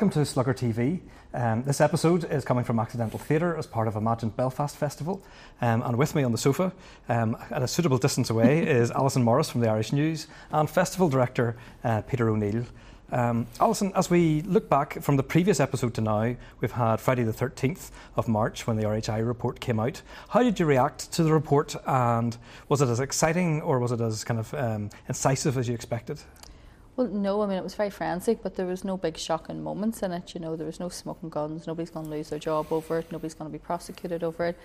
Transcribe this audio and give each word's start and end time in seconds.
Welcome 0.00 0.18
to 0.18 0.24
Slugger 0.24 0.54
TV. 0.54 1.00
Um, 1.34 1.62
this 1.64 1.78
episode 1.78 2.24
is 2.24 2.42
coming 2.42 2.64
from 2.64 2.80
Accidental 2.80 3.18
Theatre 3.18 3.54
as 3.54 3.66
part 3.66 3.86
of 3.86 3.96
Imagine 3.96 4.30
Belfast 4.30 4.74
Festival. 4.74 5.22
Um, 5.60 5.82
and 5.82 5.98
with 5.98 6.14
me 6.14 6.22
on 6.22 6.32
the 6.32 6.38
sofa, 6.38 6.72
um, 7.10 7.36
at 7.50 7.62
a 7.62 7.68
suitable 7.68 7.98
distance 7.98 8.30
away, 8.30 8.60
is 8.66 8.90
Allison 8.92 9.22
Morris 9.22 9.50
from 9.50 9.60
the 9.60 9.68
Irish 9.68 9.92
News 9.92 10.26
and 10.52 10.70
Festival 10.70 11.10
Director 11.10 11.54
uh, 11.84 12.00
Peter 12.00 12.30
O'Neill. 12.30 12.64
Um, 13.12 13.46
Allison, 13.60 13.92
as 13.94 14.08
we 14.08 14.40
look 14.40 14.70
back 14.70 15.02
from 15.02 15.18
the 15.18 15.22
previous 15.22 15.60
episode 15.60 15.92
to 15.92 16.00
now, 16.00 16.34
we've 16.62 16.72
had 16.72 16.98
Friday 16.98 17.24
the 17.24 17.32
13th 17.32 17.90
of 18.16 18.26
March 18.26 18.66
when 18.66 18.78
the 18.78 18.84
RHI 18.84 19.26
report 19.26 19.60
came 19.60 19.78
out. 19.78 20.00
How 20.30 20.42
did 20.42 20.58
you 20.58 20.64
react 20.64 21.12
to 21.12 21.22
the 21.22 21.34
report 21.34 21.76
and 21.86 22.38
was 22.70 22.80
it 22.80 22.88
as 22.88 23.00
exciting 23.00 23.60
or 23.60 23.78
was 23.78 23.92
it 23.92 24.00
as 24.00 24.24
kind 24.24 24.40
of 24.40 24.54
um, 24.54 24.88
incisive 25.08 25.58
as 25.58 25.68
you 25.68 25.74
expected? 25.74 26.20
Well, 27.00 27.08
no, 27.08 27.40
I 27.40 27.46
mean, 27.46 27.56
it 27.56 27.64
was 27.64 27.76
very 27.76 27.88
forensic, 27.88 28.42
but 28.42 28.56
there 28.56 28.66
was 28.66 28.84
no 28.84 28.98
big 28.98 29.16
shocking 29.16 29.62
moments 29.62 30.02
in 30.02 30.12
it. 30.12 30.34
You 30.34 30.40
know, 30.40 30.54
there 30.54 30.66
was 30.66 30.78
no 30.78 30.90
smoking 30.90 31.30
guns. 31.30 31.66
Nobody's 31.66 31.88
going 31.88 32.04
to 32.04 32.10
lose 32.10 32.28
their 32.28 32.38
job 32.38 32.66
over 32.70 32.98
it. 32.98 33.10
Nobody's 33.10 33.32
going 33.32 33.50
to 33.50 33.52
be 33.52 33.58
prosecuted 33.58 34.22
over 34.22 34.44
it. 34.44 34.58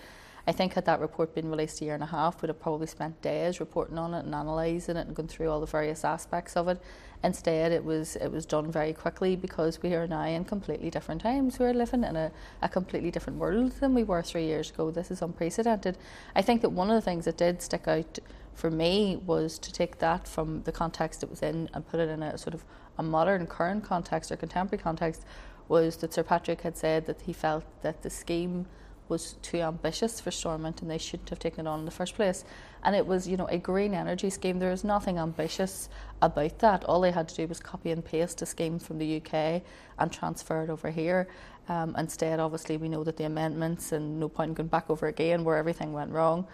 I 0.48 0.52
think 0.52 0.74
had 0.74 0.84
that 0.84 1.00
report 1.00 1.34
been 1.34 1.50
released 1.50 1.80
a 1.80 1.84
year 1.84 1.94
and 1.94 2.02
a 2.04 2.06
half, 2.06 2.40
we'd 2.40 2.48
have 2.48 2.60
probably 2.60 2.86
spent 2.86 3.20
days 3.20 3.58
reporting 3.58 3.98
on 3.98 4.14
it 4.14 4.24
and 4.24 4.34
analysing 4.34 4.96
it 4.96 5.08
and 5.08 5.16
going 5.16 5.28
through 5.28 5.50
all 5.50 5.58
the 5.58 5.66
various 5.66 6.04
aspects 6.04 6.56
of 6.56 6.68
it. 6.68 6.80
Instead, 7.24 7.72
it 7.72 7.84
was 7.84 8.14
it 8.16 8.30
was 8.30 8.46
done 8.46 8.70
very 8.70 8.92
quickly 8.92 9.34
because 9.34 9.82
we 9.82 9.94
are 9.94 10.06
now 10.06 10.22
in 10.24 10.44
completely 10.44 10.88
different 10.88 11.20
times. 11.20 11.58
We're 11.58 11.74
living 11.74 12.04
in 12.04 12.14
a, 12.14 12.30
a 12.62 12.68
completely 12.68 13.10
different 13.10 13.40
world 13.40 13.72
than 13.80 13.92
we 13.92 14.04
were 14.04 14.22
three 14.22 14.44
years 14.44 14.70
ago. 14.70 14.92
This 14.92 15.10
is 15.10 15.20
unprecedented. 15.20 15.98
I 16.36 16.42
think 16.42 16.62
that 16.62 16.70
one 16.70 16.90
of 16.90 16.94
the 16.94 17.00
things 17.00 17.24
that 17.24 17.38
did 17.38 17.60
stick 17.60 17.88
out 17.88 18.20
for 18.54 18.70
me 18.70 19.16
was 19.26 19.58
to 19.58 19.72
take 19.72 19.98
that 19.98 20.28
from 20.28 20.62
the 20.62 20.72
context 20.72 21.22
it 21.24 21.30
was 21.30 21.42
in 21.42 21.68
and 21.74 21.86
put 21.88 21.98
it 21.98 22.08
in 22.08 22.22
a 22.22 22.38
sort 22.38 22.54
of 22.54 22.64
a 22.98 23.02
modern, 23.02 23.46
current 23.46 23.82
context 23.82 24.30
or 24.30 24.36
contemporary 24.36 24.82
context. 24.82 25.24
Was 25.68 25.96
that 25.96 26.14
Sir 26.14 26.22
Patrick 26.22 26.60
had 26.60 26.76
said 26.76 27.06
that 27.06 27.22
he 27.22 27.32
felt 27.32 27.64
that 27.82 28.02
the 28.02 28.10
scheme 28.10 28.66
was 29.08 29.34
too 29.42 29.58
ambitious 29.58 30.20
for 30.20 30.30
Stormont 30.30 30.82
and 30.82 30.90
they 30.90 30.98
shouldn't 30.98 31.30
have 31.30 31.38
taken 31.38 31.66
it 31.66 31.68
on 31.68 31.80
in 31.80 31.84
the 31.84 31.90
first 31.90 32.14
place. 32.14 32.44
And 32.82 32.94
it 32.94 33.06
was, 33.06 33.26
you 33.26 33.36
know, 33.36 33.46
a 33.46 33.58
green 33.58 33.94
energy 33.94 34.30
scheme. 34.30 34.58
There 34.58 34.72
is 34.72 34.84
nothing 34.84 35.18
ambitious 35.18 35.88
about 36.22 36.58
that. 36.60 36.84
All 36.84 37.00
they 37.00 37.10
had 37.10 37.28
to 37.28 37.34
do 37.34 37.46
was 37.46 37.60
copy 37.60 37.90
and 37.90 38.04
paste 38.04 38.42
a 38.42 38.46
scheme 38.46 38.78
from 38.78 38.98
the 38.98 39.16
UK 39.16 39.62
and 39.98 40.12
transfer 40.12 40.64
it 40.64 40.70
over 40.70 40.90
here. 40.90 41.28
Um, 41.68 41.94
instead, 41.98 42.38
obviously, 42.38 42.76
we 42.76 42.88
know 42.88 43.02
that 43.04 43.16
the 43.16 43.24
amendments 43.24 43.92
and 43.92 44.20
no 44.20 44.28
point 44.28 44.50
in 44.50 44.54
going 44.54 44.68
back 44.68 44.88
over 44.88 45.06
again 45.06 45.44
where 45.44 45.56
everything 45.56 45.92
went 45.92 46.12
wrong. 46.12 46.46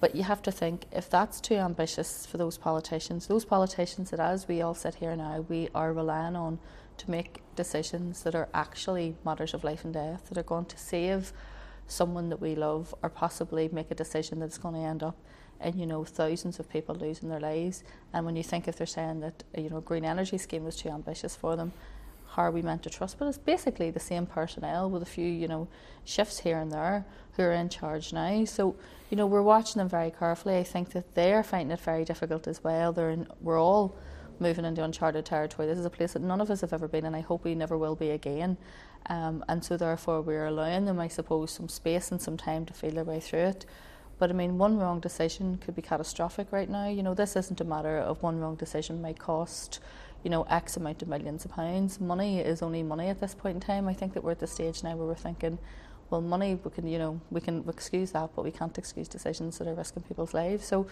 But 0.00 0.16
you 0.16 0.24
have 0.24 0.42
to 0.42 0.50
think 0.50 0.86
if 0.90 1.08
that's 1.08 1.40
too 1.40 1.54
ambitious 1.54 2.26
for 2.26 2.36
those 2.36 2.58
politicians, 2.58 3.28
those 3.28 3.44
politicians 3.44 4.10
that, 4.10 4.18
as 4.18 4.48
we 4.48 4.60
all 4.60 4.74
sit 4.74 4.96
here 4.96 5.14
now, 5.14 5.44
we 5.48 5.68
are 5.74 5.92
relying 5.92 6.34
on 6.34 6.58
to 7.02 7.10
make 7.10 7.42
decisions 7.56 8.22
that 8.22 8.34
are 8.34 8.48
actually 8.54 9.16
matters 9.24 9.54
of 9.54 9.64
life 9.64 9.84
and 9.84 9.94
death, 9.94 10.28
that 10.28 10.38
are 10.38 10.42
going 10.42 10.66
to 10.66 10.78
save 10.78 11.32
someone 11.86 12.28
that 12.28 12.40
we 12.40 12.54
love, 12.54 12.94
or 13.02 13.08
possibly 13.08 13.68
make 13.72 13.90
a 13.90 13.94
decision 13.94 14.38
that's 14.38 14.58
going 14.58 14.74
to 14.74 14.80
end 14.80 15.02
up 15.02 15.16
in 15.60 15.78
you 15.78 15.86
know 15.86 16.04
thousands 16.04 16.58
of 16.58 16.68
people 16.68 16.94
losing 16.94 17.28
their 17.28 17.40
lives. 17.40 17.82
And 18.12 18.24
when 18.24 18.36
you 18.36 18.42
think 18.42 18.68
if 18.68 18.76
they're 18.76 18.86
saying 18.86 19.20
that 19.20 19.42
you 19.56 19.68
know 19.70 19.80
green 19.80 20.04
energy 20.04 20.38
scheme 20.38 20.64
was 20.64 20.76
too 20.76 20.88
ambitious 20.88 21.34
for 21.36 21.56
them, 21.56 21.72
how 22.34 22.42
are 22.42 22.50
we 22.50 22.62
meant 22.62 22.82
to 22.84 22.90
trust? 22.90 23.18
But 23.18 23.28
it's 23.28 23.38
basically 23.38 23.90
the 23.90 24.00
same 24.00 24.26
personnel 24.26 24.88
with 24.88 25.02
a 25.02 25.06
few, 25.06 25.26
you 25.26 25.48
know, 25.48 25.68
shifts 26.04 26.38
here 26.40 26.58
and 26.58 26.72
there 26.72 27.04
who 27.36 27.42
are 27.42 27.52
in 27.52 27.68
charge 27.68 28.12
now. 28.12 28.44
So, 28.44 28.74
you 29.10 29.16
know, 29.16 29.26
we're 29.26 29.42
watching 29.42 29.80
them 29.80 29.88
very 29.88 30.10
carefully. 30.10 30.56
I 30.58 30.62
think 30.62 30.90
that 30.90 31.14
they're 31.14 31.42
finding 31.42 31.72
it 31.72 31.80
very 31.80 32.04
difficult 32.04 32.46
as 32.46 32.64
well. 32.64 32.92
They're 32.92 33.10
in, 33.10 33.26
we're 33.40 33.60
all 33.60 33.96
moving 34.40 34.64
into 34.64 34.82
uncharted 34.82 35.24
territory. 35.24 35.66
This 35.66 35.78
is 35.78 35.84
a 35.84 35.90
place 35.90 36.12
that 36.14 36.22
none 36.22 36.40
of 36.40 36.50
us 36.50 36.60
have 36.60 36.72
ever 36.72 36.88
been, 36.88 37.04
and 37.04 37.16
I 37.16 37.20
hope 37.20 37.44
we 37.44 37.54
never 37.54 37.76
will 37.76 37.96
be 37.96 38.10
again. 38.10 38.56
Um, 39.06 39.44
and 39.48 39.64
so, 39.64 39.76
therefore, 39.76 40.20
we're 40.20 40.46
allowing 40.46 40.84
them, 40.84 41.00
I 41.00 41.08
suppose, 41.08 41.50
some 41.50 41.68
space 41.68 42.10
and 42.10 42.20
some 42.20 42.36
time 42.36 42.66
to 42.66 42.72
feel 42.72 42.92
their 42.92 43.04
way 43.04 43.20
through 43.20 43.40
it. 43.40 43.66
But 44.18 44.30
I 44.30 44.34
mean, 44.34 44.58
one 44.58 44.78
wrong 44.78 45.00
decision 45.00 45.58
could 45.58 45.74
be 45.74 45.82
catastrophic 45.82 46.52
right 46.52 46.70
now. 46.70 46.88
You 46.88 47.02
know, 47.02 47.14
this 47.14 47.34
isn't 47.34 47.60
a 47.60 47.64
matter 47.64 47.98
of 47.98 48.22
one 48.22 48.38
wrong 48.38 48.54
decision 48.54 49.02
might 49.02 49.18
cost 49.18 49.80
you 50.22 50.30
know, 50.30 50.44
X 50.44 50.76
amount 50.76 51.02
of 51.02 51.08
millions 51.08 51.44
of 51.44 51.50
pounds. 51.50 52.00
Money 52.00 52.40
is 52.40 52.62
only 52.62 52.82
money 52.82 53.08
at 53.08 53.20
this 53.20 53.34
point 53.34 53.56
in 53.56 53.60
time. 53.60 53.88
I 53.88 53.94
think 53.94 54.14
that 54.14 54.22
we're 54.22 54.32
at 54.32 54.38
the 54.38 54.46
stage 54.46 54.82
now 54.82 54.96
where 54.96 55.06
we're 55.06 55.14
thinking, 55.14 55.58
well, 56.10 56.20
money, 56.20 56.58
we 56.62 56.70
can, 56.70 56.86
you 56.86 56.98
know, 56.98 57.20
we 57.30 57.40
can 57.40 57.64
excuse 57.68 58.12
that, 58.12 58.30
but 58.36 58.44
we 58.44 58.50
can't 58.50 58.76
excuse 58.78 59.08
decisions 59.08 59.58
that 59.58 59.66
are 59.66 59.74
risking 59.74 60.02
people's 60.02 60.34
lives. 60.34 60.66
So, 60.66 60.86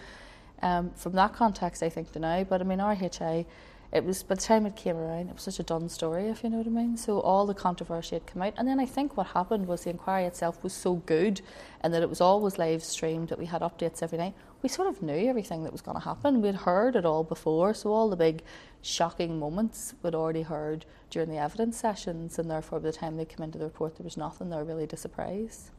um, 0.61 0.91
from 0.95 1.13
that 1.13 1.33
context, 1.33 1.83
I 1.83 1.89
think 1.89 2.11
to 2.13 2.19
now, 2.19 2.43
but 2.43 2.61
I 2.61 2.63
mean, 2.63 2.79
RHI 2.79 3.45
it 3.91 4.05
was 4.05 4.23
by 4.23 4.35
the 4.35 4.41
time 4.41 4.65
it 4.65 4.77
came 4.77 4.95
around, 4.95 5.27
it 5.27 5.33
was 5.33 5.43
such 5.43 5.59
a 5.59 5.63
done 5.63 5.89
story, 5.89 6.29
if 6.29 6.43
you 6.43 6.49
know 6.49 6.57
what 6.57 6.67
I 6.67 6.69
mean. 6.69 6.95
So 6.95 7.19
all 7.19 7.45
the 7.45 7.53
controversy 7.53 8.15
had 8.15 8.25
come 8.25 8.41
out, 8.41 8.53
and 8.55 8.65
then 8.65 8.79
I 8.79 8.85
think 8.85 9.17
what 9.17 9.27
happened 9.27 9.67
was 9.67 9.83
the 9.83 9.89
inquiry 9.89 10.23
itself 10.23 10.63
was 10.63 10.71
so 10.71 10.95
good, 10.95 11.41
and 11.81 11.93
that 11.93 12.01
it 12.01 12.09
was 12.09 12.21
always 12.21 12.57
live 12.57 12.83
streamed, 12.85 13.27
that 13.29 13.39
we 13.39 13.47
had 13.47 13.61
updates 13.61 14.01
every 14.01 14.17
night. 14.17 14.33
We 14.61 14.69
sort 14.69 14.87
of 14.87 15.01
knew 15.01 15.27
everything 15.27 15.63
that 15.63 15.73
was 15.73 15.81
going 15.81 15.97
to 15.97 16.03
happen. 16.03 16.41
We'd 16.41 16.55
heard 16.55 16.95
it 16.95 17.05
all 17.05 17.25
before, 17.25 17.73
so 17.73 17.91
all 17.91 18.09
the 18.09 18.15
big 18.15 18.43
shocking 18.81 19.37
moments 19.37 19.93
we'd 20.01 20.15
already 20.15 20.43
heard 20.43 20.85
during 21.09 21.29
the 21.29 21.37
evidence 21.37 21.77
sessions, 21.77 22.39
and 22.39 22.49
therefore 22.49 22.79
by 22.79 22.91
the 22.91 22.97
time 22.97 23.17
they 23.17 23.25
came 23.25 23.43
into 23.43 23.57
the 23.57 23.65
report, 23.65 23.97
there 23.97 24.05
was 24.05 24.15
nothing 24.15 24.49
there 24.49 24.63
really 24.63 24.87
to 24.87 24.95
surprise. 24.95 25.71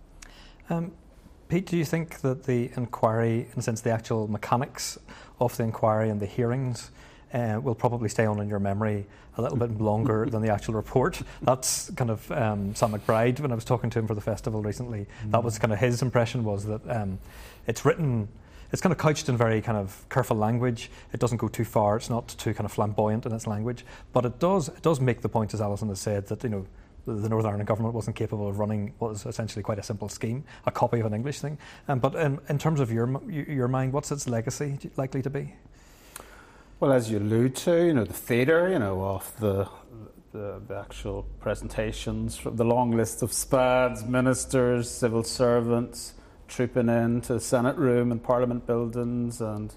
Um, 0.68 0.92
Pete, 1.52 1.66
do 1.66 1.76
you 1.76 1.84
think 1.84 2.22
that 2.22 2.44
the 2.44 2.70
inquiry, 2.76 3.40
in 3.40 3.58
a 3.58 3.60
sense, 3.60 3.82
the 3.82 3.90
actual 3.90 4.26
mechanics 4.26 4.98
of 5.38 5.54
the 5.58 5.64
inquiry 5.64 6.08
and 6.08 6.18
the 6.18 6.24
hearings 6.24 6.90
uh, 7.34 7.60
will 7.62 7.74
probably 7.74 8.08
stay 8.08 8.24
on 8.24 8.40
in 8.40 8.48
your 8.48 8.58
memory 8.58 9.04
a 9.36 9.42
little 9.42 9.58
bit 9.58 9.78
longer 9.78 10.24
than 10.30 10.40
the 10.40 10.48
actual 10.48 10.72
report. 10.72 11.20
That's 11.42 11.90
kind 11.90 12.08
of 12.08 12.32
um, 12.32 12.74
Sam 12.74 12.92
McBride, 12.92 13.38
when 13.38 13.52
I 13.52 13.54
was 13.54 13.66
talking 13.66 13.90
to 13.90 13.98
him 13.98 14.06
for 14.06 14.14
the 14.14 14.22
festival 14.22 14.62
recently, 14.62 15.00
mm. 15.26 15.30
that 15.32 15.44
was 15.44 15.58
kind 15.58 15.74
of 15.74 15.78
his 15.78 16.00
impression 16.00 16.42
was 16.42 16.64
that 16.64 16.80
um, 16.88 17.18
it's 17.66 17.84
written 17.84 18.28
it's 18.72 18.80
kind 18.80 18.90
of 18.90 18.96
couched 18.96 19.28
in 19.28 19.36
very 19.36 19.60
kind 19.60 19.76
of 19.76 20.06
careful 20.08 20.38
language. 20.38 20.90
It 21.12 21.20
doesn't 21.20 21.36
go 21.36 21.48
too 21.48 21.66
far. 21.66 21.96
It's 21.96 22.08
not 22.08 22.28
too 22.28 22.54
kind 22.54 22.64
of 22.64 22.72
flamboyant 22.72 23.26
in 23.26 23.32
its 23.32 23.46
language, 23.46 23.84
but 24.14 24.24
it 24.24 24.38
does 24.38 24.68
it 24.68 24.80
does 24.80 24.98
make 24.98 25.20
the 25.20 25.28
point, 25.28 25.52
as 25.52 25.60
Allison 25.60 25.90
has 25.90 26.00
said, 26.00 26.28
that 26.28 26.42
you 26.42 26.48
know 26.48 26.66
the 27.06 27.28
Northern 27.28 27.50
Ireland 27.50 27.66
government 27.66 27.94
wasn't 27.94 28.16
capable 28.16 28.48
of 28.48 28.58
running 28.58 28.94
what 28.98 29.10
was 29.10 29.26
essentially 29.26 29.62
quite 29.62 29.78
a 29.78 29.82
simple 29.82 30.08
scheme, 30.08 30.44
a 30.66 30.70
copy 30.70 31.00
of 31.00 31.06
an 31.06 31.14
English 31.14 31.40
thing. 31.40 31.58
Um, 31.88 31.98
but 31.98 32.14
in, 32.14 32.38
in 32.48 32.58
terms 32.58 32.80
of 32.80 32.92
your 32.92 33.20
your 33.28 33.68
mind, 33.68 33.92
what's 33.92 34.12
its 34.12 34.28
legacy 34.28 34.78
likely 34.96 35.22
to 35.22 35.30
be? 35.30 35.54
Well, 36.82 36.92
as 36.92 37.08
you 37.08 37.18
allude 37.18 37.54
to, 37.58 37.86
you 37.86 37.94
know, 37.94 38.04
the 38.04 38.12
theatre, 38.12 38.68
you 38.68 38.80
know, 38.80 39.04
of 39.04 39.32
the, 39.38 39.68
the, 40.32 40.60
the 40.66 40.76
actual 40.76 41.24
presentations, 41.38 42.36
from 42.36 42.56
the 42.56 42.64
long 42.64 42.90
list 42.90 43.22
of 43.22 43.30
SPADs, 43.30 44.04
ministers, 44.04 44.90
civil 44.90 45.22
servants, 45.22 46.14
trooping 46.48 46.88
into 46.88 47.34
the 47.34 47.40
Senate 47.40 47.76
room 47.76 48.10
and 48.10 48.20
Parliament 48.20 48.66
buildings 48.66 49.40
and, 49.40 49.72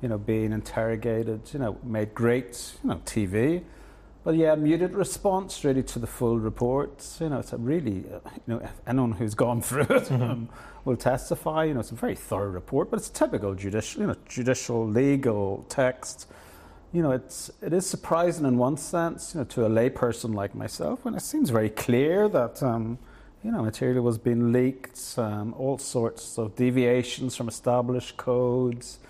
you 0.00 0.08
know, 0.08 0.16
being 0.16 0.52
interrogated, 0.52 1.40
you 1.52 1.58
know, 1.58 1.76
made 1.82 2.14
great, 2.14 2.76
you 2.84 2.90
know, 2.90 3.00
TV. 3.04 3.64
But 4.24 4.36
yeah, 4.36 4.54
muted 4.54 4.94
response 4.94 5.64
really 5.64 5.82
to 5.84 5.98
the 5.98 6.06
full 6.06 6.38
report. 6.38 7.06
You 7.20 7.28
know, 7.28 7.38
it's 7.38 7.52
a 7.52 7.58
really, 7.58 8.04
uh, 8.10 8.30
you 8.46 8.54
know, 8.54 8.68
anyone 8.86 9.12
who's 9.12 9.34
gone 9.34 9.60
through 9.68 9.82
it 9.82 10.04
mm-hmm. 10.04 10.22
um, 10.22 10.48
will 10.84 10.96
testify. 10.96 11.64
You 11.64 11.74
know, 11.74 11.80
it's 11.80 11.90
a 11.90 11.94
very 11.94 12.16
thorough 12.16 12.48
report, 12.48 12.90
but 12.90 12.98
it's 12.98 13.10
a 13.10 13.12
typical 13.12 13.54
judicial, 13.54 14.00
you 14.00 14.06
know, 14.08 14.16
judicial 14.26 14.86
legal 14.88 15.66
text 15.68 16.26
you 16.94 17.02
know, 17.02 17.10
it's, 17.10 17.50
it 17.60 17.72
is 17.72 17.84
surprising 17.84 18.46
in 18.46 18.56
one 18.56 18.76
sense, 18.76 19.34
you 19.34 19.40
know, 19.40 19.44
to 19.46 19.66
a 19.66 19.68
layperson 19.68 20.32
like 20.32 20.54
myself, 20.54 21.04
when 21.04 21.14
it 21.16 21.22
seems 21.22 21.50
very 21.50 21.68
clear 21.68 22.28
that, 22.28 22.62
um, 22.62 22.98
you 23.42 23.50
know, 23.50 23.62
material 23.62 24.04
was 24.04 24.16
being 24.16 24.52
leaked, 24.52 25.18
um, 25.18 25.52
all 25.58 25.76
sorts 25.76 26.38
of 26.38 26.54
deviations 26.54 27.34
from 27.34 27.48
established 27.48 28.16
codes. 28.16 29.00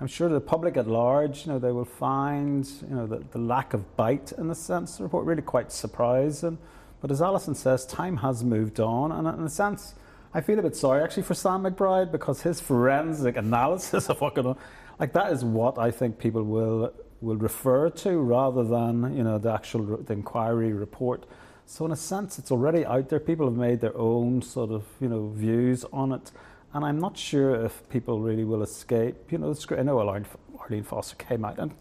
I'm 0.00 0.06
sure 0.08 0.28
the 0.28 0.40
public 0.40 0.76
at 0.76 0.88
large, 0.88 1.46
you 1.46 1.52
know, 1.52 1.58
they 1.58 1.70
will 1.70 1.84
find, 1.84 2.66
you 2.88 2.96
know, 2.96 3.06
the, 3.06 3.22
the 3.30 3.38
lack 3.38 3.74
of 3.74 3.96
bite 3.96 4.32
in 4.32 4.48
the 4.48 4.54
sense 4.54 5.00
report 5.00 5.24
really 5.24 5.42
quite 5.42 5.70
surprising. 5.70 6.58
But 7.00 7.10
as 7.10 7.22
Allison 7.22 7.54
says, 7.54 7.86
time 7.86 8.16
has 8.18 8.42
moved 8.42 8.80
on, 8.80 9.12
and 9.12 9.28
in 9.28 9.44
a 9.44 9.50
sense, 9.50 9.94
I 10.32 10.40
feel 10.40 10.58
a 10.58 10.62
bit 10.62 10.74
sorry 10.74 11.02
actually 11.02 11.22
for 11.22 11.34
Sam 11.34 11.62
McBride 11.62 12.10
because 12.10 12.42
his 12.42 12.60
forensic 12.60 13.36
analysis 13.36 14.08
of 14.10 14.20
what 14.20 14.34
going 14.34 14.48
on, 14.48 14.58
like 14.98 15.12
that 15.12 15.30
is 15.32 15.44
what 15.44 15.78
I 15.78 15.90
think 15.90 16.18
people 16.18 16.42
will 16.42 16.92
will 17.20 17.36
refer 17.36 17.88
to 17.88 18.18
rather 18.18 18.64
than 18.64 19.16
you 19.16 19.22
know 19.22 19.38
the 19.38 19.52
actual 19.52 19.98
the 19.98 20.12
inquiry 20.12 20.72
report. 20.72 21.24
So 21.66 21.86
in 21.86 21.92
a 21.92 21.96
sense, 21.96 22.38
it's 22.38 22.50
already 22.50 22.84
out 22.84 23.08
there. 23.08 23.20
People 23.20 23.46
have 23.46 23.56
made 23.56 23.80
their 23.80 23.96
own 23.96 24.42
sort 24.42 24.70
of 24.70 24.84
you 25.00 25.08
know 25.08 25.28
views 25.28 25.84
on 25.92 26.12
it, 26.12 26.32
and 26.74 26.84
I'm 26.84 26.98
not 26.98 27.16
sure 27.16 27.64
if 27.64 27.88
people 27.88 28.20
really 28.20 28.44
will 28.44 28.62
escape. 28.62 29.30
You 29.30 29.38
know, 29.38 29.54
I 29.70 29.82
know 29.82 30.00
Arlene, 30.00 30.82
Foster 30.82 31.14
came 31.14 31.44
out 31.44 31.58
and 31.60 31.72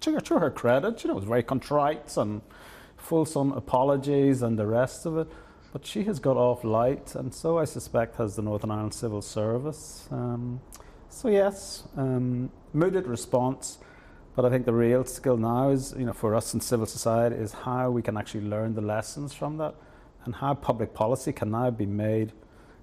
to, 0.00 0.18
to 0.18 0.38
her 0.38 0.50
credit, 0.50 1.04
you 1.04 1.08
know, 1.08 1.14
was 1.14 1.24
very 1.24 1.42
contrite 1.42 2.16
and 2.16 2.40
fulsome 2.96 3.52
apologies 3.52 4.40
and 4.40 4.58
the 4.58 4.66
rest 4.66 5.04
of 5.04 5.18
it. 5.18 5.28
But 5.70 5.84
she 5.84 6.02
has 6.04 6.18
got 6.18 6.38
off 6.38 6.64
light, 6.64 7.14
and 7.14 7.32
so 7.34 7.58
I 7.58 7.66
suspect 7.66 8.16
has 8.16 8.36
the 8.36 8.42
Northern 8.42 8.70
Ireland 8.70 8.94
Civil 8.94 9.20
Service. 9.20 10.08
Um, 10.10 10.62
so 11.10 11.28
yes, 11.28 11.86
um, 11.98 12.50
mooted 12.72 13.06
response. 13.06 13.76
But 14.34 14.46
I 14.46 14.50
think 14.50 14.64
the 14.64 14.72
real 14.72 15.04
skill 15.04 15.36
now 15.36 15.68
is, 15.70 15.94
you 15.98 16.06
know, 16.06 16.14
for 16.14 16.34
us 16.34 16.54
in 16.54 16.60
civil 16.60 16.86
society 16.86 17.36
is 17.36 17.52
how 17.52 17.90
we 17.90 18.00
can 18.00 18.16
actually 18.16 18.46
learn 18.46 18.74
the 18.74 18.80
lessons 18.80 19.34
from 19.34 19.58
that 19.58 19.74
and 20.24 20.34
how 20.36 20.54
public 20.54 20.94
policy 20.94 21.32
can 21.32 21.50
now 21.50 21.70
be 21.70 21.86
made 21.86 22.32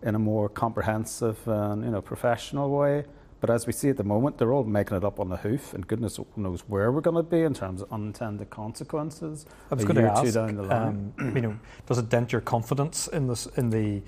in 0.02 0.16
a 0.16 0.20
more 0.20 0.50
comprehensive 0.50 1.40
and, 1.48 1.84
you 1.84 1.92
know, 1.92 2.02
professional 2.02 2.70
way. 2.70 3.06
But 3.42 3.50
as 3.50 3.68
we 3.68 3.74
see 3.74 3.90
at 3.90 3.98
the 3.98 4.04
moment, 4.04 4.38
they're 4.38 4.54
all 4.54 4.64
making 4.64 4.98
it 4.98 5.04
up 5.04 5.20
on 5.20 5.30
the 5.30 5.38
hoof, 5.38 5.74
and 5.74 5.86
goodness 5.86 6.20
knows 6.36 6.62
where 6.68 6.92
we're 6.92 7.02
going 7.02 7.18
to 7.18 7.24
be 7.24 7.42
in 7.42 7.54
terms 7.54 7.82
of 7.82 7.92
unintended 7.92 8.50
consequences. 8.50 9.46
I 9.70 9.76
was 9.76 9.86
going 9.86 9.98
to 9.98 10.04
ask, 10.04 10.34
down 10.34 10.56
the 10.56 10.64
line. 10.64 11.14
um, 11.20 11.36
you 11.36 11.42
know, 11.42 11.60
does 11.86 11.98
it 11.98 12.10
dent 12.10 12.32
your 12.32 12.42
confidence 12.42 13.08
in 13.08 13.28
this 13.28 13.46
in 13.58 13.70
the 13.70 14.02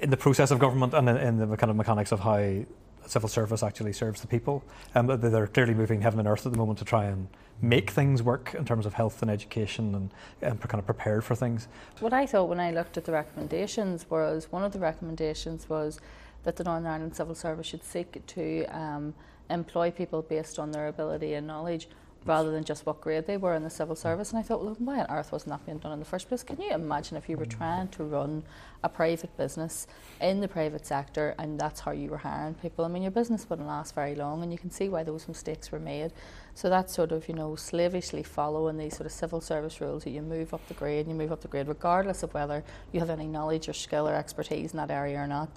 in 0.00 0.10
the 0.10 0.16
process 0.16 0.50
of 0.50 0.58
government 0.58 0.94
and 0.94 1.08
in, 1.08 1.16
in 1.16 1.50
the 1.50 1.56
kind 1.56 1.70
of 1.70 1.76
mechanics 1.76 2.12
of 2.12 2.20
how 2.20 2.62
civil 3.08 3.28
service 3.28 3.62
actually 3.62 3.92
serves 3.92 4.20
the 4.20 4.26
people? 4.26 4.64
Um, 4.94 5.06
they're 5.06 5.46
clearly 5.46 5.74
moving 5.74 6.00
heaven 6.00 6.18
and 6.18 6.28
earth 6.28 6.46
at 6.46 6.52
the 6.52 6.58
moment 6.58 6.78
to 6.80 6.84
try 6.84 7.04
and 7.04 7.28
make 7.62 7.90
things 7.90 8.22
work 8.22 8.54
in 8.56 8.64
terms 8.64 8.86
of 8.86 8.94
health 8.94 9.22
and 9.22 9.30
education 9.30 9.94
and, 9.94 10.10
and 10.42 10.60
kind 10.60 10.78
of 10.78 10.86
prepared 10.86 11.24
for 11.24 11.34
things. 11.34 11.68
What 12.00 12.12
I 12.12 12.26
thought 12.26 12.48
when 12.48 12.60
I 12.60 12.70
looked 12.70 12.96
at 12.96 13.04
the 13.04 13.12
recommendations 13.12 14.08
was 14.10 14.48
one 14.50 14.62
of 14.62 14.72
the 14.72 14.78
recommendations 14.78 15.68
was 15.68 16.00
that 16.42 16.56
the 16.56 16.64
Northern 16.64 16.86
Ireland 16.86 17.16
Civil 17.16 17.34
Service 17.34 17.66
should 17.66 17.82
seek 17.82 18.24
to 18.26 18.64
um, 18.66 19.14
employ 19.50 19.90
people 19.90 20.22
based 20.22 20.58
on 20.58 20.70
their 20.70 20.88
ability 20.88 21.34
and 21.34 21.46
knowledge 21.46 21.88
rather 22.26 22.50
than 22.50 22.64
just 22.64 22.84
what 22.84 23.00
grade 23.00 23.26
they 23.26 23.36
were 23.36 23.54
in 23.54 23.62
the 23.62 23.70
civil 23.70 23.94
service. 23.94 24.30
And 24.30 24.38
I 24.38 24.42
thought, 24.42 24.62
well, 24.62 24.76
why 24.78 25.00
on 25.00 25.06
earth 25.10 25.32
wasn't 25.32 25.50
that 25.50 25.64
being 25.64 25.78
done 25.78 25.92
in 25.92 25.98
the 25.98 26.04
first 26.04 26.28
place? 26.28 26.42
Can 26.42 26.60
you 26.60 26.70
imagine 26.70 27.16
if 27.16 27.28
you 27.28 27.36
were 27.36 27.46
trying 27.46 27.88
to 27.88 28.04
run 28.04 28.42
a 28.82 28.88
private 28.88 29.36
business 29.36 29.86
in 30.20 30.40
the 30.40 30.48
private 30.48 30.84
sector 30.84 31.34
and 31.38 31.58
that's 31.58 31.80
how 31.80 31.92
you 31.92 32.10
were 32.10 32.18
hiring 32.18 32.54
people? 32.54 32.84
I 32.84 32.88
mean, 32.88 33.02
your 33.02 33.12
business 33.12 33.48
wouldn't 33.48 33.68
last 33.68 33.94
very 33.94 34.14
long, 34.14 34.42
and 34.42 34.52
you 34.52 34.58
can 34.58 34.70
see 34.70 34.88
why 34.88 35.04
those 35.04 35.28
mistakes 35.28 35.70
were 35.70 35.78
made. 35.78 36.12
So 36.54 36.68
that's 36.68 36.94
sort 36.94 37.12
of, 37.12 37.28
you 37.28 37.34
know, 37.34 37.54
slavishly 37.54 38.22
following 38.22 38.76
these 38.76 38.96
sort 38.96 39.06
of 39.06 39.12
civil 39.12 39.40
service 39.40 39.80
rules 39.80 40.04
that 40.04 40.10
you 40.10 40.22
move 40.22 40.52
up 40.52 40.66
the 40.68 40.74
grade 40.74 41.06
and 41.06 41.14
you 41.14 41.14
move 41.14 41.32
up 41.32 41.42
the 41.42 41.48
grade 41.48 41.68
regardless 41.68 42.22
of 42.22 42.34
whether 42.34 42.64
you 42.92 43.00
have 43.00 43.10
any 43.10 43.26
knowledge 43.26 43.68
or 43.68 43.72
skill 43.72 44.08
or 44.08 44.14
expertise 44.14 44.72
in 44.72 44.78
that 44.78 44.90
area 44.90 45.18
or 45.18 45.26
not. 45.26 45.48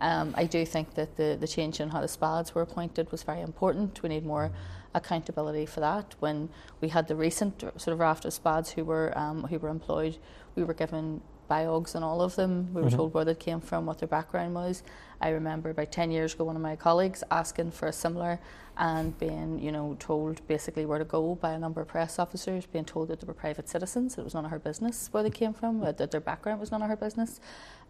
Um, 0.00 0.32
I 0.36 0.44
do 0.44 0.64
think 0.64 0.94
that 0.94 1.16
the, 1.16 1.36
the 1.40 1.48
change 1.48 1.80
in 1.80 1.88
how 1.88 2.00
the 2.00 2.06
SPADs 2.06 2.54
were 2.54 2.62
appointed 2.62 3.10
was 3.10 3.22
very 3.24 3.40
important. 3.40 4.00
We 4.02 4.08
need 4.08 4.24
more 4.24 4.50
accountability 4.94 5.66
for 5.66 5.80
that. 5.80 6.14
When 6.20 6.48
we 6.80 6.88
had 6.88 7.08
the 7.08 7.16
recent 7.16 7.60
sort 7.60 7.88
of 7.88 7.98
raft 7.98 8.24
of 8.24 8.32
SPADs 8.32 8.70
who 8.72 8.84
were 8.84 9.16
um, 9.16 9.44
who 9.44 9.58
were 9.58 9.68
employed, 9.68 10.18
we 10.54 10.64
were 10.64 10.74
given 10.74 11.20
biogs 11.50 11.96
on 11.96 12.02
all 12.02 12.20
of 12.20 12.36
them. 12.36 12.68
We 12.74 12.82
were 12.82 12.90
Mhm. 12.90 12.96
told 12.96 13.14
where 13.14 13.24
they 13.24 13.34
came 13.34 13.60
from, 13.60 13.86
what 13.86 13.98
their 14.00 14.06
background 14.08 14.54
was. 14.54 14.82
I 15.18 15.30
remember 15.30 15.70
about 15.70 15.90
10 15.90 16.10
years 16.10 16.34
ago, 16.34 16.44
one 16.44 16.56
of 16.56 16.60
my 16.62 16.76
colleagues 16.76 17.24
asking 17.30 17.70
for 17.70 17.86
a 17.88 17.92
similar 17.92 18.38
and 18.76 19.18
being, 19.18 19.58
you 19.58 19.72
know, 19.72 19.96
told 19.98 20.46
basically 20.46 20.84
where 20.84 20.98
to 20.98 21.06
go 21.06 21.36
by 21.36 21.52
a 21.52 21.58
number 21.58 21.80
of 21.80 21.88
press 21.88 22.18
officers, 22.18 22.66
being 22.66 22.84
told 22.84 23.08
that 23.08 23.20
they 23.20 23.26
were 23.26 23.32
private 23.32 23.66
citizens, 23.66 24.18
it 24.18 24.24
was 24.24 24.34
none 24.34 24.44
of 24.44 24.50
her 24.50 24.58
business 24.58 25.08
where 25.10 25.22
they 25.22 25.30
came 25.30 25.54
from, 25.54 25.80
that 25.80 25.96
that 25.96 26.10
their 26.10 26.20
background 26.20 26.60
was 26.60 26.70
none 26.70 26.82
of 26.82 26.88
her 26.90 26.96
business. 26.96 27.40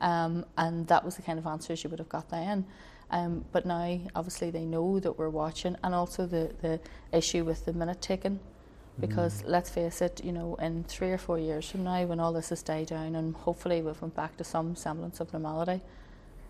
Um, 0.00 0.44
and 0.56 0.86
that 0.86 1.04
was 1.04 1.16
the 1.16 1.22
kind 1.22 1.38
of 1.38 1.46
answers 1.46 1.82
you 1.82 1.90
would 1.90 1.98
have 1.98 2.08
got 2.08 2.28
then. 2.28 2.64
Um, 3.10 3.44
but 3.52 3.64
now, 3.64 3.98
obviously, 4.14 4.50
they 4.50 4.64
know 4.64 5.00
that 5.00 5.18
we're 5.18 5.30
watching, 5.30 5.76
and 5.82 5.94
also 5.94 6.26
the, 6.26 6.52
the 6.60 6.80
issue 7.12 7.44
with 7.44 7.64
the 7.64 7.72
minute 7.72 8.02
taken. 8.02 8.40
Because 9.00 9.44
let's 9.44 9.70
face 9.70 10.02
it, 10.02 10.24
you 10.24 10.32
know, 10.32 10.56
in 10.56 10.82
three 10.82 11.12
or 11.12 11.18
four 11.18 11.38
years 11.38 11.70
from 11.70 11.84
now, 11.84 12.04
when 12.04 12.18
all 12.18 12.32
this 12.32 12.48
has 12.48 12.64
died 12.64 12.88
down 12.88 13.14
and 13.14 13.32
hopefully 13.32 13.80
we've 13.80 14.00
went 14.02 14.16
back 14.16 14.36
to 14.38 14.44
some 14.44 14.74
semblance 14.74 15.20
of 15.20 15.32
normality, 15.32 15.80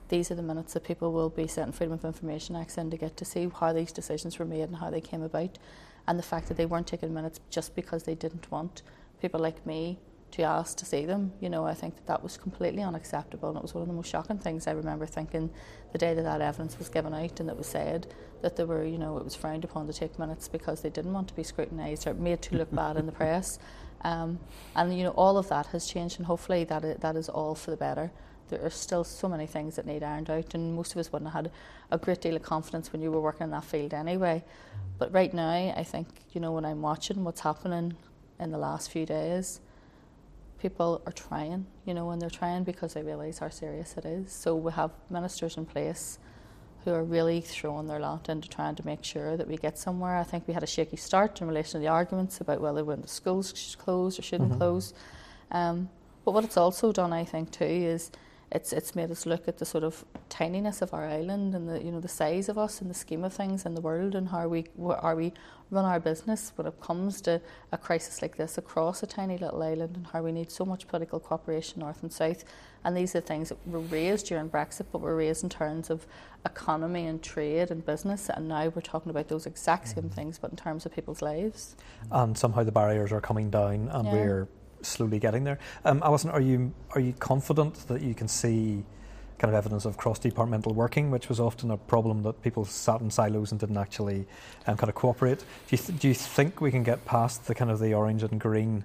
these 0.09 0.31
are 0.31 0.35
the 0.35 0.43
minutes 0.43 0.73
that 0.73 0.85
people 0.85 1.13
will 1.13 1.29
be 1.29 1.47
setting 1.47 1.73
Freedom 1.73 1.93
of 1.93 2.05
Information 2.07 2.57
Acts 2.57 2.79
in 2.79 2.91
to 2.91 2.97
get 2.97 3.19
to 3.19 3.27
see 3.27 3.51
how 3.61 3.75
these 3.75 3.93
decisions 3.93 4.39
were 4.39 4.47
made 4.47 4.63
and 4.63 4.77
how 4.77 4.89
they 4.89 5.03
came 5.03 5.23
about. 5.23 5.59
And 6.07 6.19
the 6.19 6.23
fact 6.23 6.49
that 6.49 6.57
they 6.57 6.65
weren't 6.65 6.87
taking 6.87 7.13
minutes 7.13 7.39
just 7.51 7.75
because 7.77 8.05
they 8.05 8.15
didn't 8.15 8.51
want 8.51 8.81
people 9.21 9.41
like 9.41 9.67
me 9.67 9.99
to 10.33 10.43
ask 10.43 10.77
to 10.79 10.85
see 10.85 11.07
them, 11.07 11.33
you 11.41 11.49
know, 11.49 11.65
I 11.65 11.75
think 11.75 11.97
that 11.97 12.07
that 12.07 12.23
was 12.23 12.37
completely 12.37 12.83
unacceptable. 12.83 13.49
And 13.49 13.59
it 13.59 13.63
was 13.63 13.75
one 13.75 13.83
of 13.83 13.89
the 13.89 13.95
most 13.95 14.11
shocking 14.11 14.39
things 14.39 14.67
I 14.67 14.73
remember 14.73 15.07
thinking 15.07 15.51
the 15.93 15.99
day 15.99 16.15
that 16.15 16.23
that 16.23 16.41
evidence 16.41 16.79
was 16.79 16.89
given 16.89 17.15
out 17.15 17.41
and 17.41 17.49
it 17.49 17.57
was 17.57 17.67
said 17.67 18.13
that 18.43 18.57
they 18.57 18.65
were, 18.65 18.85
you 18.85 18.99
know, 18.99 19.17
it 19.19 19.25
was 19.25 19.35
frowned 19.35 19.65
upon 19.65 19.87
to 19.87 19.93
take 19.93 20.19
minutes 20.19 20.47
because 20.49 20.83
they 20.83 20.91
didn't 20.91 21.13
want 21.13 21.29
to 21.29 21.35
be 21.35 21.43
scrutinised 21.43 22.07
or 22.07 22.15
made 22.15 22.43
to 22.43 22.57
look 22.57 22.75
bad 22.75 22.97
in 22.97 23.07
the 23.07 23.13
press. 23.13 23.59
Um, 24.03 24.39
and, 24.77 24.97
you 24.97 25.03
know, 25.03 25.11
all 25.11 25.37
of 25.39 25.49
that 25.49 25.67
has 25.67 25.85
changed 25.89 26.19
and 26.19 26.27
hopefully 26.27 26.63
that 26.63 27.01
that 27.01 27.17
is 27.17 27.29
all 27.29 27.57
for 27.57 27.73
the 27.73 27.77
better. 27.77 28.13
There 28.49 28.65
are 28.65 28.71
still 28.71 29.05
so 29.05 29.29
many 29.29 29.47
things 29.47 29.77
that 29.77 29.87
need 29.87 30.03
ironed 30.03 30.31
out, 30.31 30.55
and 30.55 30.75
most 30.75 30.93
of 30.93 30.99
us 30.99 31.13
wouldn't 31.13 31.33
have 31.33 31.45
had 31.45 31.53
a 31.91 31.99
great 31.99 32.21
deal 32.21 32.37
of 32.37 32.43
confidence 32.43 32.93
when 32.93 33.03
you 33.03 33.11
were 33.11 33.21
working 33.21 33.45
in 33.45 33.51
that 33.51 33.65
field 33.65 33.93
anyway. 33.93 34.43
But 34.99 35.13
right 35.13 35.35
now, 35.35 35.75
I 35.77 35.85
think, 35.85 36.09
you 36.33 36.41
know, 36.41 36.53
when 36.53 36.65
I'm 36.65 36.81
watching 36.81 37.25
what's 37.25 37.41
happening 37.41 37.97
in 38.41 38.51
the 38.51 38.59
last 38.59 38.91
few 38.91 39.05
days, 39.05 39.61
people 40.61 41.01
are 41.07 41.13
trying, 41.13 41.67
you 41.85 41.95
know, 41.95 42.11
and 42.11 42.21
they're 42.21 42.31
trying 42.31 42.65
because 42.65 42.95
they 42.95 43.03
realise 43.03 43.39
how 43.39 43.49
serious 43.49 43.97
it 43.97 44.05
is. 44.05 44.33
So 44.33 44.57
we 44.57 44.73
have 44.73 44.91
ministers 45.11 45.57
in 45.57 45.65
place 45.67 46.19
who 46.85 46.93
are 46.93 47.05
really 47.05 47.41
throwing 47.41 47.87
their 47.87 48.01
lot 48.01 48.29
into 48.29 48.49
trying 48.49 48.75
to 48.77 48.87
make 48.87 49.05
sure 49.05 49.37
that 49.37 49.47
we 49.49 49.57
get 49.57 49.79
somewhere. 49.79 50.17
I 50.17 50.23
think 50.25 50.47
we 50.47 50.55
had 50.55 50.63
a 50.63 50.67
shaky 50.67 50.97
start 50.97 51.41
in 51.41 51.49
relation 51.49 51.73
to 51.73 51.79
the 51.79 51.89
arguments 51.89 52.41
about 52.41 52.61
whether 52.61 52.85
when 52.85 53.03
the 53.03 53.09
schools 53.09 53.53
should 53.57 53.79
close 53.79 54.19
or 54.19 54.23
shouldn't 54.23 54.53
Mhm. 54.53 54.59
close. 54.59 54.95
Um, 55.51 55.89
but 56.25 56.33
what 56.33 56.45
it's 56.45 56.57
also 56.57 56.93
done, 56.93 57.13
I 57.13 57.25
think, 57.25 57.51
too, 57.51 57.65
is 57.65 58.11
it's 58.51 58.73
it's 58.73 58.95
made 58.95 59.11
us 59.11 59.27
look 59.27 59.47
at 59.47 59.59
the 59.59 59.65
sort 59.65 59.85
of 59.85 60.05
tininess 60.31 60.81
of 60.81 60.95
our 60.95 61.07
island 61.07 61.55
and 61.55 61.69
the 61.69 61.83
you 61.83 61.93
know 61.93 62.01
the 62.01 62.09
size 62.09 62.49
of 62.49 62.57
us 62.57 62.81
in 62.81 62.89
the 62.89 62.95
scheme 62.95 63.25
of 63.25 63.33
things 63.33 63.67
in 63.67 63.75
the 63.75 63.81
world 63.81 64.15
and 64.15 64.29
how 64.29 64.49
we 64.49 64.65
are 64.81 65.15
we 65.15 65.33
run 65.71 65.85
our 65.85 66.01
business 66.01 66.53
when 66.57 66.67
it 66.67 66.81
comes 66.81 67.21
to 67.21 67.41
a 67.73 67.79
crisis 67.79 68.23
like 68.23 68.37
this 68.37 68.59
across 68.59 69.03
a 69.03 69.07
tiny 69.07 69.37
little 69.37 69.63
island 69.63 69.97
and 69.97 70.07
how 70.09 70.23
we 70.23 70.33
need 70.33 70.51
so 70.51 70.65
much 70.65 70.89
political 70.89 71.21
cooperation 71.21 71.81
north 71.81 72.03
and 72.03 72.13
south. 72.13 72.45
And 72.85 72.97
these 72.97 73.15
are 73.15 73.21
things 73.21 73.51
that 73.51 73.59
were 73.67 73.81
raised 73.81 74.27
during 74.27 74.49
Brexit 74.49 74.87
but 74.93 75.01
were 75.01 75.17
raised 75.17 75.43
in 75.43 75.51
terms 75.51 75.91
of 75.91 76.07
economy 76.47 77.07
and 77.07 77.23
trade 77.23 77.71
and 77.71 77.85
business. 77.85 78.31
And 78.31 78.49
now 78.49 78.69
we're 78.69 78.81
talking 78.81 79.11
about 79.11 79.29
those 79.29 79.47
exact 79.47 79.89
same 79.89 80.05
mm-hmm. 80.05 80.15
things 80.15 80.39
but 80.39 80.51
in 80.51 80.57
terms 80.57 80.87
of 80.87 80.95
people's 80.95 81.21
lives. 81.21 81.77
And 82.11 82.39
somehow 82.39 82.63
the 82.63 82.73
barriers 82.73 83.13
are 83.13 83.21
coming 83.21 83.51
down 83.51 83.89
and 83.93 84.07
Yeah. 84.07 84.13
we're 84.13 84.49
slowly 84.83 85.19
getting 85.19 85.45
there. 85.45 85.59
Um, 85.85 86.03
Allison, 86.05 86.31
are 86.31 86.41
you 86.41 86.73
are 86.95 87.01
you 87.01 87.13
confident 87.15 87.87
that 87.89 88.01
you 88.03 88.15
can 88.15 88.29
see 88.29 88.85
kind 89.39 89.55
of 89.55 89.57
evidence 89.59 89.85
of 89.85 89.97
cross 89.97 90.19
departmental 90.19 90.75
working, 90.75 91.11
which 91.11 91.29
was 91.29 91.39
often 91.39 91.71
a 91.71 91.77
problem 91.77 92.23
that 92.25 92.43
people 92.43 92.65
sat 92.65 93.01
in 93.01 93.11
silos 93.11 93.53
and 93.53 93.61
didn't 93.61 93.77
actually 93.77 94.27
um, 94.67 94.77
kind 94.77 94.89
of 94.89 94.95
cooperate? 94.95 95.39
Do 95.39 95.45
you 95.71 95.79
th- 95.79 95.99
do 95.99 96.09
you 96.09 96.15
think 96.15 96.61
we 96.61 96.71
can 96.71 96.83
get 96.83 97.05
past 97.05 97.47
the 97.47 97.55
kind 97.55 97.71
of 97.71 97.79
the 97.79 97.95
orange 97.95 98.23
and 98.23 98.41
green 98.41 98.85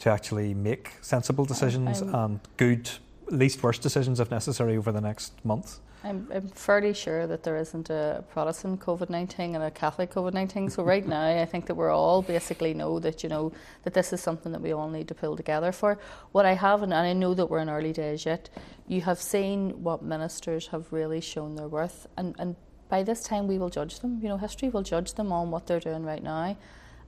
to 0.00 0.10
actually 0.10 0.54
make 0.54 0.92
sensible 1.00 1.44
decisions 1.44 2.02
I'm- 2.02 2.14
and 2.14 2.40
good, 2.56 2.90
least 3.28 3.62
worst 3.62 3.80
decisions 3.82 4.20
if 4.20 4.30
necessary 4.30 4.76
over 4.76 4.92
the 4.92 5.00
next 5.00 5.32
month? 5.44 5.78
I'm, 6.04 6.28
I'm 6.34 6.48
fairly 6.48 6.92
sure 6.92 7.26
that 7.26 7.42
there 7.44 7.56
isn't 7.56 7.88
a 7.88 8.22
Protestant 8.30 8.80
COVID 8.80 9.08
nineteen 9.08 9.54
and 9.54 9.64
a 9.64 9.70
Catholic 9.70 10.12
COVID 10.12 10.34
nineteen. 10.34 10.68
So 10.68 10.82
right 10.84 11.06
now, 11.06 11.26
I 11.42 11.46
think 11.46 11.64
that 11.66 11.74
we're 11.74 11.90
all 11.90 12.20
basically 12.20 12.74
know 12.74 12.98
that 13.00 13.22
you 13.22 13.30
know 13.30 13.52
that 13.84 13.94
this 13.94 14.12
is 14.12 14.20
something 14.20 14.52
that 14.52 14.60
we 14.60 14.72
all 14.72 14.90
need 14.90 15.08
to 15.08 15.14
pull 15.14 15.34
together 15.34 15.72
for. 15.72 15.98
What 16.32 16.44
I 16.44 16.52
haven't, 16.52 16.92
and 16.92 17.06
I 17.06 17.14
know 17.14 17.32
that 17.32 17.46
we're 17.46 17.60
in 17.60 17.70
early 17.70 17.94
days 17.94 18.26
yet. 18.26 18.50
You 18.86 19.00
have 19.00 19.18
seen 19.18 19.82
what 19.82 20.02
ministers 20.02 20.66
have 20.68 20.92
really 20.92 21.22
shown 21.22 21.56
their 21.56 21.68
worth, 21.68 22.06
and 22.18 22.34
and 22.38 22.54
by 22.90 23.02
this 23.02 23.22
time 23.22 23.48
we 23.48 23.58
will 23.58 23.70
judge 23.70 24.00
them. 24.00 24.20
You 24.22 24.28
know, 24.28 24.36
history 24.36 24.68
will 24.68 24.82
judge 24.82 25.14
them 25.14 25.32
on 25.32 25.50
what 25.50 25.66
they're 25.66 25.80
doing 25.80 26.04
right 26.04 26.22
now. 26.22 26.56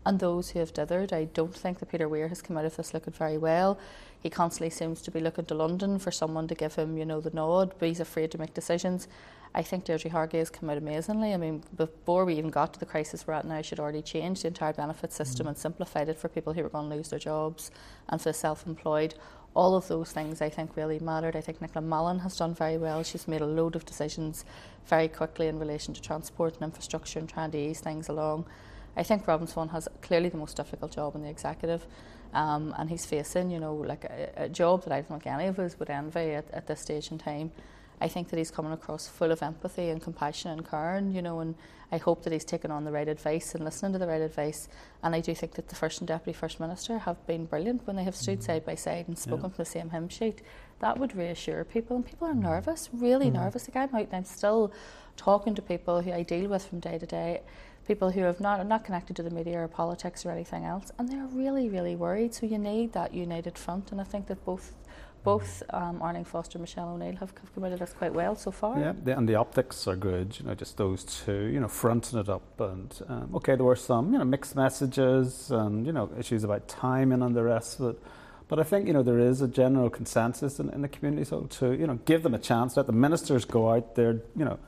And 0.06 0.20
those 0.20 0.50
who 0.50 0.60
have 0.60 0.72
dithered, 0.72 1.12
I 1.12 1.24
don't 1.24 1.52
think 1.52 1.80
that 1.80 1.90
Peter 1.90 2.08
Weir 2.08 2.28
has 2.28 2.40
come 2.40 2.56
out 2.56 2.64
of 2.64 2.76
this 2.76 2.94
looking 2.94 3.12
very 3.12 3.36
well. 3.36 3.76
He 4.22 4.30
constantly 4.30 4.70
seems 4.70 5.02
to 5.02 5.10
be 5.10 5.18
looking 5.18 5.46
to 5.46 5.54
London 5.54 5.98
for 5.98 6.12
someone 6.12 6.46
to 6.46 6.54
give 6.54 6.76
him, 6.76 6.96
you 6.96 7.04
know, 7.04 7.20
the 7.20 7.30
nod, 7.30 7.74
but 7.76 7.88
he's 7.88 7.98
afraid 7.98 8.30
to 8.30 8.38
make 8.38 8.54
decisions. 8.54 9.08
I 9.52 9.62
think 9.62 9.84
Deirdre 9.84 10.12
Hargey 10.12 10.38
has 10.38 10.48
come 10.48 10.70
out 10.70 10.78
amazingly. 10.78 11.34
I 11.34 11.36
mean, 11.36 11.64
before 11.76 12.24
we 12.24 12.34
even 12.34 12.50
got 12.50 12.72
to 12.74 12.78
the 12.78 12.86
crisis 12.86 13.26
we're 13.26 13.34
at 13.34 13.44
now, 13.44 13.62
she'd 13.62 13.80
already 13.80 14.00
changed 14.00 14.44
the 14.44 14.48
entire 14.48 14.72
benefit 14.72 15.12
system 15.12 15.46
mm. 15.46 15.48
and 15.48 15.58
simplified 15.58 16.08
it 16.08 16.18
for 16.18 16.28
people 16.28 16.52
who 16.52 16.62
were 16.62 16.68
going 16.68 16.88
to 16.88 16.94
lose 16.94 17.08
their 17.08 17.18
jobs 17.18 17.72
and 18.08 18.20
for 18.20 18.28
the 18.28 18.34
self-employed. 18.34 19.16
All 19.54 19.74
of 19.74 19.88
those 19.88 20.12
things 20.12 20.40
I 20.40 20.50
think 20.50 20.76
really 20.76 21.00
mattered. 21.00 21.34
I 21.34 21.40
think 21.40 21.58
Nichola 21.58 21.82
Mallon 21.82 22.20
has 22.20 22.36
done 22.36 22.54
very 22.54 22.78
well. 22.78 23.02
She's 23.02 23.26
made 23.26 23.40
a 23.40 23.46
load 23.46 23.74
of 23.74 23.84
decisions 23.84 24.44
very 24.86 25.08
quickly 25.08 25.48
in 25.48 25.58
relation 25.58 25.94
to 25.94 26.00
transport 26.00 26.54
and 26.54 26.62
infrastructure 26.62 27.18
and 27.18 27.28
trying 27.28 27.50
to 27.50 27.58
ease 27.58 27.80
things 27.80 28.08
along. 28.08 28.46
I 28.96 29.02
think 29.02 29.26
Robin 29.26 29.46
Swann 29.46 29.68
has 29.68 29.88
clearly 30.02 30.28
the 30.30 30.38
most 30.38 30.56
difficult 30.56 30.92
job 30.92 31.14
in 31.14 31.22
the 31.22 31.28
executive, 31.28 31.86
um, 32.32 32.74
and 32.78 32.88
he's 32.88 33.04
facing, 33.04 33.50
you 33.50 33.60
know, 33.60 33.74
like 33.74 34.04
a, 34.04 34.30
a 34.44 34.48
job 34.48 34.84
that 34.84 34.92
I 34.92 35.00
don't 35.02 35.20
think 35.22 35.26
any 35.26 35.46
of 35.46 35.58
us 35.58 35.78
would 35.78 35.90
envy 35.90 36.32
at, 36.34 36.50
at 36.52 36.66
this 36.66 36.80
stage 36.80 37.10
in 37.10 37.18
time. 37.18 37.52
I 37.98 38.08
think 38.08 38.28
that 38.28 38.36
he's 38.36 38.50
coming 38.50 38.72
across 38.72 39.08
full 39.08 39.32
of 39.32 39.42
empathy 39.42 39.88
and 39.88 40.02
compassion 40.02 40.50
and 40.50 40.68
care, 40.68 41.02
you 41.10 41.22
know, 41.22 41.40
and 41.40 41.54
I 41.90 41.96
hope 41.96 42.24
that 42.24 42.32
he's 42.32 42.44
taken 42.44 42.70
on 42.70 42.84
the 42.84 42.92
right 42.92 43.08
advice 43.08 43.54
and 43.54 43.64
listening 43.64 43.92
to 43.94 43.98
the 43.98 44.06
right 44.06 44.20
advice. 44.20 44.68
And 45.02 45.14
I 45.14 45.20
do 45.20 45.34
think 45.34 45.52
that 45.54 45.68
the 45.68 45.74
First 45.76 46.00
and 46.00 46.08
Deputy 46.08 46.36
First 46.36 46.60
Minister 46.60 46.98
have 46.98 47.26
been 47.26 47.46
brilliant 47.46 47.86
when 47.86 47.96
they 47.96 48.04
have 48.04 48.14
stood 48.16 48.42
side 48.42 48.66
by 48.66 48.74
side 48.74 49.08
and 49.08 49.18
spoken 49.18 49.44
Yeah. 49.44 49.48
from 49.50 49.56
the 49.56 49.64
same 49.64 49.90
hymn 49.90 50.10
sheet. 50.10 50.42
That 50.80 50.98
would 50.98 51.16
reassure 51.16 51.64
people, 51.64 51.96
and 51.96 52.04
people 52.04 52.28
are 52.28 52.34
nervous, 52.34 52.90
really 52.92 53.30
Mhm. 53.30 53.34
nervous. 53.34 53.66
Like 53.66 53.76
I'm 53.76 53.94
out 53.94 54.06
and 54.08 54.14
I'm 54.14 54.24
still 54.24 54.72
talking 55.16 55.54
to 55.54 55.62
people 55.62 56.02
who 56.02 56.12
I 56.12 56.22
deal 56.22 56.50
with 56.50 56.66
from 56.66 56.80
day 56.80 56.98
to 56.98 57.06
day 57.06 57.40
people 57.86 58.10
who 58.10 58.20
have 58.20 58.40
not 58.40 58.60
are 58.60 58.64
not 58.64 58.84
connected 58.84 59.16
to 59.16 59.22
the 59.22 59.30
media 59.30 59.60
or 59.60 59.68
politics 59.68 60.26
or 60.26 60.30
anything 60.30 60.64
else, 60.64 60.90
and 60.98 61.08
they're 61.08 61.26
really, 61.26 61.68
really 61.68 61.96
worried. 61.96 62.34
So 62.34 62.46
you 62.46 62.58
need 62.58 62.92
that 62.92 63.14
united 63.14 63.56
front, 63.58 63.92
and 63.92 64.00
I 64.00 64.04
think 64.04 64.26
that 64.26 64.44
both 64.44 64.72
both 65.26 65.60
um, 65.70 66.00
Arlene 66.00 66.24
Foster 66.24 66.56
and 66.56 66.62
Michelle 66.62 66.88
O'Neill 66.90 67.16
have, 67.16 67.32
have 67.40 67.52
committed 67.52 67.82
us 67.82 67.92
quite 67.92 68.12
well 68.12 68.36
so 68.36 68.52
far. 68.52 68.78
Yeah, 68.78 68.92
the, 69.02 69.18
and 69.18 69.28
the 69.28 69.34
optics 69.34 69.88
are 69.88 69.96
good, 69.96 70.38
you 70.38 70.46
know, 70.46 70.54
just 70.54 70.76
those 70.76 71.02
two, 71.02 71.46
you 71.46 71.58
know, 71.58 71.66
fronting 71.66 72.20
it 72.20 72.28
up. 72.28 72.60
And 72.60 72.96
um, 73.08 73.34
okay, 73.34 73.56
there 73.56 73.64
were 73.64 73.74
some, 73.74 74.12
you 74.12 74.20
know, 74.20 74.24
mixed 74.24 74.54
messages 74.54 75.50
and, 75.50 75.84
you 75.84 75.92
know, 75.92 76.08
issues 76.16 76.44
about 76.44 76.68
timing 76.68 77.22
and 77.22 77.34
the 77.34 77.42
rest 77.42 77.80
of 77.80 77.86
it. 77.88 78.02
But 78.46 78.60
I 78.60 78.62
think, 78.62 78.86
you 78.86 78.92
know, 78.92 79.02
there 79.02 79.18
is 79.18 79.42
a 79.42 79.48
general 79.48 79.90
consensus 79.90 80.60
in, 80.60 80.70
in 80.70 80.82
the 80.82 80.88
community 80.88 81.24
so 81.24 81.48
to, 81.58 81.72
you 81.72 81.88
know, 81.88 81.98
give 82.04 82.22
them 82.22 82.34
a 82.34 82.38
chance, 82.38 82.76
let 82.76 82.86
the 82.86 82.92
ministers 82.92 83.44
go 83.44 83.72
out 83.72 83.96
there, 83.96 84.22
you 84.36 84.44
know. 84.44 84.60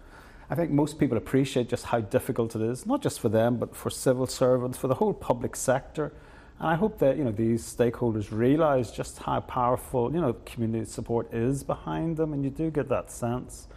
I 0.50 0.54
think 0.54 0.70
most 0.70 0.98
people 0.98 1.18
appreciate 1.18 1.68
just 1.68 1.86
how 1.86 2.00
difficult 2.00 2.56
it 2.56 2.62
is, 2.62 2.86
not 2.86 3.02
just 3.02 3.20
for 3.20 3.28
them, 3.28 3.56
but 3.56 3.76
for 3.76 3.90
civil 3.90 4.26
servants, 4.26 4.78
for 4.78 4.88
the 4.88 4.94
whole 4.94 5.12
public 5.12 5.54
sector 5.56 6.12
and 6.58 6.68
I 6.68 6.74
hope 6.74 6.98
that 6.98 7.16
you 7.16 7.24
know 7.24 7.30
these 7.30 7.62
stakeholders 7.62 8.28
realise 8.30 8.90
just 8.90 9.18
how 9.18 9.40
powerful 9.40 10.12
you 10.12 10.20
know 10.20 10.34
community 10.44 10.84
support 10.86 11.32
is 11.32 11.62
behind 11.62 12.16
them, 12.16 12.32
and 12.32 12.42
you 12.44 12.50
do 12.50 12.70
get 12.70 12.88
that 12.88 13.10
sense. 13.10 13.68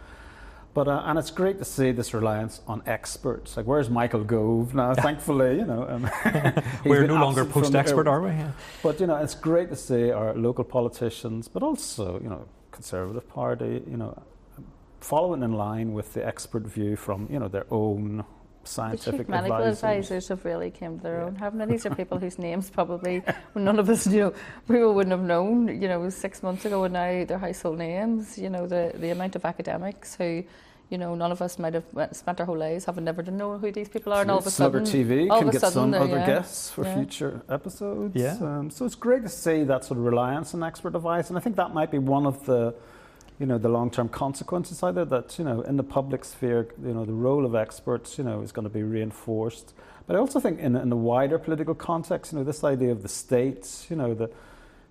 But 0.74 0.88
uh, 0.88 1.02
and 1.04 1.18
it's 1.18 1.30
great 1.30 1.58
to 1.58 1.64
see 1.64 1.92
this 1.92 2.12
reliance 2.12 2.60
on 2.66 2.82
experts. 2.86 3.56
Like 3.56 3.66
where's 3.66 3.88
Michael 3.88 4.24
Gove 4.24 4.74
now? 4.74 4.94
Thankfully, 4.94 5.58
you 5.58 5.64
know, 5.64 5.86
um, 5.88 6.10
we're 6.84 7.06
no 7.06 7.14
longer 7.14 7.44
post-expert, 7.44 8.08
are 8.08 8.22
we? 8.22 8.30
Yeah. 8.30 8.52
But 8.82 8.98
you 8.98 9.06
know, 9.06 9.16
it's 9.16 9.34
great 9.34 9.68
to 9.68 9.76
see 9.76 10.10
our 10.10 10.34
local 10.34 10.64
politicians, 10.64 11.46
but 11.46 11.62
also 11.62 12.18
you 12.20 12.28
know, 12.28 12.48
Conservative 12.72 13.28
Party, 13.28 13.82
you 13.88 13.96
know, 13.96 14.20
following 15.02 15.42
in 15.42 15.52
line 15.52 15.92
with 15.92 16.14
the 16.14 16.26
expert 16.26 16.62
view 16.62 16.96
from 16.96 17.28
you 17.30 17.38
know 17.38 17.48
their 17.48 17.66
own 17.70 18.24
scientific 18.64 19.12
the 19.12 19.18
chief 19.24 19.28
medical 19.28 19.56
advisors. 19.56 19.78
advisors 19.78 20.28
have 20.28 20.44
really 20.44 20.70
came 20.70 20.96
to 20.98 21.02
their 21.02 21.18
yeah. 21.18 21.24
own, 21.24 21.36
haven't 21.36 21.58
they? 21.58 21.66
These 21.66 21.86
are 21.86 21.94
people 21.94 22.18
whose 22.18 22.38
names 22.38 22.70
probably 22.70 23.22
none 23.54 23.78
of 23.78 23.88
us, 23.88 24.06
you 24.06 24.20
know, 24.20 24.34
people 24.68 24.94
wouldn't 24.94 25.12
have 25.12 25.22
known, 25.22 25.68
you 25.80 25.88
know, 25.88 26.08
six 26.10 26.42
months 26.42 26.64
ago, 26.64 26.84
and 26.84 26.94
now 26.94 27.24
they're 27.24 27.38
household 27.38 27.78
names. 27.78 28.38
You 28.38 28.50
know, 28.50 28.66
the 28.66 28.92
the 28.94 29.10
amount 29.10 29.36
of 29.36 29.44
academics 29.44 30.14
who. 30.14 30.44
You 30.90 30.98
know, 30.98 31.14
none 31.14 31.32
of 31.32 31.40
us 31.40 31.58
might 31.58 31.72
have 31.72 31.86
spent 32.12 32.38
our 32.38 32.44
whole 32.44 32.58
lives 32.58 32.84
having 32.84 33.04
never 33.04 33.22
to 33.22 33.30
know 33.30 33.56
who 33.56 33.72
these 33.72 33.88
people 33.88 34.12
are, 34.12 34.20
and 34.20 34.30
all 34.30 34.36
of 34.36 34.46
a 34.46 34.50
sudden, 34.50 34.84
TV 34.84 35.26
can 35.26 35.48
get 35.48 35.62
sudden, 35.62 35.72
some 35.72 35.94
other 35.94 36.18
yeah. 36.18 36.26
guests 36.26 36.68
for 36.68 36.84
yeah. 36.84 36.94
future 36.96 37.40
episodes. 37.48 38.14
Yeah. 38.14 38.36
Um, 38.38 38.68
so 38.70 38.84
it's 38.84 38.94
great 38.94 39.22
to 39.22 39.30
see 39.30 39.64
that 39.64 39.86
sort 39.86 39.96
of 39.96 40.04
reliance 40.04 40.52
on 40.52 40.62
expert 40.62 40.94
advice, 40.94 41.30
and 41.30 41.38
I 41.38 41.40
think 41.40 41.56
that 41.56 41.72
might 41.72 41.90
be 41.90 41.96
one 41.96 42.26
of 42.26 42.44
the 42.44 42.74
you 43.38 43.46
know, 43.46 43.58
the 43.58 43.68
long-term 43.68 44.08
consequences 44.08 44.82
either 44.82 45.04
that, 45.06 45.38
you 45.38 45.44
know, 45.44 45.62
in 45.62 45.76
the 45.76 45.82
public 45.82 46.24
sphere, 46.24 46.68
you 46.84 46.94
know, 46.94 47.04
the 47.04 47.12
role 47.12 47.44
of 47.44 47.54
experts, 47.54 48.18
you 48.18 48.24
know, 48.24 48.40
is 48.42 48.52
going 48.52 48.64
to 48.64 48.72
be 48.72 48.82
reinforced. 48.82 49.74
But 50.06 50.16
I 50.16 50.18
also 50.18 50.40
think 50.40 50.60
in, 50.60 50.76
in 50.76 50.88
the 50.88 50.96
wider 50.96 51.38
political 51.38 51.74
context, 51.74 52.32
you 52.32 52.38
know, 52.38 52.44
this 52.44 52.64
idea 52.64 52.92
of 52.92 53.02
the 53.02 53.08
states, 53.08 53.86
you 53.88 53.96
know, 53.96 54.14
the, 54.14 54.30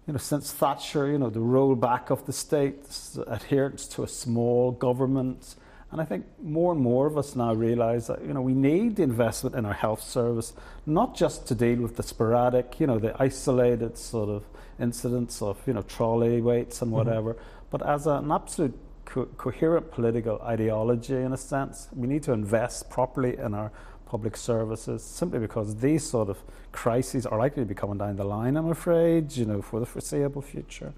you 0.07 0.13
know, 0.13 0.17
since 0.17 0.51
Thatcher, 0.51 1.07
you 1.07 1.17
know, 1.17 1.29
the 1.29 1.39
rollback 1.39 2.09
of 2.09 2.25
the 2.25 2.33
states, 2.33 3.17
adherence 3.27 3.87
to 3.89 4.03
a 4.03 4.07
small 4.07 4.71
government, 4.71 5.55
and 5.91 5.99
I 5.99 6.05
think 6.05 6.25
more 6.41 6.71
and 6.71 6.81
more 6.81 7.05
of 7.05 7.17
us 7.17 7.35
now 7.35 7.53
realise 7.53 8.07
that 8.07 8.23
you 8.23 8.33
know 8.33 8.41
we 8.41 8.53
need 8.53 8.95
the 8.95 9.03
investment 9.03 9.57
in 9.57 9.65
our 9.65 9.73
health 9.73 10.01
service, 10.01 10.53
not 10.85 11.15
just 11.15 11.47
to 11.47 11.55
deal 11.55 11.79
with 11.79 11.97
the 11.97 12.03
sporadic, 12.03 12.79
you 12.79 12.87
know, 12.87 12.97
the 12.97 13.13
isolated 13.21 13.97
sort 13.97 14.29
of 14.29 14.45
incidents 14.79 15.41
of 15.41 15.57
you 15.67 15.73
know 15.73 15.81
trolley 15.81 16.41
waits 16.41 16.81
and 16.81 16.89
mm-hmm. 16.89 16.97
whatever, 16.97 17.33
mm-hmm 17.33 17.60
but 17.71 17.81
as 17.87 18.05
an 18.05 18.31
absolute 18.31 18.77
co- 19.05 19.25
coherent 19.37 19.91
political 19.91 20.39
ideology, 20.41 21.15
in 21.15 21.33
a 21.33 21.37
sense, 21.37 21.87
we 21.93 22.07
need 22.07 22.21
to 22.23 22.33
invest 22.33 22.89
properly 22.89 23.37
in 23.37 23.53
our 23.53 23.71
public 24.05 24.35
services 24.35 25.01
simply 25.01 25.39
because 25.39 25.77
these 25.77 26.03
sort 26.03 26.29
of 26.29 26.37
crises 26.73 27.25
are 27.25 27.39
likely 27.39 27.63
to 27.63 27.67
be 27.67 27.73
coming 27.73 27.97
down 27.97 28.17
the 28.17 28.25
line, 28.25 28.57
I'm 28.57 28.69
afraid, 28.69 29.35
you 29.37 29.45
know, 29.45 29.61
for 29.61 29.79
the 29.79 29.85
foreseeable 29.85 30.41
future. 30.41 30.93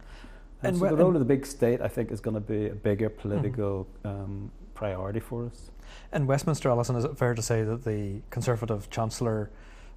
And, 0.64 0.72
and 0.72 0.78
so 0.80 0.88
the 0.88 0.96
role 0.96 1.14
of 1.14 1.20
the 1.20 1.26
big 1.26 1.46
state, 1.46 1.80
I 1.80 1.88
think, 1.88 2.12
is 2.12 2.20
going 2.20 2.34
to 2.34 2.42
be 2.42 2.68
a 2.70 2.76
bigger 2.76 3.10
political 3.10 3.88
mm-hmm. 4.04 4.08
um, 4.08 4.52
priority 4.74 5.20
for 5.20 5.46
us. 5.46 5.70
In 6.12 6.26
Westminster, 6.26 6.70
Allison, 6.70 6.96
is 6.96 7.06
it 7.06 7.18
fair 7.18 7.36
to 7.36 7.42
say 7.42 7.64
that 7.64 7.84
the 7.84 8.22
Conservative 8.32 8.90
Chancellor 8.90 9.52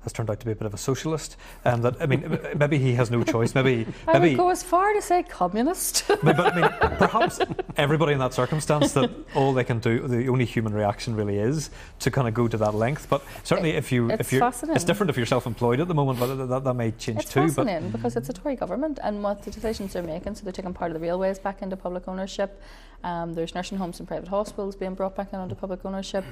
has 0.06 0.12
turned 0.12 0.30
out 0.30 0.38
to 0.38 0.46
be 0.46 0.52
a 0.52 0.54
bit 0.54 0.66
of 0.66 0.72
a 0.72 0.78
socialist. 0.78 1.36
Um, 1.64 1.82
that 1.82 2.00
I 2.00 2.06
mean, 2.06 2.38
maybe 2.56 2.78
he 2.78 2.94
has 2.94 3.10
no 3.10 3.24
choice. 3.24 3.54
Maybe 3.54 3.86
I 4.08 4.18
maybe 4.18 4.28
would 4.30 4.38
go 4.38 4.50
as 4.50 4.62
far 4.62 4.92
to 4.92 5.02
say 5.02 5.24
communist. 5.24 6.04
but, 6.22 6.38
I 6.38 6.54
mean, 6.54 6.70
perhaps 6.96 7.40
everybody 7.76 8.12
in 8.12 8.20
that 8.20 8.32
circumstance 8.32 8.92
that 8.92 9.10
all 9.34 9.52
they 9.52 9.64
can 9.64 9.80
do, 9.80 10.06
the 10.06 10.28
only 10.28 10.44
human 10.44 10.72
reaction 10.72 11.16
really 11.16 11.38
is 11.38 11.70
to 11.98 12.10
kind 12.10 12.28
of 12.28 12.34
go 12.34 12.46
to 12.46 12.56
that 12.56 12.74
length. 12.74 13.08
But 13.10 13.24
certainly, 13.42 13.70
if 13.70 13.90
you 13.90 14.10
if 14.12 14.32
you 14.32 14.40
it's 14.46 14.84
different 14.84 15.10
if 15.10 15.16
you're 15.16 15.26
self-employed 15.26 15.80
at 15.80 15.88
the 15.88 15.94
moment, 15.94 16.20
but 16.20 16.46
that, 16.46 16.64
that 16.64 16.74
may 16.74 16.92
change 16.92 17.22
it's 17.22 17.32
too. 17.32 17.44
It's 17.44 17.56
fascinating 17.56 17.90
but 17.90 17.98
because 17.98 18.16
it's 18.16 18.28
a 18.28 18.32
Tory 18.32 18.54
government 18.54 19.00
and 19.02 19.22
what 19.24 19.42
the 19.42 19.50
decisions 19.50 19.92
they're 19.92 20.02
making. 20.02 20.36
So 20.36 20.44
they're 20.44 20.52
taking 20.52 20.72
part 20.72 20.92
of 20.92 20.94
the 20.94 21.00
railways 21.00 21.40
back 21.40 21.62
into 21.62 21.76
public 21.76 22.06
ownership. 22.06 22.62
Um, 23.04 23.34
there's 23.34 23.54
nursing 23.54 23.78
homes 23.78 23.98
and 24.00 24.08
private 24.08 24.28
hospitals 24.28 24.74
being 24.76 24.94
brought 24.94 25.16
back 25.16 25.32
into 25.32 25.54
public 25.54 25.84
ownership. 25.84 26.24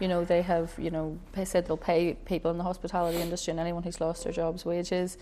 You 0.00 0.08
know, 0.08 0.24
they 0.24 0.42
have, 0.42 0.72
you 0.78 0.90
know, 0.90 1.18
said 1.44 1.66
they'll 1.66 1.76
pay 1.76 2.14
people 2.24 2.50
in 2.50 2.58
the 2.58 2.64
hospitality 2.64 3.20
industry 3.22 3.52
and 3.52 3.60
anyone 3.60 3.82
who's 3.82 4.00
lost 4.00 4.24
their 4.24 4.32
jobs 4.32 4.64
wages. 4.64 5.16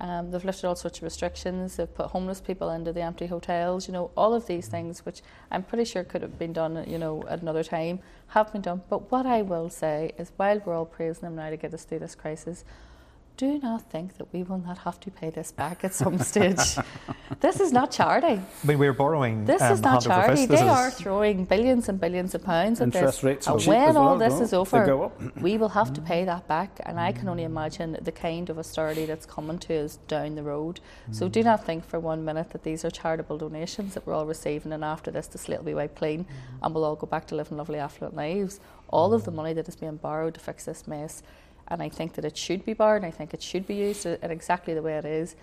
Um, 0.00 0.30
they've 0.30 0.44
lifted 0.44 0.66
all 0.66 0.74
sorts 0.74 0.98
of 0.98 1.04
restrictions. 1.04 1.76
They've 1.76 1.94
put 1.94 2.06
homeless 2.06 2.40
people 2.40 2.70
into 2.70 2.92
the 2.92 3.02
empty 3.02 3.26
hotels. 3.26 3.86
You 3.86 3.92
know, 3.92 4.10
all 4.16 4.34
of 4.34 4.46
these 4.46 4.66
things, 4.66 5.06
which 5.06 5.22
I'm 5.50 5.62
pretty 5.62 5.84
sure 5.84 6.02
could 6.02 6.22
have 6.22 6.38
been 6.38 6.52
done, 6.52 6.84
you 6.88 6.98
know, 6.98 7.22
at 7.28 7.42
another 7.42 7.62
time, 7.62 8.00
have 8.28 8.52
been 8.52 8.62
done. 8.62 8.82
But 8.88 9.12
what 9.12 9.24
I 9.24 9.42
will 9.42 9.70
say 9.70 10.12
is, 10.18 10.32
while 10.36 10.60
we're 10.64 10.74
all 10.74 10.84
praising 10.84 11.22
them 11.22 11.36
now 11.36 11.50
to 11.50 11.56
get 11.56 11.72
us 11.72 11.84
through 11.84 12.00
this 12.00 12.14
crisis, 12.16 12.64
do 13.36 13.58
not 13.58 13.90
think 13.90 14.16
that 14.18 14.32
we 14.32 14.44
will 14.44 14.58
not 14.58 14.78
have 14.78 15.00
to 15.00 15.10
pay 15.10 15.28
this 15.28 15.50
back 15.50 15.84
at 15.84 15.92
some 15.92 16.18
stage. 16.18 16.76
this 17.40 17.58
is 17.58 17.72
not 17.72 17.90
charity. 17.90 18.40
I 18.40 18.66
mean, 18.66 18.78
we're 18.78 18.92
borrowing. 18.92 19.44
This 19.44 19.60
um, 19.60 19.72
is 19.72 19.82
not 19.82 20.02
charity. 20.02 20.46
They 20.46 20.68
are 20.68 20.90
throwing 20.90 21.44
billions 21.44 21.88
and 21.88 22.00
billions 22.00 22.34
of 22.34 22.44
pounds 22.44 22.80
at 22.80 22.86
Interest 22.86 23.18
this. 23.18 23.24
rates 23.24 23.46
and 23.48 23.60
when 23.64 23.96
all 23.96 24.16
well, 24.16 24.18
this 24.18 24.40
is 24.40 24.52
over, 24.52 25.10
we 25.40 25.58
will 25.58 25.70
have 25.70 25.92
to 25.94 26.00
pay 26.00 26.24
that 26.24 26.46
back. 26.46 26.78
And 26.86 27.00
I 27.00 27.10
can 27.10 27.28
only 27.28 27.42
imagine 27.42 27.98
the 28.00 28.12
kind 28.12 28.48
of 28.50 28.58
austerity 28.58 29.04
that's 29.04 29.26
coming 29.26 29.58
to 29.60 29.84
us 29.84 29.98
down 30.06 30.36
the 30.36 30.44
road. 30.44 30.78
Mm. 31.10 31.14
So 31.16 31.28
do 31.28 31.42
not 31.42 31.64
think 31.64 31.84
for 31.84 31.98
one 31.98 32.24
minute 32.24 32.50
that 32.50 32.62
these 32.62 32.84
are 32.84 32.90
charitable 32.90 33.38
donations 33.38 33.94
that 33.94 34.06
we're 34.06 34.14
all 34.14 34.26
receiving, 34.26 34.72
and 34.72 34.84
after 34.84 35.10
this, 35.10 35.26
the 35.26 35.38
slate 35.38 35.58
will 35.58 35.66
be 35.66 35.74
wiped 35.74 35.96
clean, 35.96 36.24
mm. 36.24 36.28
and 36.62 36.74
we'll 36.74 36.84
all 36.84 36.96
go 36.96 37.06
back 37.06 37.26
to 37.28 37.34
living 37.34 37.58
lovely, 37.58 37.78
affluent 37.78 38.14
lives. 38.14 38.60
All 38.90 39.12
of 39.12 39.24
the 39.24 39.32
money 39.32 39.52
that 39.54 39.66
is 39.66 39.74
being 39.74 39.96
borrowed 39.96 40.34
to 40.34 40.40
fix 40.40 40.66
this 40.66 40.86
mess 40.86 41.22
and 41.68 41.82
I 41.82 41.88
think 41.88 42.14
that 42.14 42.24
it 42.24 42.36
should 42.36 42.64
be 42.64 42.72
barred. 42.72 43.04
I 43.04 43.10
think 43.10 43.34
it 43.34 43.42
should 43.42 43.66
be 43.66 43.74
used 43.74 44.06
in 44.06 44.30
exactly 44.30 44.74
the 44.74 44.82
way 44.82 44.96
it 44.98 45.04
is. 45.04 45.36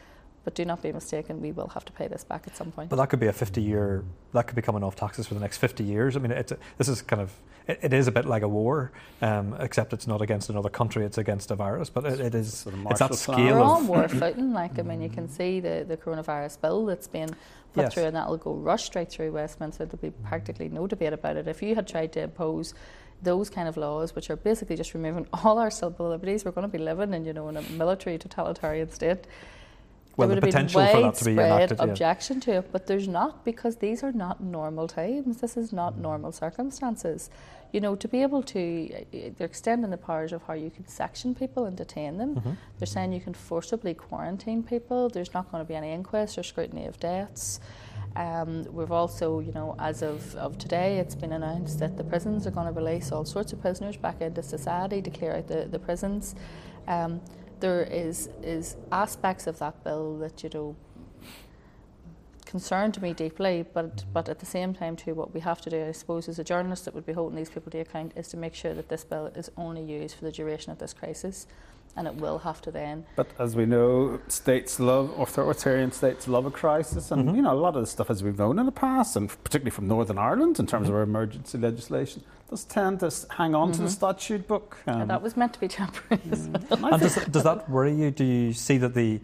But 0.43 0.55
do 0.55 0.65
not 0.65 0.81
be 0.81 0.91
mistaken, 0.91 1.39
we 1.39 1.51
will 1.51 1.67
have 1.67 1.85
to 1.85 1.91
pay 1.91 2.07
this 2.07 2.23
back 2.23 2.47
at 2.47 2.57
some 2.57 2.71
point. 2.71 2.89
But 2.89 2.95
that 2.95 3.09
could 3.09 3.19
be 3.19 3.27
a 3.27 3.33
50 3.33 3.61
year, 3.61 4.03
that 4.33 4.47
could 4.47 4.55
be 4.55 4.61
coming 4.63 4.83
off 4.83 4.95
taxes 4.95 5.27
for 5.27 5.35
the 5.35 5.39
next 5.39 5.57
50 5.57 5.83
years. 5.83 6.15
I 6.15 6.19
mean, 6.19 6.31
it's 6.31 6.51
a, 6.51 6.57
this 6.79 6.87
is 6.87 7.03
kind 7.03 7.21
of, 7.21 7.31
it, 7.67 7.79
it 7.83 7.93
is 7.93 8.07
a 8.07 8.11
bit 8.11 8.25
like 8.25 8.41
a 8.41 8.47
war, 8.47 8.91
um, 9.21 9.55
except 9.59 9.93
it's 9.93 10.07
not 10.07 10.19
against 10.19 10.49
another 10.49 10.69
country, 10.69 11.05
it's 11.05 11.19
against 11.19 11.51
a 11.51 11.55
virus. 11.55 11.91
But 11.91 12.05
it, 12.05 12.19
it 12.19 12.33
is, 12.33 12.55
sort 12.55 12.73
of 12.73 12.87
it's 12.87 12.99
that 12.99 13.13
scale 13.13 13.37
We're 13.37 13.61
of. 13.61 13.69
on 13.69 13.87
war 13.87 14.07
footing. 14.07 14.51
Like, 14.51 14.79
I 14.79 14.81
mean, 14.81 14.99
you 14.99 15.09
can 15.09 15.29
see 15.29 15.59
the, 15.59 15.85
the 15.87 15.95
coronavirus 15.95 16.59
bill 16.59 16.87
that's 16.87 17.07
been 17.07 17.29
put 17.73 17.83
yes. 17.83 17.93
through, 17.93 18.05
and 18.05 18.15
that'll 18.15 18.37
go 18.37 18.55
rush 18.55 18.85
straight 18.85 19.11
through 19.11 19.31
Westminster. 19.33 19.85
There'll 19.85 20.01
be 20.01 20.09
practically 20.27 20.69
no 20.69 20.87
debate 20.87 21.13
about 21.13 21.37
it. 21.37 21.47
If 21.47 21.61
you 21.61 21.75
had 21.75 21.87
tried 21.87 22.13
to 22.13 22.21
impose 22.21 22.73
those 23.21 23.49
kind 23.49 23.67
of 23.67 23.77
laws, 23.77 24.15
which 24.15 24.29
are 24.29 24.35
basically 24.35 24.75
just 24.75 24.93
removing 24.93 25.27
all 25.33 25.57
our 25.57 25.71
civil 25.71 26.09
liberties, 26.09 26.45
we're 26.45 26.51
going 26.51 26.69
to 26.69 26.77
be 26.77 26.83
living 26.83 27.13
in, 27.13 27.25
you 27.25 27.33
know, 27.33 27.47
in 27.49 27.57
a 27.57 27.61
military 27.61 28.17
totalitarian 28.17 28.91
state. 28.91 29.25
Well, 30.21 30.29
there 30.29 30.35
would 30.41 30.53
the 30.53 30.57
have 30.57 30.67
been 30.73 31.03
widespread 31.03 31.79
objection 31.79 32.37
yeah. 32.37 32.41
to 32.41 32.51
it, 32.59 32.71
but 32.71 32.87
there's 32.87 33.07
not 33.07 33.43
because 33.43 33.77
these 33.77 34.03
are 34.03 34.11
not 34.11 34.41
normal 34.41 34.87
times. 34.87 35.41
This 35.41 35.57
is 35.57 35.73
not 35.73 35.97
normal 35.97 36.31
circumstances. 36.31 37.29
You 37.71 37.79
know, 37.79 37.95
to 37.95 38.07
be 38.07 38.21
able 38.21 38.43
to, 38.43 39.05
they're 39.11 39.47
extending 39.47 39.91
the 39.91 39.97
powers 39.97 40.33
of 40.33 40.43
how 40.43 40.53
you 40.53 40.69
can 40.69 40.87
section 40.87 41.33
people 41.33 41.65
and 41.65 41.77
detain 41.77 42.17
them. 42.17 42.35
Mm-hmm. 42.35 42.51
They're 42.77 42.85
saying 42.85 43.13
you 43.13 43.21
can 43.21 43.33
forcibly 43.33 43.93
quarantine 43.93 44.61
people. 44.61 45.09
There's 45.09 45.33
not 45.33 45.49
going 45.51 45.63
to 45.63 45.67
be 45.67 45.75
any 45.75 45.91
inquest 45.91 46.37
or 46.37 46.43
scrutiny 46.43 46.85
of 46.85 46.99
deaths. 46.99 47.61
Um, 48.15 48.65
we've 48.73 48.91
also, 48.91 49.39
you 49.39 49.53
know, 49.53 49.75
as 49.79 50.01
of, 50.01 50.35
of 50.35 50.57
today, 50.57 50.97
it's 50.97 51.15
been 51.15 51.31
announced 51.31 51.79
that 51.79 51.95
the 51.95 52.03
prisons 52.03 52.45
are 52.45 52.51
going 52.51 52.67
to 52.67 52.73
release 52.73 53.11
all 53.11 53.23
sorts 53.23 53.53
of 53.53 53.61
prisoners 53.61 53.95
back 53.95 54.19
into 54.21 54.43
society 54.43 55.01
to 55.01 55.09
clear 55.09 55.35
out 55.37 55.47
the, 55.47 55.65
the 55.71 55.79
prisons. 55.79 56.35
Um, 56.87 57.21
there 57.61 57.83
is 57.83 58.29
is 58.43 58.75
aspects 58.91 59.47
of 59.47 59.59
that 59.59 59.83
bill 59.83 60.17
that 60.17 60.43
you 60.43 60.49
know 60.53 60.75
concerned 62.45 63.01
me 63.01 63.13
deeply, 63.13 63.65
but 63.73 64.03
but 64.13 64.27
at 64.27 64.39
the 64.39 64.45
same 64.45 64.73
time 64.73 64.95
too, 64.97 65.13
what 65.13 65.33
we 65.33 65.39
have 65.39 65.61
to 65.61 65.69
do, 65.69 65.85
I 65.85 65.93
suppose, 65.93 66.27
as 66.27 66.37
a 66.39 66.43
journalist 66.43 66.83
that 66.85 66.93
would 66.93 67.05
be 67.05 67.13
holding 67.13 67.37
these 67.37 67.49
people 67.49 67.71
to 67.71 67.79
account, 67.79 68.11
is 68.17 68.27
to 68.29 68.37
make 68.37 68.53
sure 68.55 68.73
that 68.73 68.89
this 68.89 69.03
bill 69.05 69.27
is 69.27 69.49
only 69.55 69.83
used 69.83 70.15
for 70.15 70.25
the 70.25 70.31
duration 70.31 70.71
of 70.71 70.79
this 70.79 70.93
crisis 70.93 71.47
and 71.97 72.07
it 72.07 72.15
will 72.15 72.39
have 72.39 72.61
to 72.61 72.71
then. 72.71 73.05
But 73.17 73.27
as 73.37 73.53
we 73.53 73.65
know, 73.65 74.19
states 74.29 74.79
love 74.79 75.11
authoritarian 75.19 75.91
states 75.91 76.25
love 76.25 76.45
a 76.45 76.51
crisis, 76.51 77.11
and 77.11 77.27
Mhm. 77.29 77.35
you 77.35 77.41
know 77.41 77.51
a 77.51 77.61
lot 77.65 77.75
of 77.75 77.81
the 77.81 77.87
stuff 77.87 78.09
as 78.09 78.23
we've 78.23 78.37
known 78.37 78.59
in 78.59 78.65
the 78.65 78.71
past, 78.71 79.15
and 79.17 79.27
particularly 79.43 79.71
from 79.71 79.87
Northern 79.89 80.17
Ireland 80.17 80.57
in 80.59 80.67
terms 80.67 80.87
of 80.87 80.95
our 80.95 81.01
emergency 81.01 81.57
legislation, 81.57 82.23
does 82.51 82.65
tend 82.65 82.99
to 82.99 83.09
hang 83.29 83.55
on 83.55 83.71
to 83.71 83.79
the 83.79 83.85
Mhm. 83.85 83.89
statute 83.89 84.45
book. 84.45 84.77
And 84.85 85.03
Um, 85.03 85.07
that 85.07 85.21
was 85.21 85.37
meant 85.37 85.53
to 85.53 85.59
be 85.59 85.69
temporary. 85.69 86.21
as 86.31 86.47
well. 86.49 86.61
and 86.71 86.85
I 86.85 86.89
And 86.89 87.01
think- 87.01 87.13
does, 87.15 87.25
does 87.35 87.43
that 87.43 87.69
worry 87.69 87.93
you? 87.95 88.11
Do 88.11 88.25
you 88.25 88.51
see 88.53 88.77
that 88.77 88.93
the 88.93 89.19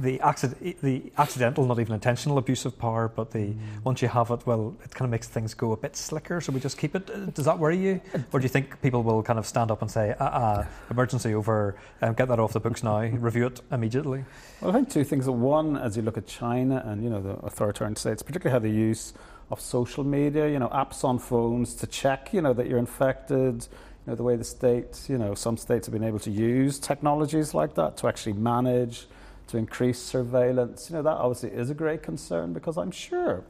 the, 0.00 0.18
accident, 0.22 0.80
the 0.80 1.12
accidental, 1.18 1.66
not 1.66 1.78
even 1.78 1.92
intentional 1.92 2.38
abuse 2.38 2.64
of 2.64 2.78
power, 2.78 3.08
but 3.14 3.30
the 3.32 3.54
once 3.84 4.00
you 4.00 4.08
have 4.08 4.30
it, 4.30 4.46
well, 4.46 4.74
it 4.82 4.90
kind 4.94 5.04
of 5.04 5.10
makes 5.10 5.28
things 5.28 5.52
go 5.54 5.72
a 5.72 5.76
bit 5.76 5.96
slicker. 5.96 6.40
So 6.40 6.50
we 6.50 6.60
just 6.60 6.78
keep 6.78 6.94
it. 6.96 7.10
Uh, 7.10 7.26
Does 7.26 7.44
that 7.44 7.58
worry 7.58 7.76
you, 7.76 8.00
or 8.32 8.40
do 8.40 8.44
you 8.44 8.48
think 8.48 8.80
people 8.80 9.02
will 9.02 9.22
kind 9.22 9.38
of 9.38 9.46
stand 9.46 9.70
up 9.70 9.82
and 9.82 9.90
say, 9.90 10.14
"Ah, 10.18 10.30
ah 10.32 10.64
emergency 10.90 11.34
over, 11.34 11.76
um, 12.00 12.14
get 12.14 12.28
that 12.28 12.40
off 12.40 12.52
the 12.54 12.60
books 12.60 12.82
now, 12.82 13.00
review 13.02 13.46
it 13.46 13.60
immediately"? 13.70 14.24
Well, 14.62 14.70
I 14.70 14.74
think 14.74 14.88
two 14.88 15.04
things. 15.04 15.28
One, 15.28 15.76
as 15.76 15.94
you 15.96 16.02
look 16.02 16.16
at 16.16 16.26
China 16.26 16.82
and 16.86 17.04
you 17.04 17.10
know 17.10 17.20
the 17.20 17.34
authoritarian 17.44 17.94
states, 17.96 18.22
particularly 18.22 18.52
how 18.54 18.60
they 18.60 18.70
use 18.74 19.12
of 19.52 19.60
social 19.60 20.02
media, 20.02 20.48
you 20.48 20.58
know, 20.58 20.68
apps 20.68 21.04
on 21.04 21.18
phones 21.18 21.74
to 21.74 21.86
check, 21.86 22.32
you 22.32 22.40
know, 22.40 22.54
that 22.54 22.66
you're 22.66 22.78
infected. 22.78 23.66
You 24.06 24.10
know, 24.10 24.14
the 24.16 24.22
way 24.22 24.34
the 24.34 24.44
states, 24.44 25.08
you 25.08 25.18
know, 25.18 25.34
some 25.34 25.56
states 25.56 25.86
have 25.86 25.92
been 25.92 26.02
able 26.02 26.18
to 26.20 26.30
use 26.30 26.78
technologies 26.78 27.54
like 27.54 27.74
that 27.74 27.96
to 27.98 28.08
actually 28.08 28.32
manage, 28.32 29.06
to 29.48 29.58
increase 29.58 29.98
surveillance. 29.98 30.88
You 30.88 30.96
know, 30.96 31.02
that 31.02 31.18
obviously 31.18 31.50
is 31.50 31.70
a 31.70 31.74
great 31.74 32.02
concern 32.02 32.54
because 32.54 32.78
I'm 32.78 32.90
sure 32.90 33.44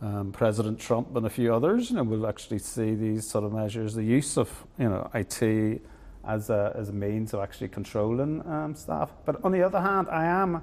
um, 0.00 0.30
President 0.32 0.78
Trump 0.78 1.14
and 1.16 1.26
a 1.26 1.30
few 1.30 1.52
others, 1.52 1.90
you 1.90 1.96
know, 1.96 2.04
will 2.04 2.26
actually 2.26 2.60
see 2.60 2.94
these 2.94 3.28
sort 3.28 3.44
of 3.44 3.52
measures, 3.52 3.94
the 3.94 4.04
use 4.04 4.38
of, 4.38 4.48
you 4.78 4.88
know, 4.88 5.10
IT 5.12 5.82
as 6.24 6.50
a, 6.50 6.72
as 6.76 6.88
a 6.88 6.92
means 6.92 7.34
of 7.34 7.40
actually 7.40 7.68
controlling 7.68 8.46
um, 8.46 8.74
staff. 8.74 9.10
But 9.24 9.44
on 9.44 9.52
the 9.52 9.62
other 9.62 9.80
hand, 9.80 10.08
I 10.08 10.24
am 10.24 10.62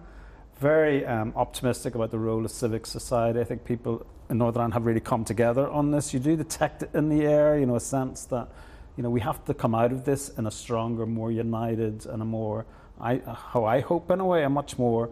very 0.59 1.05
um, 1.05 1.33
optimistic 1.35 1.95
about 1.95 2.11
the 2.11 2.19
role 2.19 2.45
of 2.45 2.51
civic 2.51 2.85
society. 2.85 3.39
I 3.39 3.43
think 3.43 3.65
people 3.65 4.05
in 4.29 4.37
Northern 4.37 4.61
Ireland 4.61 4.73
have 4.73 4.85
really 4.85 4.99
come 4.99 5.25
together 5.25 5.67
on 5.69 5.91
this. 5.91 6.13
You 6.13 6.19
do 6.19 6.35
detect 6.35 6.83
it 6.83 6.89
in 6.93 7.09
the 7.09 7.25
air, 7.25 7.57
you 7.59 7.65
know, 7.65 7.75
a 7.75 7.79
sense 7.79 8.25
that, 8.25 8.47
you 8.95 9.03
know, 9.03 9.09
we 9.09 9.21
have 9.21 9.43
to 9.45 9.53
come 9.53 9.75
out 9.75 9.91
of 9.91 10.05
this 10.05 10.29
in 10.37 10.47
a 10.47 10.51
stronger, 10.51 11.05
more 11.05 11.31
united, 11.31 12.05
and 12.05 12.21
a 12.21 12.25
more, 12.25 12.65
I, 13.01 13.21
how 13.25 13.65
I 13.65 13.81
hope 13.81 14.09
in 14.11 14.19
a 14.19 14.25
way, 14.25 14.43
a 14.43 14.49
much 14.49 14.77
more 14.77 15.09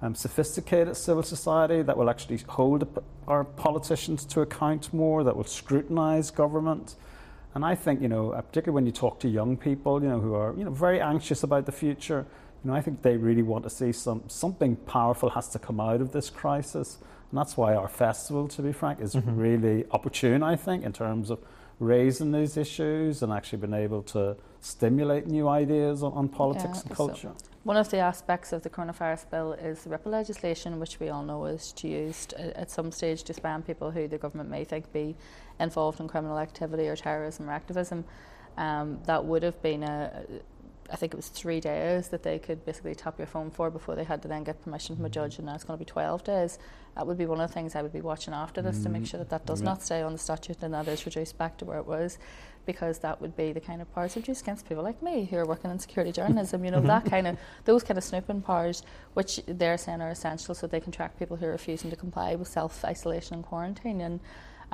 um, 0.00 0.14
sophisticated 0.14 0.96
civil 0.96 1.22
society 1.22 1.82
that 1.82 1.96
will 1.96 2.08
actually 2.10 2.38
hold 2.48 3.02
our 3.26 3.44
politicians 3.44 4.24
to 4.26 4.40
account 4.40 4.92
more, 4.92 5.24
that 5.24 5.36
will 5.36 5.44
scrutinise 5.44 6.30
government. 6.30 6.96
And 7.54 7.64
I 7.64 7.74
think, 7.74 8.00
you 8.00 8.08
know, 8.08 8.32
uh, 8.32 8.40
particularly 8.40 8.74
when 8.74 8.86
you 8.86 8.92
talk 8.92 9.20
to 9.20 9.28
young 9.28 9.56
people, 9.56 10.02
you 10.02 10.08
know, 10.08 10.20
who 10.20 10.34
are, 10.34 10.54
you 10.56 10.64
know, 10.64 10.70
very 10.70 11.00
anxious 11.00 11.42
about 11.42 11.66
the 11.66 11.72
future, 11.72 12.26
you 12.64 12.70
know, 12.70 12.76
I 12.76 12.80
think 12.80 13.02
they 13.02 13.16
really 13.16 13.42
want 13.42 13.64
to 13.64 13.70
see 13.70 13.92
some 13.92 14.22
something 14.28 14.76
powerful 14.76 15.30
has 15.30 15.48
to 15.48 15.58
come 15.58 15.80
out 15.80 16.00
of 16.00 16.12
this 16.12 16.30
crisis. 16.30 16.98
And 17.30 17.38
that's 17.38 17.56
why 17.56 17.74
our 17.74 17.88
festival, 17.88 18.48
to 18.48 18.62
be 18.62 18.72
frank, 18.72 19.00
is 19.00 19.14
Mhm. 19.14 19.36
really 19.36 19.84
opportune, 19.90 20.42
I 20.42 20.56
think, 20.56 20.84
in 20.84 20.92
terms 20.92 21.30
of 21.30 21.40
raising 21.80 22.30
these 22.32 22.56
issues 22.56 23.22
and 23.22 23.32
actually 23.32 23.58
being 23.58 23.74
able 23.74 24.02
to 24.02 24.36
stimulate 24.60 25.26
new 25.26 25.48
ideas 25.48 26.02
on, 26.02 26.12
on 26.12 26.28
politics 26.28 26.82
and 26.82 26.90
so- 26.90 27.06
culture. 27.08 27.32
One 27.64 27.76
of 27.76 27.90
the 27.90 27.98
aspects 27.98 28.52
of 28.52 28.62
the 28.62 28.70
coronavirus 28.70 29.28
bill 29.30 29.52
is 29.54 29.84
the 29.84 29.90
RIPA 29.90 30.06
legislation, 30.06 30.78
which 30.78 31.00
we 31.00 31.08
all 31.08 31.24
know 31.24 31.46
is 31.46 31.74
used 31.82 32.34
at 32.34 32.70
some 32.70 32.92
stage 32.92 33.24
to 33.24 33.34
ban 33.40 33.62
people 33.62 33.90
who 33.90 34.06
the 34.06 34.18
government 34.18 34.50
may 34.50 34.64
think 34.64 34.92
be 34.92 35.16
involved 35.58 35.98
in 35.98 36.06
criminal 36.08 36.38
activity 36.38 36.88
or 36.88 36.96
terrorism 36.96 37.48
or 37.48 37.52
activism. 37.52 38.04
Um, 38.56 39.00
that 39.06 39.24
would 39.24 39.42
have 39.42 39.60
been 39.62 39.82
a, 39.82 40.24
I 40.90 40.96
think 40.96 41.14
it 41.14 41.16
was 41.16 41.28
three 41.28 41.60
days 41.60 42.08
that 42.08 42.22
they 42.22 42.38
could 42.38 42.64
basically 42.64 42.94
tap 42.94 43.18
your 43.18 43.26
phone 43.26 43.50
for 43.50 43.70
before 43.70 43.94
they 43.94 44.04
had 44.04 44.22
to 44.22 44.28
then 44.28 44.44
get 44.44 44.62
permission 44.62 44.96
from 44.96 45.04
a 45.04 45.08
judge, 45.08 45.38
and 45.38 45.46
now 45.46 45.54
it's 45.54 45.64
going 45.64 45.78
to 45.78 45.84
be 45.84 45.90
12 45.90 46.24
days. 46.24 46.58
That 46.94 47.06
would 47.06 47.18
be 47.18 47.26
one 47.26 47.40
of 47.40 47.48
the 47.48 47.54
things 47.54 47.74
I 47.74 47.82
would 47.82 47.92
be 47.92 48.00
watching 48.00 48.34
after 48.34 48.62
this 48.62 48.82
to 48.82 48.88
make 48.88 49.02
Mm, 49.02 49.08
sure 49.08 49.18
that 49.18 49.30
that 49.30 49.46
does 49.46 49.60
not 49.62 49.82
stay 49.82 50.02
on 50.02 50.12
the 50.12 50.18
statute 50.18 50.62
and 50.62 50.72
that 50.74 50.86
is 50.86 51.04
reduced 51.04 51.36
back 51.38 51.56
to 51.58 51.64
where 51.64 51.78
it 51.78 51.86
was 51.86 52.18
because 52.66 53.00
that 53.00 53.20
would 53.20 53.36
be 53.36 53.52
the 53.52 53.60
kind 53.60 53.82
of 53.82 53.92
powers 53.94 54.16
of 54.16 54.26
use 54.28 54.40
against 54.40 54.68
people 54.68 54.82
like 54.84 55.02
me 55.02 55.24
who 55.24 55.36
are 55.36 55.44
working 55.46 55.70
in 55.70 55.78
security 55.78 56.12
journalism. 56.12 56.64
You 56.64 56.70
know, 56.70 56.80
that 56.80 57.04
kind 57.04 57.26
of 57.26 57.36
those 57.64 57.82
kind 57.82 57.98
of 57.98 58.04
snooping 58.04 58.42
powers, 58.42 58.82
which 59.14 59.40
they're 59.46 59.76
saying 59.76 60.00
are 60.00 60.10
essential, 60.10 60.54
so 60.54 60.66
they 60.66 60.80
can 60.80 60.92
track 60.92 61.18
people 61.18 61.36
who 61.36 61.46
are 61.46 61.50
refusing 61.52 61.90
to 61.90 61.96
comply 61.96 62.34
with 62.36 62.48
self 62.48 62.84
isolation 62.84 63.34
and 63.34 63.44
quarantine. 63.44 64.00
And 64.00 64.20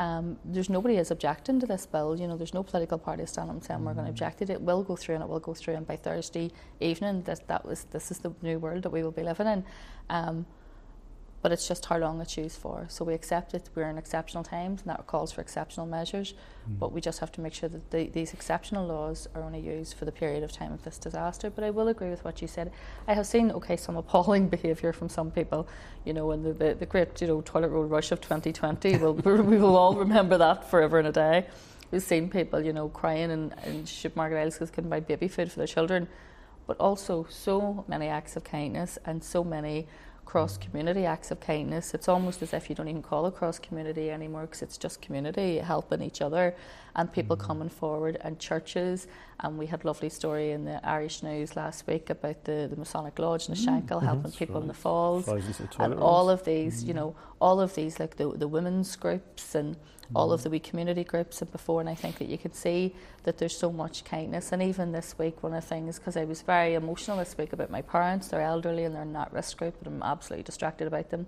um, 0.01 0.39
there's 0.47 0.71
nobody 0.71 0.97
is 0.97 1.11
objecting 1.11 1.61
to 1.61 1.67
this 1.67 1.85
bill. 1.85 2.19
You 2.19 2.27
know, 2.27 2.39
there's 2.39 2.55
no 2.55 2.63
political 2.63 2.97
party 2.97 3.27
standing 3.27 3.59
up 3.59 3.63
saying 3.63 3.85
we're 3.85 3.93
going 3.93 4.07
to 4.07 4.11
object 4.11 4.39
to 4.39 4.45
it. 4.45 4.51
It 4.51 4.63
will 4.63 4.83
go 4.83 4.97
through, 4.97 5.17
and 5.17 5.23
it 5.23 5.29
will 5.29 5.41
go 5.41 5.53
through. 5.53 5.75
And 5.75 5.87
by 5.87 5.97
Thursday 5.97 6.51
evening, 6.81 7.23
this 7.25 7.41
that 7.49 7.67
was 7.67 7.85
this 7.85 8.11
is 8.11 8.19
the 8.19 8.33
new 8.41 8.59
world 8.59 8.83
that 8.85 8.91
we 8.91 9.03
will 9.03 9.11
be 9.11 9.23
living 9.23 9.47
in. 9.47 9.63
Um, 10.09 10.47
but 11.43 11.53
it's 11.53 11.67
just 11.67 11.87
how 11.87 11.97
long 11.97 12.21
it's 12.21 12.37
used 12.37 12.59
for. 12.59 12.85
So 12.89 13.05
we 13.05 13.15
accept 13.15 13.55
it. 13.55 13.71
We're 13.75 13.89
in 13.89 13.97
exceptional 13.97 14.45
times, 14.45 14.83
and 14.83 14.91
that 14.91 15.07
calls 15.07 15.33
for 15.33 15.41
exceptional 15.41 15.87
measures. 15.87 16.35
Hmm. 16.67 16.75
But 16.75 16.93
we 16.93 17.01
just 17.01 17.19
have 17.21 17.33
to 17.33 17.41
make 17.41 17.55
sure 17.55 17.69
that 17.71 17.91
the, 17.91 18.09
these 18.09 18.35
exceptional 18.35 18.87
laws 18.87 19.27
are 19.35 19.43
only 19.43 19.61
used 19.61 19.95
for 19.95 20.05
the 20.05 20.13
period 20.13 20.43
of 20.43 20.53
time 20.53 20.73
of 20.73 20.83
this 20.85 20.99
disaster. 20.99 21.49
But 21.49 21.65
I 21.65 21.71
will 21.71 21.89
agree 21.89 22.11
with 22.11 22.25
what 22.25 22.43
you 22.43 22.49
said. 22.49 22.73
I 23.09 23.15
have 23.15 23.27
seen, 23.27 23.51
okay, 23.53 23.77
some 23.77 23.97
appalling 23.97 24.49
behaviour 24.57 24.93
from 24.93 25.09
some 25.09 25.31
people, 25.31 25.67
you 26.05 26.13
know, 26.13 26.31
and 26.31 26.45
the, 26.45 26.53
the, 26.53 26.75
the 26.75 26.87
great, 26.87 27.21
you 27.21 27.27
know, 27.27 27.41
toilet 27.41 27.69
roll 27.69 27.85
rush 27.85 28.13
of 28.13 28.21
2020. 28.21 28.99
We'll, 28.99 29.15
we 29.15 29.57
will 29.57 29.77
all 29.77 29.95
remember 29.95 30.37
that 30.37 30.69
forever 30.69 30.99
and 30.99 31.09
a 31.09 31.13
day. 31.13 31.47
We've 31.91 32.03
seen 32.03 32.29
people, 32.29 32.61
you 32.61 32.73
know, 32.73 32.89
crying 32.89 33.31
in, 33.31 33.55
in 33.65 33.87
supermarket 33.87 34.39
aisles 34.39 34.55
because 34.55 34.71
couldn't 34.71 34.91
buy 34.91 35.01
baby 35.01 35.27
food 35.27 35.51
for 35.51 35.59
their 35.59 35.67
children. 35.67 36.07
But 36.67 36.77
also 36.79 37.27
so 37.29 37.85
many 37.89 38.07
acts 38.07 38.37
of 38.37 38.45
kindness 38.45 38.99
and 39.05 39.25
so 39.25 39.43
many 39.43 39.89
cross 40.31 40.57
community 40.57 41.05
acts 41.07 41.33
of 41.33 41.41
kindness. 41.41 41.93
It's 41.93 42.09
almost 42.09 42.41
as 42.41 42.55
if 42.55 42.71
you 42.71 42.77
don't 42.77 42.87
even 42.87 43.03
call 43.03 43.27
it 43.27 43.35
cross 43.35 43.59
community 43.59 44.13
anymore 44.13 44.43
because 44.43 44.63
it's 44.63 44.79
just 44.79 45.03
community 45.03 45.59
helping 45.59 46.01
each 46.01 46.23
other 46.23 46.55
and 46.95 47.13
people 47.13 47.35
coming 47.37 47.69
forward 47.69 48.17
and 48.21 48.39
churches. 48.39 49.09
And 49.41 49.59
we 49.59 49.67
had 49.67 49.83
a 49.83 49.89
lovely 49.89 50.09
story 50.09 50.53
in 50.53 50.65
the 50.65 50.79
Irish 50.87 51.25
News 51.25 51.57
last 51.57 51.85
week 51.89 52.11
about 52.11 52.45
the, 52.45 52.69
the 52.71 52.77
Masonic 52.77 53.19
Lodge 53.19 53.49
in 53.49 53.57
Shankill 53.57 54.05
helping 54.05 54.23
that's 54.23 54.37
people 54.37 54.61
in 54.61 54.69
the 54.69 54.75
falls. 54.75 55.27
And 55.81 55.95
all 55.95 56.31
of 56.31 56.45
these, 56.45 56.85
you 56.85 56.95
know, 56.95 57.17
all 57.41 57.61
of 57.61 57.75
these, 57.75 57.99
like 57.99 58.17
the, 58.17 58.29
the 58.29 58.47
women's 58.47 58.95
groups 58.95 59.57
and 59.57 59.77
all 60.15 60.33
of 60.33 60.41
mm. 60.41 60.43
the 60.45 60.51
wee 60.51 60.59
community 60.59 61.05
groups 61.05 61.41
and 61.41 61.51
before, 61.53 61.81
and 61.81 61.89
I 61.89 61.95
think 61.95 62.19
that 62.19 62.29
you 62.29 62.39
can 62.39 62.53
see 62.53 62.95
that 63.25 63.39
there's 63.39 63.57
so 63.57 63.71
much 63.71 64.05
kindness. 64.05 64.53
And 64.53 64.63
even 64.63 64.93
this 64.93 65.19
week, 65.19 65.43
one 65.43 65.55
of 65.55 65.63
the 65.63 65.69
things, 65.69 65.99
because 65.99 66.17
I 66.17 66.25
was 66.25 66.43
very 66.43 66.75
emotional 66.75 67.19
this 67.19 67.37
week 67.39 67.53
about 67.53 67.71
my 67.71 67.83
parents, 67.83 68.29
they're 68.29 68.41
elderly 68.41 68.85
and 68.85 68.95
they're 68.95 69.03
in 69.03 69.13
that 69.13 69.33
risk 69.33 69.59
group, 69.59 69.75
but 69.83 69.91
I'm 69.91 70.03
absolutely 70.03 70.45
distracted 70.45 70.87
about 70.87 71.11
them. 71.11 71.27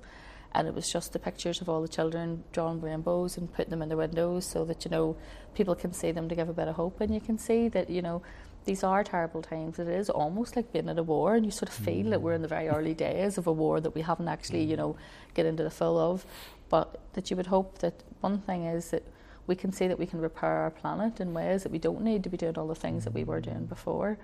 And 0.55 0.68
it 0.68 0.75
was 0.75 0.92
just 0.92 1.14
the 1.14 1.18
pictures 1.18 1.62
of 1.62 1.68
all 1.68 1.81
the 1.81 1.88
children 1.88 2.45
drawing 2.53 2.81
rainbows 2.83 3.38
and 3.38 3.53
putting 3.53 3.71
them 3.71 3.81
in 3.81 3.88
the 3.88 3.97
windows 3.97 4.45
so 4.45 4.66
that, 4.66 4.85
you 4.85 4.90
know, 4.90 5.16
people 5.55 5.75
can 5.75 5.95
see 5.95 6.12
them 6.12 6.29
to 6.29 6.35
give 6.35 6.51
a 6.51 6.53
bit 6.53 6.68
of 6.68 6.77
hope. 6.77 7.01
And 7.01 7.14
you 7.14 7.21
can 7.21 7.38
see 7.38 7.68
that, 7.68 7.88
you 7.88 8.03
know, 8.03 8.21
these 8.64 8.85
are 8.85 9.03
terrible 9.03 9.42
times. 9.42 9.79
It 9.79 9.88
is 9.88 10.11
almost 10.11 10.55
like 10.55 10.73
being 10.73 10.88
at 10.88 10.99
a 10.99 11.03
war, 11.03 11.35
and 11.35 11.45
you 11.45 11.51
sort 11.51 11.68
of 11.68 11.75
feel 11.75 12.11
that 12.11 12.23
we're 12.23 12.35
in 12.35 12.40
mm. 12.40 12.42
the 12.42 12.49
very 12.49 12.68
early 12.68 12.95
days 12.95 13.38
of 13.38 13.47
a 13.47 13.53
war 13.53 13.81
that 13.81 13.95
we 13.95 14.03
haven't 14.03 14.29
actually, 14.29 14.62
you 14.62 14.75
mm. 14.75 14.79
know, 14.79 14.97
get 15.35 15.47
into 15.47 15.62
the 15.62 15.71
full 15.71 15.99
of. 15.99 16.25
But 16.68 17.01
that 17.14 17.31
you 17.31 17.37
would 17.37 17.49
hope 17.49 17.79
that 17.79 18.03
one 18.22 18.38
thing 18.38 18.64
is 18.64 18.90
that 18.90 19.02
we 19.46 19.54
can 19.56 19.72
see 19.72 19.88
that 19.88 19.98
we 19.98 20.06
can 20.06 20.20
repair 20.20 20.50
our 20.50 20.70
planet 20.70 21.20
in 21.20 21.35
ways 21.35 21.62
that 21.64 21.72
we 21.72 21.78
don't 21.78 22.02
need 22.02 22.22
to 22.24 22.30
be 22.30 22.37
doing 22.37 22.56
all 22.56 22.68
the 22.68 22.74
things 22.74 23.04
that 23.04 23.12
we 23.12 23.24
were 23.24 23.40
doing 23.40 23.66
before. 23.66 24.18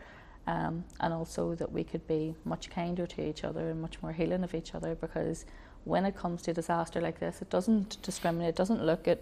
Um, 0.46 0.84
and 1.00 1.12
also 1.12 1.54
that 1.56 1.70
we 1.70 1.84
could 1.84 2.06
be 2.06 2.34
much 2.46 2.70
kinder 2.70 3.06
to 3.06 3.28
each 3.28 3.44
other 3.44 3.68
and 3.68 3.82
much 3.82 4.00
more 4.00 4.12
healing 4.12 4.42
of 4.42 4.54
each 4.54 4.74
other 4.74 4.94
because 4.94 5.44
when 5.84 6.06
it 6.06 6.16
comes 6.16 6.40
to 6.42 6.54
disaster 6.54 7.02
like 7.02 7.20
this, 7.20 7.42
it 7.42 7.50
doesn't 7.50 8.00
discriminate, 8.02 8.50
it 8.50 8.56
doesn't 8.56 8.82
look 8.82 9.06
at 9.06 9.20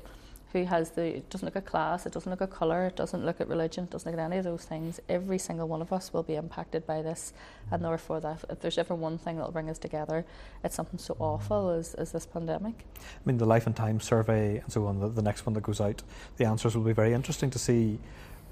who 0.53 0.65
has 0.65 0.91
the, 0.91 1.17
it 1.17 1.29
doesn't 1.29 1.45
look 1.45 1.57
at 1.57 1.67
class, 1.67 2.07
it 2.07 2.13
doesn't 2.13 2.31
look 2.31 2.41
at 2.41 2.51
colour, 2.51 2.87
it 2.87 2.97
doesn't 2.97 3.27
look 3.27 3.41
at 3.41 3.49
religion, 3.49 3.85
it 3.85 3.91
doesn't 3.91 4.11
look 4.11 4.19
at 4.19 4.25
any 4.25 4.39
of 4.39 4.45
those 4.45 4.65
things. 4.65 5.01
Every 5.09 5.39
single 5.39 5.69
one 5.69 5.83
of 5.83 5.93
us 5.93 6.13
will 6.13 6.23
be 6.23 6.35
impacted 6.35 6.87
by 6.87 7.03
this, 7.03 7.33
and 7.71 7.85
therefore, 7.85 8.21
that 8.21 8.45
if 8.49 8.61
there's 8.61 8.79
ever 8.79 8.95
one 8.95 9.19
thing 9.19 9.37
that'll 9.37 9.53
bring 9.53 9.69
us 9.69 9.79
together, 9.79 10.25
it's 10.63 10.75
something 10.75 10.99
so 10.99 11.17
awful 11.19 11.71
as, 11.71 11.95
as 11.95 12.13
this 12.13 12.27
pandemic. 12.27 12.85
I 12.99 13.21
mean, 13.25 13.39
the 13.39 13.47
Life 13.47 13.67
and 13.67 13.75
Time 13.75 14.01
survey 14.01 14.59
and 14.59 14.73
so 14.73 14.87
on, 14.87 15.01
the, 15.01 15.09
the 15.09 15.23
next 15.23 15.47
one 15.47 15.53
that 15.55 15.63
goes 15.63 15.81
out, 15.81 16.03
the 16.37 16.45
answers 16.45 16.77
will 16.77 16.85
be 16.85 16.93
very 16.93 17.13
interesting 17.13 17.51
to 17.51 17.59
see 17.59 17.99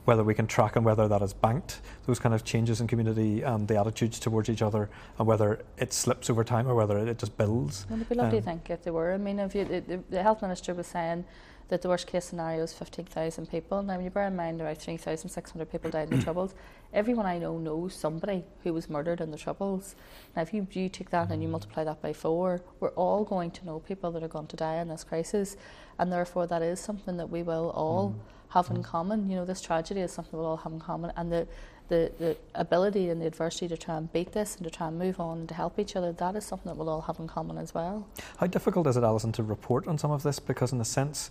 whether 0.04 0.22
we 0.22 0.34
can 0.34 0.46
track 0.46 0.76
and 0.76 0.84
whether 0.84 1.08
that 1.08 1.22
is 1.22 1.32
banked, 1.32 1.80
those 2.06 2.18
kind 2.18 2.34
of 2.34 2.44
changes 2.44 2.80
in 2.80 2.86
community 2.86 3.40
and 3.40 3.66
the 3.68 3.80
attitudes 3.80 4.18
towards 4.18 4.50
each 4.50 4.60
other, 4.60 4.90
and 5.18 5.26
whether 5.26 5.64
it 5.78 5.94
slips 5.94 6.28
over 6.28 6.44
time 6.44 6.66
or 6.68 6.74
whether 6.74 6.98
it 6.98 7.18
just 7.18 7.34
builds. 7.38 7.86
Well, 7.88 7.98
it'd 7.98 8.10
be 8.10 8.14
lovely, 8.14 8.38
Um, 8.38 8.42
I 8.42 8.46
think, 8.46 8.68
if 8.68 8.82
they 8.82 8.90
were. 8.90 9.14
I 9.14 9.16
mean, 9.16 9.38
if 9.38 9.54
you, 9.54 9.64
the, 9.64 9.80
the, 9.80 10.00
the 10.10 10.22
health 10.22 10.42
minister 10.42 10.74
was 10.74 10.86
saying 10.86 11.24
that 11.68 11.82
the 11.82 11.88
worst 11.88 12.06
case 12.06 12.26
scenario 12.26 12.62
is 12.62 12.72
15,000 12.72 13.50
people. 13.50 13.82
Now, 13.82 13.96
when 13.96 14.04
you 14.04 14.10
bear 14.10 14.26
in 14.26 14.36
mind 14.36 14.60
about 14.60 14.78
3,600 14.78 15.70
people 15.70 15.90
died 15.90 16.10
in 16.10 16.18
the 16.18 16.24
Troubles, 16.24 16.54
everyone 16.92 17.26
I 17.26 17.38
know 17.38 17.58
knows 17.58 17.94
somebody 17.94 18.44
who 18.62 18.72
was 18.72 18.90
murdered 18.90 19.20
in 19.20 19.30
the 19.30 19.38
Troubles. 19.38 19.96
Now, 20.36 20.42
if 20.42 20.52
you, 20.52 20.66
you 20.72 20.88
take 20.88 21.10
that 21.10 21.30
and 21.30 21.42
you 21.42 21.48
multiply 21.48 21.84
that 21.84 22.02
by 22.02 22.12
four, 22.12 22.60
we're 22.80 22.90
all 22.90 23.24
going 23.24 23.50
to 23.52 23.64
know 23.66 23.80
people 23.80 24.10
that 24.12 24.22
are 24.22 24.28
going 24.28 24.46
to 24.48 24.56
die 24.56 24.76
in 24.76 24.88
this 24.88 25.04
crisis, 25.04 25.56
and 25.98 26.12
therefore 26.12 26.46
that 26.46 26.62
is 26.62 26.80
something 26.80 27.16
that 27.16 27.30
we 27.30 27.42
will 27.42 27.70
all 27.70 28.10
mm. 28.10 28.52
have 28.52 28.70
in 28.70 28.82
mm. 28.82 28.84
common. 28.84 29.30
You 29.30 29.36
know, 29.36 29.44
this 29.44 29.60
tragedy 29.60 30.00
is 30.00 30.12
something 30.12 30.38
we'll 30.38 30.48
all 30.48 30.56
have 30.58 30.72
in 30.72 30.80
common, 30.80 31.12
and 31.16 31.32
the, 31.32 31.46
the, 31.88 32.12
the 32.18 32.36
ability 32.54 33.08
and 33.08 33.20
the 33.20 33.26
adversity 33.26 33.68
to 33.68 33.76
try 33.76 33.96
and 33.96 34.12
beat 34.12 34.32
this 34.32 34.56
and 34.56 34.64
to 34.64 34.70
try 34.70 34.88
and 34.88 34.98
move 34.98 35.18
on 35.18 35.40
and 35.40 35.48
to 35.48 35.54
help 35.54 35.78
each 35.78 35.96
other, 35.96 36.12
that 36.12 36.36
is 36.36 36.44
something 36.44 36.70
that 36.70 36.76
we'll 36.76 36.88
all 36.88 37.02
have 37.02 37.18
in 37.18 37.26
common 37.26 37.58
as 37.58 37.74
well. 37.74 38.06
How 38.38 38.46
difficult 38.46 38.86
is 38.86 38.96
it, 38.96 39.02
Allison, 39.02 39.32
to 39.32 39.42
report 39.42 39.86
on 39.86 39.98
some 39.98 40.10
of 40.10 40.22
this? 40.22 40.38
Because, 40.38 40.72
in 40.72 40.80
a 40.80 40.84
sense, 40.84 41.30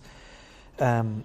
um, 0.78 1.24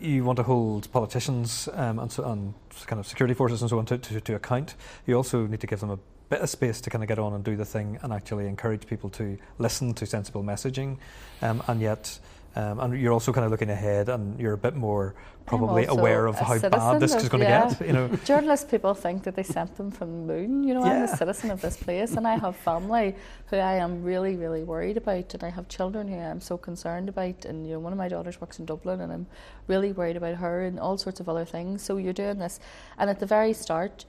you 0.00 0.24
want 0.24 0.36
to 0.36 0.42
hold 0.42 0.90
politicians 0.92 1.68
um, 1.74 1.98
and, 1.98 2.10
so, 2.10 2.24
and, 2.24 2.54
kind 2.86 3.00
of 3.00 3.06
security 3.06 3.34
forces 3.34 3.62
and 3.62 3.70
so 3.70 3.78
on 3.78 3.86
to, 3.86 3.98
to, 3.98 4.20
to, 4.20 4.34
account. 4.34 4.74
You 5.06 5.16
also 5.16 5.46
need 5.46 5.60
to 5.60 5.66
give 5.66 5.80
them 5.80 5.90
a 5.90 5.98
bit 6.28 6.40
of 6.40 6.50
space 6.50 6.80
to 6.80 6.90
kind 6.90 7.04
of 7.04 7.08
get 7.08 7.18
on 7.18 7.32
and 7.32 7.44
do 7.44 7.56
the 7.56 7.64
thing 7.64 7.98
and 8.02 8.12
actually 8.12 8.46
encourage 8.46 8.86
people 8.86 9.08
to 9.10 9.38
listen 9.58 9.94
to 9.94 10.06
sensible 10.06 10.42
messaging. 10.42 10.98
Um, 11.42 11.62
and 11.68 11.80
yet, 11.80 12.18
um, 12.56 12.80
and 12.80 12.98
you're 12.98 13.12
also 13.12 13.34
kind 13.34 13.44
of 13.44 13.50
looking 13.50 13.68
ahead, 13.68 14.08
and 14.08 14.40
you're 14.40 14.54
a 14.54 14.58
bit 14.58 14.74
more 14.74 15.14
probably 15.44 15.84
aware 15.84 16.26
of 16.26 16.36
how 16.36 16.58
bad 16.58 17.00
this 17.00 17.14
of, 17.14 17.20
is 17.20 17.28
going 17.28 17.42
yeah. 17.42 17.68
to 17.68 17.74
get. 17.74 17.86
You 17.86 17.92
know, 17.92 18.08
journalist 18.24 18.70
people 18.70 18.94
think 18.94 19.24
that 19.24 19.36
they 19.36 19.42
sent 19.42 19.76
them 19.76 19.90
from 19.90 20.26
the 20.26 20.32
moon. 20.32 20.64
You 20.64 20.72
know, 20.72 20.84
yeah. 20.84 20.92
I'm 20.92 21.02
a 21.02 21.16
citizen 21.16 21.50
of 21.50 21.60
this 21.60 21.76
place, 21.76 22.12
and 22.12 22.26
I 22.26 22.38
have 22.38 22.56
family 22.56 23.14
who 23.48 23.56
I 23.58 23.74
am 23.74 24.02
really, 24.02 24.36
really 24.36 24.64
worried 24.64 24.96
about, 24.96 25.34
and 25.34 25.44
I 25.44 25.50
have 25.50 25.68
children 25.68 26.08
who 26.08 26.16
I'm 26.16 26.40
so 26.40 26.56
concerned 26.56 27.10
about. 27.10 27.44
And 27.44 27.66
you 27.66 27.74
know, 27.74 27.78
one 27.78 27.92
of 27.92 27.98
my 27.98 28.08
daughters 28.08 28.40
works 28.40 28.58
in 28.58 28.64
Dublin, 28.64 29.02
and 29.02 29.12
I'm 29.12 29.26
really 29.66 29.92
worried 29.92 30.16
about 30.16 30.36
her 30.36 30.62
and 30.62 30.80
all 30.80 30.96
sorts 30.96 31.20
of 31.20 31.28
other 31.28 31.44
things. 31.44 31.82
So 31.82 31.98
you're 31.98 32.14
doing 32.14 32.38
this, 32.38 32.58
and 32.96 33.10
at 33.10 33.20
the 33.20 33.26
very 33.26 33.52
start, 33.52 34.06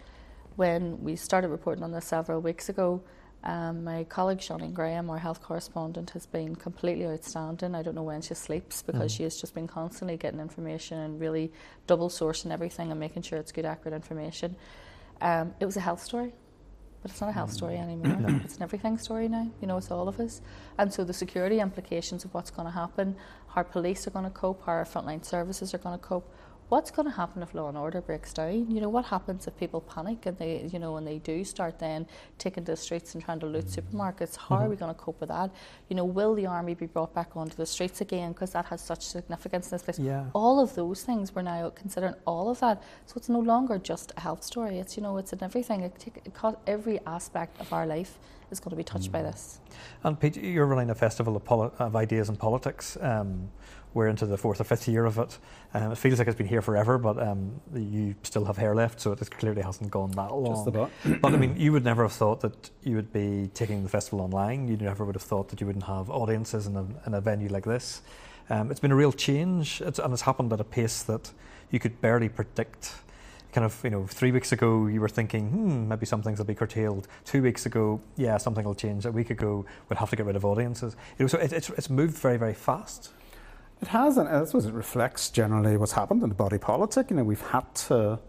when 0.56 1.04
we 1.04 1.18
started 1.18 1.50
reporting 1.50 1.84
on 1.84 1.92
this 1.92 2.06
several 2.06 2.40
weeks 2.40 2.70
ago 2.70 3.02
um, 3.43 3.84
my 3.84 4.04
colleague 4.06 4.39
Seanín 4.39 4.73
Graham, 4.73 5.10
our 5.10 5.19
health 5.19 5.41
correspondent, 5.41 6.10
has 6.12 6.26
been 6.26 6.56
completely 6.56 7.06
outstanding. 7.06 7.76
I 7.76 7.84
don't 7.84 7.95
know 7.95 8.04
when 8.04 8.21
she 8.21 8.34
sleeps 8.34 8.82
because 8.82 9.13
mm. 9.13 9.17
she 9.17 9.23
has 9.23 9.39
just 9.39 9.54
been 9.54 9.67
constantly 9.67 10.17
getting 10.17 10.39
information 10.39 11.00
and 11.00 11.19
really 11.19 11.52
double 11.86 12.10
sourcing 12.10 12.52
everything 12.52 12.91
and 12.91 13.00
making 13.00 13.23
sure 13.23 13.38
it's 13.39 13.52
good, 13.52 13.65
accurate 13.65 13.93
information. 13.93 14.56
Um, 15.21 15.54
it 15.60 15.65
was 15.65 15.78
a 15.78 15.80
health 15.80 16.04
story, 16.04 16.34
but 17.02 17.12
it's 17.12 17.21
not 17.21 17.30
a 17.30 17.34
health 17.34 17.54
story 17.54 17.76
mm. 17.76 17.84
anymore. 17.84 18.17
No. 18.28 18.39
It's 18.43 18.58
an 18.58 18.63
everything 18.63 18.97
story 18.97 19.28
now. 19.28 19.50
You 19.62 19.67
know, 19.67 19.78
it's 19.78 19.91
all 19.91 20.08
of 20.08 20.19
us. 20.19 20.41
And 20.78 20.91
so 20.93 21.04
the 21.04 21.13
security 21.13 21.60
implications 21.60 22.26
of 22.26 22.34
what's 22.34 22.50
going 22.50 22.65
to 22.65 22.73
happen, 22.73 23.15
how 23.50 23.63
police 23.63 24.08
are 24.08 24.12
going 24.12 24.26
to 24.26 24.32
cope, 24.32 24.65
how 24.65 24.73
our 24.73 24.86
frontline 24.86 25.23
services 25.23 25.73
are 25.73 25.78
going 25.78 25.97
to 25.97 26.04
cope, 26.04 26.34
what's 26.69 26.91
going 26.91 27.08
to 27.08 27.15
happen 27.15 27.41
if 27.41 27.53
law 27.53 27.69
and 27.69 27.77
order 27.77 28.01
breaks 28.01 28.34
down? 28.34 28.69
You 28.69 28.82
know, 28.82 28.89
what 28.89 29.06
happens 29.06 29.47
if 29.47 29.58
people 29.58 29.82
panic 29.82 30.25
and 30.25 30.38
they, 30.38 30.69
you 30.71 30.80
know, 30.80 30.97
and 30.97 31.08
they 31.08 31.19
do 31.19 31.43
start 31.43 31.80
then 31.80 32.06
taking 32.38 32.65
to 32.65 32.71
the 32.71 32.77
streets 32.77 33.13
and 33.13 33.23
trying 33.23 33.39
to 33.39 33.45
loot 33.45 33.65
supermarkets? 33.65 34.36
How 34.36 34.56
mm-hmm. 34.56 34.65
are 34.65 34.69
we 34.69 34.75
going 34.75 34.93
to 34.93 34.99
cope 34.99 35.19
with 35.19 35.30
that? 35.30 35.51
You 35.89 35.95
know, 35.95 36.06
will 36.06 36.36
the 36.36 36.45
army 36.45 36.73
be 36.73 36.86
brought 36.86 37.13
back 37.13 37.36
onto 37.36 37.56
the 37.56 37.65
streets 37.65 38.01
again 38.01 38.34
because 38.34 38.51
that 38.51 38.65
has 38.65 38.82
such 38.82 39.06
significance 39.06 39.67
in 39.67 39.75
this 39.75 39.84
place? 39.84 39.99
Yeah. 39.99 40.25
All 40.34 40.60
of 40.60 40.75
those 40.75 41.03
things 41.03 41.34
we're 41.34 41.41
now 41.41 41.69
considering 41.69 42.15
all 42.25 42.49
of 42.49 42.60
that. 42.60 42.84
So 43.06 43.13
it's 43.15 43.30
no 43.30 43.39
longer 43.39 43.77
just 43.77 44.12
a 44.17 44.21
health 44.21 44.43
story. 44.43 44.80
It's 44.80 44.97
you 44.97 45.03
know, 45.03 45.17
it's 45.17 45.34
in 45.34 45.41
everything. 45.43 45.82
It, 45.82 46.06
it, 46.25 46.56
every 46.65 46.99
aspect 47.06 47.60
of 47.62 47.71
our 47.71 47.86
life 47.86 48.17
is 48.52 48.60
going 48.60 48.72
to 48.72 48.76
be 48.76 48.84
touched 48.84 49.10
mm. 49.10 49.14
by 49.14 49.22
this. 49.24 49.60
And 50.04 50.20
Pete, 50.20 50.38
you're 50.38 50.66
running 50.66 50.90
a 50.90 50.96
festival 50.96 51.36
of, 51.36 51.44
poli- 51.44 51.72
of 51.80 51.96
ideas 51.96 52.30
and 52.30 52.40
politics. 52.40 52.98
Um, 53.02 53.50
we're 53.94 54.08
into 54.08 54.26
the 54.26 54.38
fourth 54.38 54.62
or 54.62 54.64
fifth 54.64 54.88
year 54.88 55.06
of 55.06 55.18
it. 55.18 55.38
Um, 55.74 55.92
it 55.92 55.98
feels 55.98 56.20
like 56.20 56.28
it's 56.28 56.38
been 56.38 56.48
here 56.48 56.62
forever, 56.62 56.98
but 56.98 57.22
um, 57.22 57.60
you 57.74 58.16
still 58.22 58.46
have 58.46 58.58
hair 58.58 58.76
left, 58.76 59.02
so 59.02 59.12
it 59.12 59.32
clearly 59.32 59.62
hasn't 59.62 59.90
gone 59.90 60.12
that 60.12 60.34
long. 60.34 60.56
Just 60.56 60.68
about. 60.68 60.92
but 61.22 61.34
I 61.34 61.38
mean, 61.38 61.58
you 61.58 61.72
would 61.72 61.84
never 61.84 62.04
have 62.04 62.14
thought 62.14 62.42
that 62.42 62.70
you 62.84 62.96
would 62.96 63.12
be 63.12 63.50
taking 63.54 63.84
the 63.84 63.90
festival 63.90 64.22
online. 64.22 64.68
You 64.68 64.78
never 64.78 65.04
would 65.04 65.16
have 65.16 65.24
thought 65.24 65.50
that 65.50 65.60
you 65.62 65.68
wouldn't 65.68 65.86
have 65.86 66.10
audiences 66.10 66.68
in 66.68 66.76
a, 66.76 66.86
in 67.08 67.14
a 67.16 67.22
venue 67.22 67.50
like 67.50 67.66
this. 67.66 68.02
Um, 68.50 68.72
it's 68.72 68.80
been 68.80 68.92
a 68.92 68.96
real 68.96 69.12
change, 69.12 69.82
it's, 69.82 70.00
and 70.00 70.14
it's 70.14 70.22
happened 70.22 70.54
at 70.54 70.60
a 70.60 70.64
pace 70.64 71.04
that 71.04 71.32
you 71.72 71.80
could 71.80 72.00
barely 72.00 72.30
predict 72.30 72.94
kind 73.58 73.65
of, 73.65 73.84
you 73.84 73.89
know, 73.89 74.06
three 74.06 74.32
weeks 74.32 74.52
ago 74.52 74.86
you 74.86 75.02
were 75.02 75.10
thinking, 75.10 75.50
hmm, 75.50 75.88
maybe 75.88 76.06
some 76.06 76.22
things 76.22 76.38
will 76.38 76.46
be 76.46 76.54
curtailed. 76.54 77.08
Two 77.26 77.41
weeks 77.41 77.65
ago, 77.65 78.00
yeah, 78.15 78.38
something 78.38 78.63
will 78.63 78.76
change. 78.76 79.04
A 79.04 79.12
week 79.12 79.32
ago, 79.32 79.65
we'll 79.89 79.98
have 79.98 80.12
to 80.12 80.15
get 80.15 80.28
rid 80.28 80.36
of 80.36 80.46
audiences. 80.46 80.96
You 81.17 81.24
know, 81.24 81.28
so 81.28 81.39
it, 81.39 81.52
it's, 81.52 81.72
it's 81.72 81.89
moved 81.89 82.15
very, 82.20 82.38
very 82.38 82.54
fast. 82.54 83.10
It 83.82 83.88
has, 83.88 84.17
and 84.17 84.30
I 84.30 84.46
suppose 84.46 84.67
it 84.67 84.76
reflects 84.76 85.32
generally 85.32 85.76
what's 85.76 85.93
happened 85.93 86.22
in 86.22 86.30
the 86.30 86.36
body 86.36 86.60
politic. 86.60 87.10
You 87.10 87.15
know, 87.15 87.24
we've 87.24 87.41
had 87.41 87.74
to, 87.88 88.20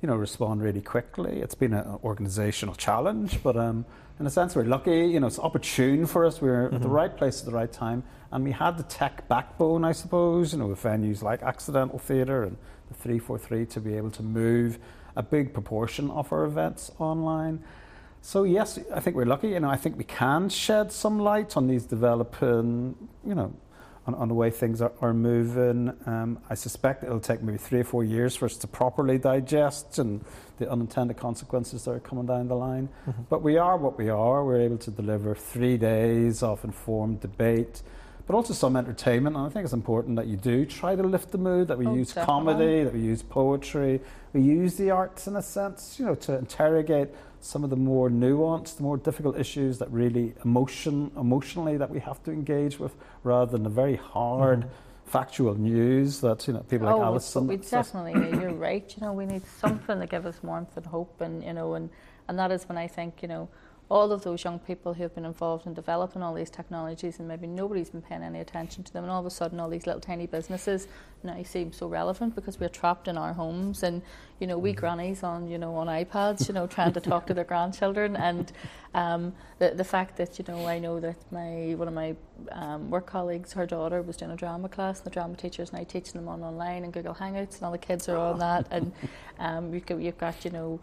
you 0.00 0.06
know, 0.08 0.16
respond 0.16 0.62
really 0.62 0.80
quickly. 0.80 1.40
It's 1.42 1.54
been 1.54 1.74
an 1.74 1.98
organisational 2.02 2.74
challenge, 2.74 3.42
but 3.42 3.58
um, 3.58 3.84
in 4.18 4.26
a 4.26 4.30
sense, 4.30 4.56
we're 4.56 4.64
lucky. 4.64 5.08
You 5.08 5.20
know, 5.20 5.26
it's 5.26 5.38
opportune 5.38 6.06
for 6.06 6.24
us. 6.24 6.40
We're 6.40 6.68
mm-hmm. 6.68 6.76
at 6.76 6.80
the 6.80 6.88
mm-hmm. 6.88 6.96
right 6.96 7.14
place 7.14 7.40
at 7.40 7.44
the 7.44 7.52
right 7.52 7.70
time, 7.70 8.02
and 8.32 8.44
we 8.44 8.52
had 8.52 8.78
the 8.78 8.84
tech 8.84 9.28
backbone, 9.28 9.84
I 9.84 9.92
suppose. 9.92 10.54
You 10.54 10.58
know, 10.60 10.68
with 10.68 10.82
venues 10.82 11.22
like 11.22 11.42
Accidental 11.42 11.98
Theatre 11.98 12.44
and 12.44 12.56
343 12.94 13.66
to 13.66 13.80
be 13.80 13.96
able 13.96 14.10
to 14.12 14.22
move 14.22 14.78
a 15.16 15.22
big 15.22 15.52
proportion 15.52 16.10
of 16.10 16.32
our 16.32 16.44
events 16.44 16.90
online. 16.98 17.62
So 18.22 18.44
yes, 18.44 18.78
I 18.94 19.00
think 19.00 19.16
we're 19.16 19.24
lucky. 19.24 19.48
You 19.48 19.60
know, 19.60 19.70
I 19.70 19.76
think 19.76 19.96
we 19.96 20.04
can 20.04 20.48
shed 20.48 20.92
some 20.92 21.18
light 21.18 21.56
on 21.56 21.66
these 21.66 21.84
developing, 21.84 22.96
you 23.24 23.34
know, 23.34 23.52
on, 24.06 24.14
on 24.14 24.28
the 24.28 24.34
way 24.34 24.50
things 24.50 24.80
are, 24.82 24.92
are 25.00 25.14
moving. 25.14 25.92
Um, 26.06 26.38
I 26.48 26.54
suspect 26.54 27.02
it'll 27.02 27.20
take 27.20 27.42
maybe 27.42 27.58
three 27.58 27.80
or 27.80 27.84
four 27.84 28.04
years 28.04 28.36
for 28.36 28.46
us 28.46 28.56
to 28.58 28.66
properly 28.66 29.18
digest 29.18 29.98
and 29.98 30.24
the 30.58 30.70
unintended 30.70 31.16
consequences 31.16 31.84
that 31.84 31.92
are 31.92 32.00
coming 32.00 32.26
down 32.26 32.48
the 32.48 32.56
line. 32.56 32.88
Mm-hmm. 33.08 33.22
But 33.28 33.42
we 33.42 33.56
are 33.56 33.76
what 33.76 33.98
we 33.98 34.08
are. 34.10 34.44
We're 34.44 34.60
able 34.60 34.78
to 34.78 34.90
deliver 34.90 35.34
three 35.34 35.76
days 35.76 36.42
of 36.42 36.62
informed 36.64 37.20
debate, 37.20 37.82
but 38.30 38.36
also 38.36 38.54
some 38.54 38.76
entertainment. 38.76 39.34
And 39.34 39.44
I 39.44 39.48
think 39.48 39.64
it's 39.64 39.72
important 39.72 40.14
that 40.14 40.28
you 40.28 40.36
do 40.36 40.64
try 40.64 40.94
to 40.94 41.02
lift 41.02 41.32
the 41.32 41.38
mood, 41.38 41.66
that 41.66 41.76
we 41.76 41.88
oh, 41.88 41.96
use 41.96 42.12
definitely. 42.12 42.26
comedy, 42.26 42.84
that 42.84 42.92
we 42.92 43.00
use 43.00 43.24
poetry, 43.24 44.00
we 44.32 44.40
use 44.40 44.76
the 44.76 44.92
arts 44.92 45.26
in 45.26 45.34
a 45.34 45.42
sense, 45.42 45.98
you 45.98 46.06
know, 46.06 46.14
to 46.14 46.38
interrogate 46.38 47.08
some 47.40 47.64
of 47.64 47.70
the 47.70 47.76
more 47.76 48.08
nuanced, 48.08 48.76
the 48.76 48.84
more 48.84 48.96
difficult 48.96 49.36
issues 49.36 49.78
that 49.78 49.90
really 49.90 50.32
emotion, 50.44 51.10
emotionally 51.16 51.76
that 51.76 51.90
we 51.90 51.98
have 51.98 52.22
to 52.22 52.30
engage 52.30 52.78
with, 52.78 52.94
rather 53.24 53.50
than 53.50 53.64
the 53.64 53.68
very 53.68 53.96
hard. 53.96 54.60
Mm. 54.60 54.68
Factual 55.06 55.56
news 55.56 56.20
that 56.20 56.46
you 56.46 56.54
know 56.54 56.60
people 56.60 56.88
oh, 56.88 56.98
like 56.98 57.04
Allison. 57.04 57.48
we 57.48 57.56
definitely, 57.56 58.12
you're 58.40 58.52
right. 58.52 58.94
You 58.96 59.04
know, 59.04 59.12
we 59.12 59.26
need 59.26 59.42
something 59.44 59.98
to 59.98 60.06
give 60.06 60.24
us 60.24 60.36
warmth 60.40 60.76
and 60.76 60.86
hope, 60.86 61.20
and 61.20 61.42
you 61.42 61.52
know, 61.52 61.74
and 61.74 61.90
and 62.28 62.38
that 62.38 62.52
is 62.52 62.68
when 62.68 62.78
I 62.78 62.86
think 62.86 63.20
you 63.20 63.26
know 63.26 63.48
all 63.90 64.12
of 64.12 64.22
those 64.22 64.44
young 64.44 64.58
people 64.60 64.94
who 64.94 65.02
have 65.02 65.14
been 65.14 65.24
involved 65.24 65.66
in 65.66 65.74
developing 65.74 66.22
all 66.22 66.32
these 66.32 66.50
technologies 66.50 67.18
and 67.18 67.26
maybe 67.26 67.46
nobody's 67.46 67.90
been 67.90 68.00
paying 68.00 68.22
any 68.22 68.38
attention 68.38 68.84
to 68.84 68.92
them 68.92 69.02
and 69.02 69.10
all 69.10 69.20
of 69.20 69.26
a 69.26 69.30
sudden 69.30 69.58
all 69.58 69.68
these 69.68 69.86
little 69.86 70.00
tiny 70.00 70.26
businesses 70.26 70.86
now 71.22 71.42
seem 71.42 71.72
so 71.72 71.86
relevant 71.86 72.34
because 72.34 72.58
we're 72.58 72.68
trapped 72.68 73.08
in 73.08 73.18
our 73.18 73.32
homes 73.32 73.82
and 73.82 74.00
you 74.38 74.46
know 74.46 74.56
we 74.56 74.70
mm-hmm. 74.70 74.80
grannies 74.80 75.22
on 75.22 75.48
you 75.48 75.58
know 75.58 75.74
on 75.74 75.86
iPads 75.86 76.48
you 76.48 76.54
know 76.54 76.66
trying 76.66 76.92
to 76.92 77.00
talk 77.00 77.26
to 77.26 77.34
their 77.34 77.44
grandchildren. 77.52 78.16
And 78.16 78.50
um, 78.94 79.34
the 79.58 79.70
the 79.70 79.84
fact 79.84 80.16
that 80.16 80.38
you 80.38 80.44
know 80.48 80.66
I 80.66 80.78
know 80.78 81.00
that 81.00 81.16
my 81.30 81.74
one 81.76 81.88
of 81.88 81.94
my 81.94 82.16
um, 82.52 82.90
work 82.90 83.06
colleagues 83.06 83.52
her 83.52 83.66
daughter 83.66 84.02
was 84.02 84.16
doing 84.16 84.30
a 84.30 84.36
drama 84.36 84.68
class 84.68 84.98
and 84.98 85.06
the 85.06 85.10
drama 85.10 85.36
teacher 85.36 85.62
is 85.62 85.72
now 85.72 85.84
teaching 85.84 86.14
them 86.14 86.28
on 86.28 86.42
online 86.42 86.84
and 86.84 86.92
Google 86.92 87.14
Hangouts 87.14 87.56
and 87.56 87.64
all 87.64 87.72
the 87.72 87.78
kids 87.78 88.08
are 88.08 88.16
on 88.16 88.38
that. 88.38 88.66
And 88.70 88.92
um, 89.38 89.74
you've, 89.74 89.86
got, 89.86 90.00
you've 90.00 90.18
got 90.18 90.44
you 90.44 90.50
know 90.50 90.80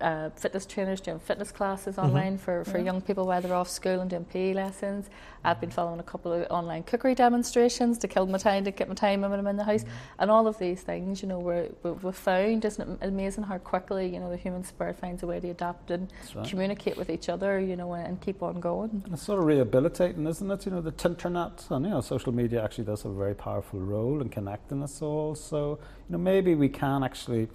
uh, 0.00 0.30
fitness 0.30 0.66
trainers 0.66 1.00
doing 1.00 1.18
fitness 1.18 1.52
classes 1.52 1.96
mm-hmm. 1.96 2.06
online 2.06 2.32
mm-hmm. 2.34 2.44
for, 2.44 2.64
for 2.64 2.78
yeah. 2.78 2.84
young 2.84 3.00
people 3.00 3.26
while 3.26 3.40
they're 3.40 3.54
off 3.54 3.68
school 3.68 4.00
and 4.00 4.10
doing 4.10 4.24
PE 4.24 4.54
lessons. 4.54 5.10
I've 5.42 5.60
been 5.60 5.70
following 5.70 6.00
a 6.00 6.04
couple 6.04 6.32
of 6.32 6.46
online 6.50 6.82
cookery 6.82 7.14
demonstrations 7.14 7.96
to 7.98 8.08
kill 8.08 8.26
my 8.26 8.38
time, 8.38 8.64
to 8.64 8.70
get 8.70 8.88
my 8.88 8.94
time 8.94 9.22
when 9.22 9.32
I'm 9.32 9.46
in 9.46 9.56
the 9.56 9.64
house. 9.64 9.84
Mm-hmm. 9.84 10.20
And 10.20 10.30
all 10.30 10.46
of 10.46 10.58
these 10.58 10.82
things, 10.82 11.22
you 11.22 11.28
know, 11.28 11.38
we're, 11.38 11.68
we've 11.82 12.14
found, 12.14 12.64
isn't 12.64 13.00
it 13.02 13.06
amazing 13.06 13.44
how 13.44 13.58
quickly, 13.58 14.06
you 14.06 14.20
know, 14.20 14.30
the 14.30 14.36
human 14.36 14.64
spirit 14.64 14.98
finds 14.98 15.22
a 15.22 15.26
way 15.26 15.40
to 15.40 15.48
adapt 15.48 15.90
and 15.90 16.12
right. 16.34 16.46
communicate 16.46 16.96
with 16.96 17.08
each 17.08 17.28
other, 17.28 17.58
you 17.58 17.76
know, 17.76 17.92
and, 17.94 18.06
and 18.06 18.20
keep 18.20 18.42
on 18.42 18.60
going. 18.60 19.02
And 19.04 19.14
it's 19.14 19.22
sort 19.22 19.38
of 19.38 19.46
rehabilitating, 19.46 20.26
isn't 20.26 20.50
it? 20.50 20.66
You 20.66 20.72
know, 20.72 20.80
the 20.80 20.94
internet 21.08 21.64
and, 21.70 21.84
you 21.84 21.90
know, 21.90 22.00
social 22.00 22.32
media 22.32 22.62
actually 22.62 22.84
does 22.84 23.02
have 23.02 23.12
a 23.12 23.16
very 23.16 23.34
powerful 23.34 23.80
role 23.80 24.20
in 24.20 24.28
connecting 24.28 24.82
us 24.82 25.00
all. 25.00 25.34
So, 25.34 25.78
you 26.08 26.12
know, 26.12 26.18
maybe 26.18 26.54
we 26.54 26.68
can 26.68 27.02
actually 27.02 27.48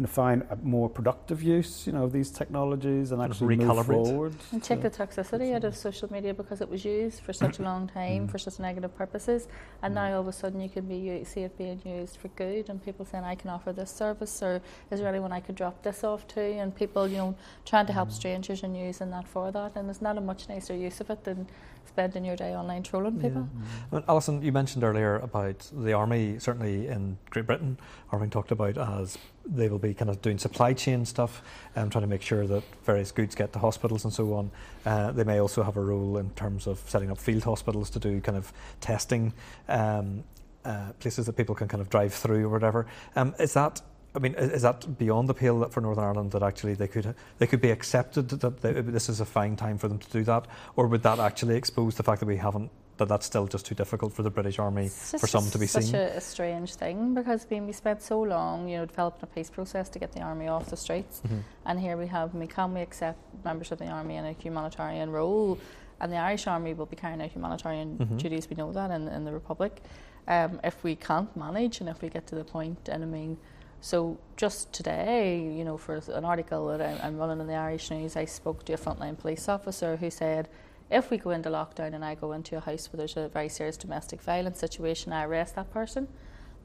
and 0.00 0.08
find 0.08 0.42
a 0.48 0.56
more 0.56 0.88
productive 0.88 1.42
use, 1.42 1.86
you 1.86 1.92
know, 1.92 2.04
of 2.04 2.12
these 2.12 2.30
technologies 2.30 3.12
and 3.12 3.20
actually 3.20 3.54
move 3.56 3.84
forward. 3.84 4.34
And 4.50 4.64
check 4.64 4.80
the 4.80 4.88
toxicity 4.88 5.54
out 5.54 5.64
of 5.64 5.76
social 5.76 6.10
media 6.10 6.32
because 6.32 6.62
it 6.62 6.70
was 6.70 6.86
used 6.86 7.20
for 7.20 7.34
such 7.34 7.58
a 7.58 7.62
long 7.62 7.86
time 7.86 8.26
mm. 8.26 8.30
for 8.30 8.38
such 8.38 8.58
negative 8.58 8.96
purposes, 8.96 9.46
and 9.82 9.92
mm. 9.92 9.96
now 9.96 10.14
all 10.14 10.22
of 10.22 10.28
a 10.28 10.32
sudden 10.32 10.58
you 10.58 10.70
can 10.70 10.86
be 10.86 11.22
see 11.24 11.42
it 11.42 11.58
being 11.58 11.82
used 11.84 12.16
for 12.16 12.28
good, 12.28 12.70
and 12.70 12.82
people 12.82 13.04
saying 13.04 13.24
I 13.24 13.34
can 13.34 13.50
offer 13.50 13.74
this 13.74 13.90
service, 13.90 14.42
or 14.42 14.62
is 14.90 15.00
there 15.00 15.08
anyone 15.08 15.32
I 15.32 15.40
could 15.40 15.54
drop 15.54 15.82
this 15.82 16.02
off 16.02 16.26
to, 16.28 16.40
and 16.40 16.74
people, 16.74 17.06
you 17.06 17.18
know, 17.18 17.34
trying 17.66 17.84
to 17.84 17.92
help 17.92 18.08
mm. 18.08 18.12
strangers 18.12 18.62
and 18.62 18.74
using 18.74 19.10
that 19.10 19.28
for 19.28 19.52
that, 19.52 19.76
and 19.76 19.86
there's 19.86 20.00
not 20.00 20.16
a 20.16 20.22
much 20.22 20.48
nicer 20.48 20.74
use 20.74 20.98
of 21.02 21.10
it 21.10 21.24
than 21.24 21.46
spending 21.92 22.24
your 22.24 22.36
day 22.36 22.54
online 22.54 22.82
trolling 22.82 23.20
people. 23.20 23.48
Yeah. 23.92 23.98
Mm. 24.00 24.04
Allison, 24.08 24.42
you 24.42 24.52
mentioned 24.52 24.84
earlier 24.84 25.16
about 25.16 25.70
the 25.72 25.92
army, 25.92 26.38
certainly 26.38 26.86
in 26.86 27.18
Great 27.30 27.46
Britain, 27.46 27.78
are 28.10 28.18
being 28.18 28.30
talked 28.30 28.52
about 28.52 28.78
as 28.78 29.18
they 29.44 29.68
will 29.68 29.78
be 29.78 29.94
kind 29.94 30.10
of 30.10 30.22
doing 30.22 30.38
supply 30.38 30.72
chain 30.72 31.04
stuff 31.04 31.42
and 31.74 31.84
um, 31.84 31.90
trying 31.90 32.02
to 32.02 32.08
make 32.08 32.22
sure 32.22 32.46
that 32.46 32.62
various 32.84 33.10
goods 33.10 33.34
get 33.34 33.52
to 33.52 33.58
hospitals 33.58 34.04
and 34.04 34.12
so 34.12 34.32
on. 34.34 34.50
Uh, 34.86 35.10
they 35.12 35.24
may 35.24 35.40
also 35.40 35.62
have 35.62 35.76
a 35.76 35.80
role 35.80 36.18
in 36.18 36.30
terms 36.30 36.66
of 36.66 36.78
setting 36.86 37.10
up 37.10 37.18
field 37.18 37.42
hospitals 37.44 37.90
to 37.90 37.98
do 37.98 38.20
kind 38.20 38.38
of 38.38 38.52
testing. 38.80 39.32
Um, 39.68 40.24
uh, 40.64 40.92
places 40.98 41.24
that 41.24 41.32
people 41.32 41.54
can 41.54 41.68
kind 41.68 41.80
of 41.80 41.88
drive 41.88 42.12
through 42.12 42.44
or 42.44 42.50
whatever. 42.50 42.86
Um, 43.16 43.34
is 43.38 43.54
that 43.54 43.80
I 44.14 44.18
mean, 44.18 44.34
is 44.34 44.62
that 44.62 44.98
beyond 44.98 45.28
the 45.28 45.34
pale 45.34 45.64
for 45.68 45.80
Northern 45.80 46.04
Ireland 46.04 46.32
that 46.32 46.42
actually 46.42 46.74
they 46.74 46.88
could 46.88 47.14
they 47.38 47.46
could 47.46 47.60
be 47.60 47.70
accepted 47.70 48.28
that 48.28 48.60
they, 48.60 48.72
this 48.72 49.08
is 49.08 49.20
a 49.20 49.24
fine 49.24 49.56
time 49.56 49.78
for 49.78 49.86
them 49.86 49.98
to 49.98 50.10
do 50.10 50.24
that, 50.24 50.46
or 50.74 50.88
would 50.88 51.02
that 51.04 51.20
actually 51.20 51.56
expose 51.56 51.94
the 51.94 52.02
fact 52.02 52.20
that 52.20 52.26
we 52.26 52.36
haven't 52.36 52.70
that 52.96 53.08
that's 53.08 53.24
still 53.24 53.46
just 53.46 53.64
too 53.66 53.74
difficult 53.74 54.12
for 54.12 54.22
the 54.22 54.30
British 54.30 54.58
Army 54.58 54.88
for 54.88 55.26
some 55.26 55.48
to 55.50 55.58
be 55.58 55.66
such 55.66 55.84
seen? 55.84 55.92
Such 55.92 56.00
a, 56.00 56.16
a, 56.16 56.20
strange 56.20 56.74
thing 56.74 57.14
because 57.14 57.46
I 57.46 57.54
mean, 57.54 57.66
we 57.66 57.72
spent 57.72 58.02
so 58.02 58.20
long, 58.20 58.68
you 58.68 58.78
know, 58.78 58.84
developing 58.84 59.22
a 59.22 59.26
peace 59.26 59.48
process 59.48 59.88
to 59.90 59.98
get 59.98 60.12
the 60.12 60.20
army 60.20 60.48
off 60.48 60.66
the 60.66 60.76
streets, 60.76 61.22
mm-hmm. 61.24 61.38
and 61.66 61.78
here 61.78 61.96
we 61.96 62.08
have. 62.08 62.34
I 62.34 62.38
mean, 62.38 62.48
can 62.48 62.74
we 62.74 62.80
accept 62.80 63.18
members 63.44 63.70
of 63.70 63.78
the 63.78 63.86
army 63.86 64.16
in 64.16 64.26
a 64.26 64.32
humanitarian 64.32 65.10
role? 65.10 65.58
And 66.02 66.10
the 66.10 66.16
Irish 66.16 66.46
Army 66.46 66.72
will 66.72 66.86
be 66.86 66.96
carrying 66.96 67.20
out 67.20 67.30
humanitarian 67.30 67.98
mm-hmm. 67.98 68.16
duties. 68.16 68.48
We 68.48 68.56
know 68.56 68.72
that 68.72 68.90
in, 68.90 69.06
in 69.08 69.26
the 69.26 69.32
Republic. 69.32 69.82
Um, 70.26 70.58
if 70.64 70.82
we 70.82 70.96
can't 70.96 71.34
manage, 71.36 71.80
and 71.80 71.90
if 71.90 72.00
we 72.00 72.08
get 72.08 72.26
to 72.28 72.34
the 72.34 72.44
point, 72.44 72.88
and 72.88 73.02
I 73.02 73.06
mean 73.06 73.36
so 73.80 74.18
just 74.36 74.72
today, 74.72 75.40
you 75.40 75.64
know, 75.64 75.78
for 75.78 76.00
an 76.08 76.24
article 76.24 76.66
that 76.68 77.02
I'm 77.02 77.16
running 77.16 77.40
in 77.40 77.46
the 77.46 77.54
Irish 77.54 77.90
News, 77.90 78.16
I 78.16 78.26
spoke 78.26 78.64
to 78.66 78.74
a 78.74 78.78
frontline 78.78 79.18
police 79.18 79.48
officer 79.48 79.96
who 79.96 80.10
said, 80.10 80.48
if 80.90 81.10
we 81.10 81.18
go 81.18 81.30
into 81.30 81.48
lockdown 81.48 81.94
and 81.94 82.04
I 82.04 82.14
go 82.14 82.32
into 82.32 82.56
a 82.56 82.60
house 82.60 82.92
where 82.92 82.98
there's 82.98 83.16
a 83.16 83.28
very 83.28 83.48
serious 83.48 83.76
domestic 83.76 84.20
violence 84.20 84.58
situation, 84.58 85.12
I 85.12 85.24
arrest 85.24 85.54
that 85.54 85.70
person. 85.70 86.08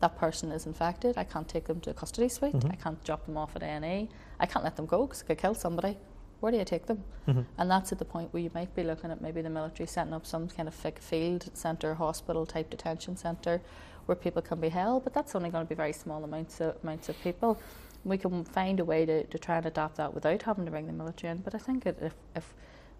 That 0.01 0.17
person 0.17 0.51
is 0.51 0.65
infected. 0.65 1.17
I 1.17 1.23
can't 1.23 1.47
take 1.47 1.65
them 1.65 1.80
to 1.82 1.91
a 1.91 1.93
custody 1.93 2.28
suite. 2.28 2.54
Mm-hmm. 2.54 2.71
I 2.71 2.75
can't 2.75 3.01
drop 3.06 3.25
them 3.25 3.38
off 3.38 3.56
at 3.56 3.63
A&E. 3.63 4.10
I 4.39 4.45
can't 4.45 4.65
let 4.65 4.75
them 4.75 4.88
go 4.88 5.06
because 5.06 5.23
I 5.23 5.28
could 5.28 5.38
kill 5.38 5.54
somebody. 5.54 5.97
Where 6.41 6.51
do 6.51 6.58
you 6.58 6.65
take 6.65 6.86
them? 6.86 7.04
Mm-hmm. 7.28 7.41
And 7.58 7.71
that's 7.71 7.91
at 7.91 7.99
the 7.99 8.06
point 8.06 8.34
where 8.34 8.43
you 8.43 8.51
might 8.54 8.75
be 8.75 8.84
looking 8.84 9.10
at 9.10 9.21
maybe 9.21 9.41
the 9.41 9.49
military 9.49 9.88
setting 9.88 10.13
up 10.13 10.25
some 10.25 10.49
kind 10.49 10.67
of 10.67 10.73
field 10.73 11.49
centre, 11.54 11.93
hospital 11.93 12.45
type 12.45 12.69
detention 12.69 13.15
centre 13.15 13.62
where 14.06 14.15
people 14.15 14.41
can 14.41 14.60
be 14.60 14.70
held, 14.70 15.04
but 15.04 15.13
that's 15.13 15.36
only 15.36 15.50
going 15.50 15.65
to 15.65 15.70
be 15.70 15.76
very 15.76 15.94
small 15.94 16.24
amounts 16.24 16.62
of, 16.62 16.76
amounts 16.84 17.10
of 17.10 17.20
people. 17.22 17.60
We 18.04 18.18
can 18.18 18.44
find 18.44 18.80
a 18.80 18.86
way 18.86 19.06
to, 19.06 19.24
to 19.24 19.39
try 19.39 19.58
and 19.58 19.65
adapt 19.65 19.98
that 19.98 20.13
without 20.13 20.44
having 20.44 20.65
to 20.65 20.72
bring 20.72 20.86
the 20.86 20.94
military 20.94 21.32
in. 21.32 21.38
But 21.39 21.56
I 21.56 21.58
think 21.58 21.86
if, 21.88 22.13
if 22.36 22.54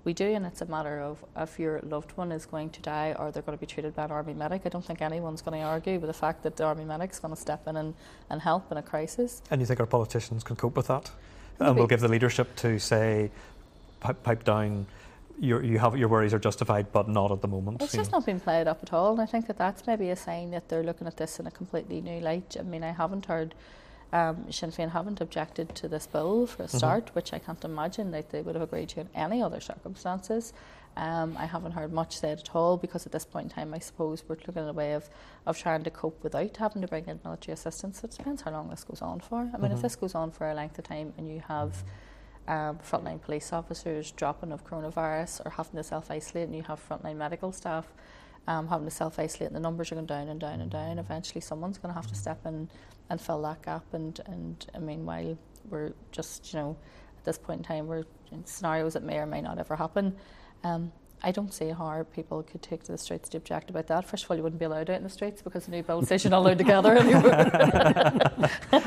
we 0.04 0.14
do, 0.14 0.26
and 0.26 0.46
it's 0.46 0.62
a 0.62 0.66
matter 0.66 1.00
of 1.02 1.24
if 1.36 1.60
your 1.60 1.80
loved 1.82 2.12
one 2.16 2.32
is 2.32 2.46
going 2.46 2.70
to 2.72 2.82
die 2.82 3.16
or 3.20 3.32
they're 3.32 3.44
going 3.44 3.58
to 3.58 3.60
be 3.60 3.68
treated 3.68 3.96
by 3.96 4.06
an 4.06 4.12
army 4.12 4.34
medic, 4.34 4.64
I 4.66 4.70
don't 4.70 4.86
think 4.86 5.02
anyone's 5.02 5.42
going 5.42 5.60
to 5.60 5.66
argue 5.66 6.00
with 6.00 6.08
the 6.08 6.14
fact 6.14 6.44
that 6.44 6.56
the 6.56 6.64
army 6.64 6.86
medic's 6.86 7.20
going 7.20 7.34
to 7.34 7.40
step 7.40 7.68
in 7.68 7.78
and, 7.78 7.94
and 8.30 8.42
help 8.42 8.72
in 8.72 8.78
a 8.78 8.84
crisis. 8.84 9.42
And 9.52 9.62
you 9.62 9.68
think 9.68 9.80
our 9.80 9.86
politicians 9.86 10.44
can 10.44 10.56
cope 10.56 10.76
with 10.76 10.88
that? 10.88 11.12
Maybe. 11.60 11.70
And 11.70 11.78
we'll 11.78 11.88
give 11.88 12.02
the 12.02 12.08
leadership 12.08 12.56
to 12.58 12.80
say, 12.80 13.32
pipe 14.00 14.44
down 14.44 14.86
your, 15.40 15.64
you 15.64 15.80
have 15.80 15.98
your 15.98 16.08
worries 16.08 16.34
are 16.34 16.40
justified, 16.40 16.92
but 16.92 17.08
not 17.08 17.32
at 17.32 17.42
the 17.42 17.48
moment. 17.48 17.82
It's 17.82 17.94
just 17.94 18.12
know. 18.12 18.20
not 18.20 18.26
been 18.26 18.40
played 18.40 18.68
up 18.68 18.82
at 18.84 18.94
all, 18.94 19.14
and 19.14 19.22
I 19.22 19.26
think 19.26 19.48
that 19.48 19.58
that's 19.58 19.86
maybe 19.88 20.10
a 20.10 20.16
sign 20.16 20.52
that 20.52 20.70
they're 20.70 20.84
looking 20.84 21.08
at 21.08 21.18
this 21.18 21.40
in 21.40 21.48
a 21.48 21.52
completely 21.52 22.02
new 22.02 22.20
light. 22.20 22.56
I 22.60 22.64
mean, 22.64 22.84
I 22.84 22.92
haven't 22.92 23.26
heard 23.26 23.54
um, 24.14 24.50
Sinn 24.52 24.72
Féin 24.72 24.92
haven't 24.92 25.20
objected 25.20 25.76
to 25.76 25.88
this 25.88 26.08
bill 26.08 26.48
for 26.48 26.64
a 26.64 26.66
mm-hmm. 26.68 26.78
start, 26.78 27.06
mm-hmm. 27.08 27.16
which 27.16 27.34
I 27.34 27.40
can't 27.40 27.64
imagine 27.66 28.12
that 28.12 28.30
they 28.30 28.42
would 28.42 28.56
have 28.56 28.64
agreed 28.64 28.90
to 28.90 29.02
in 29.02 29.10
any 29.14 29.42
other 29.42 29.60
circumstances. 29.60 30.54
Um, 30.98 31.36
I 31.38 31.46
haven't 31.46 31.74
heard 31.74 31.92
much 31.92 32.16
said 32.18 32.40
at 32.40 32.56
all 32.56 32.78
because 32.78 33.06
at 33.06 33.12
this 33.12 33.26
point 33.26 33.46
in 33.46 33.50
time, 33.50 33.74
I 33.74 33.80
suppose 33.80 34.24
we're 34.26 34.38
looking 34.48 34.64
at 34.64 34.70
a 34.70 34.74
way 34.74 34.94
of, 34.94 35.10
of 35.46 35.58
trying 35.58 35.84
to 35.84 35.90
cope 35.90 36.24
without 36.24 36.56
having 36.56 36.82
to 36.82 36.88
bring 36.88 37.06
in 37.08 37.20
military 37.26 37.54
assistance. 37.54 38.02
It 38.04 38.12
depends 38.12 38.44
how 38.44 38.52
long 38.52 38.70
this 38.70 38.86
goes 38.86 39.02
on 39.02 39.20
for. 39.20 39.40
I 39.40 39.42
mean, 39.42 39.52
mm-hmm. 39.52 39.74
if 39.74 39.82
this 39.82 39.98
goes 39.98 40.16
on 40.16 40.32
for 40.32 40.50
a 40.50 40.54
length 40.54 40.80
of 40.80 40.86
time 40.86 41.14
and 41.18 41.28
you 41.28 41.42
have 41.50 41.84
um, 42.48 42.80
frontline 42.80 43.22
police 43.22 43.52
officers 43.52 44.12
dropping 44.12 44.52
of 44.52 44.66
coronavirus 44.66 45.46
or 45.46 45.52
having 45.52 45.76
to 45.76 45.84
self 45.84 46.12
isolate, 46.12 46.48
and 46.48 46.56
you 46.56 46.64
have 46.64 46.86
frontline 46.88 47.18
medical 47.18 47.52
staff 47.52 47.88
um, 48.48 48.68
having 48.68 48.86
to 48.86 48.92
self 48.92 49.18
isolate, 49.20 49.48
and 49.48 49.56
the 49.56 49.60
numbers 49.60 49.92
are 49.92 49.96
going 49.96 50.06
down 50.06 50.28
and 50.28 50.40
down 50.40 50.62
and 50.62 50.72
down. 50.72 51.00
Eventually, 51.00 51.42
someone's 51.42 51.78
going 51.78 51.94
to 51.94 51.96
have 52.00 52.08
to 52.08 52.16
step 52.16 52.46
in 52.46 52.70
and 53.10 53.20
fill 53.22 53.42
that 53.44 53.62
gap. 53.64 53.86
And, 53.94 54.20
and 54.26 54.66
I 54.74 54.80
mean, 54.80 55.06
while 55.06 55.38
we're 55.70 55.94
just, 56.12 56.54
you 56.54 56.60
know, 56.60 56.78
at 57.18 57.24
this 57.24 57.38
point 57.38 57.60
in 57.60 57.64
time, 57.64 57.88
we're 57.88 58.04
in 58.32 58.46
scenarios 58.46 58.94
that 58.94 59.04
may 59.04 59.18
or 59.18 59.26
may 59.26 59.42
not 59.42 59.58
ever 59.58 59.76
happen. 59.76 60.16
Um, 60.64 60.92
I 61.26 61.32
don't 61.32 61.52
see 61.52 61.70
how 61.70 62.06
people 62.14 62.44
could 62.44 62.62
take 62.62 62.84
to 62.84 62.92
the 62.92 63.00
streets 63.00 63.30
to 63.30 63.38
object 63.38 63.72
about 63.72 63.88
that. 63.88 64.06
First 64.06 64.26
of 64.26 64.30
all, 64.30 64.38
you 64.38 64.44
wouldn't 64.44 64.60
be 64.60 64.66
allowed 64.66 64.92
out 64.92 64.98
in 64.98 65.04
the 65.04 65.10
streets 65.10 65.42
because 65.42 65.66
the 65.66 65.72
new 65.72 65.82
bill 65.82 66.04
says 66.04 66.24
you're 66.24 66.30
not 66.30 66.42
allowed 66.42 66.60
to 66.60 66.64
gather 66.64 66.96
anywhere. 67.00 68.32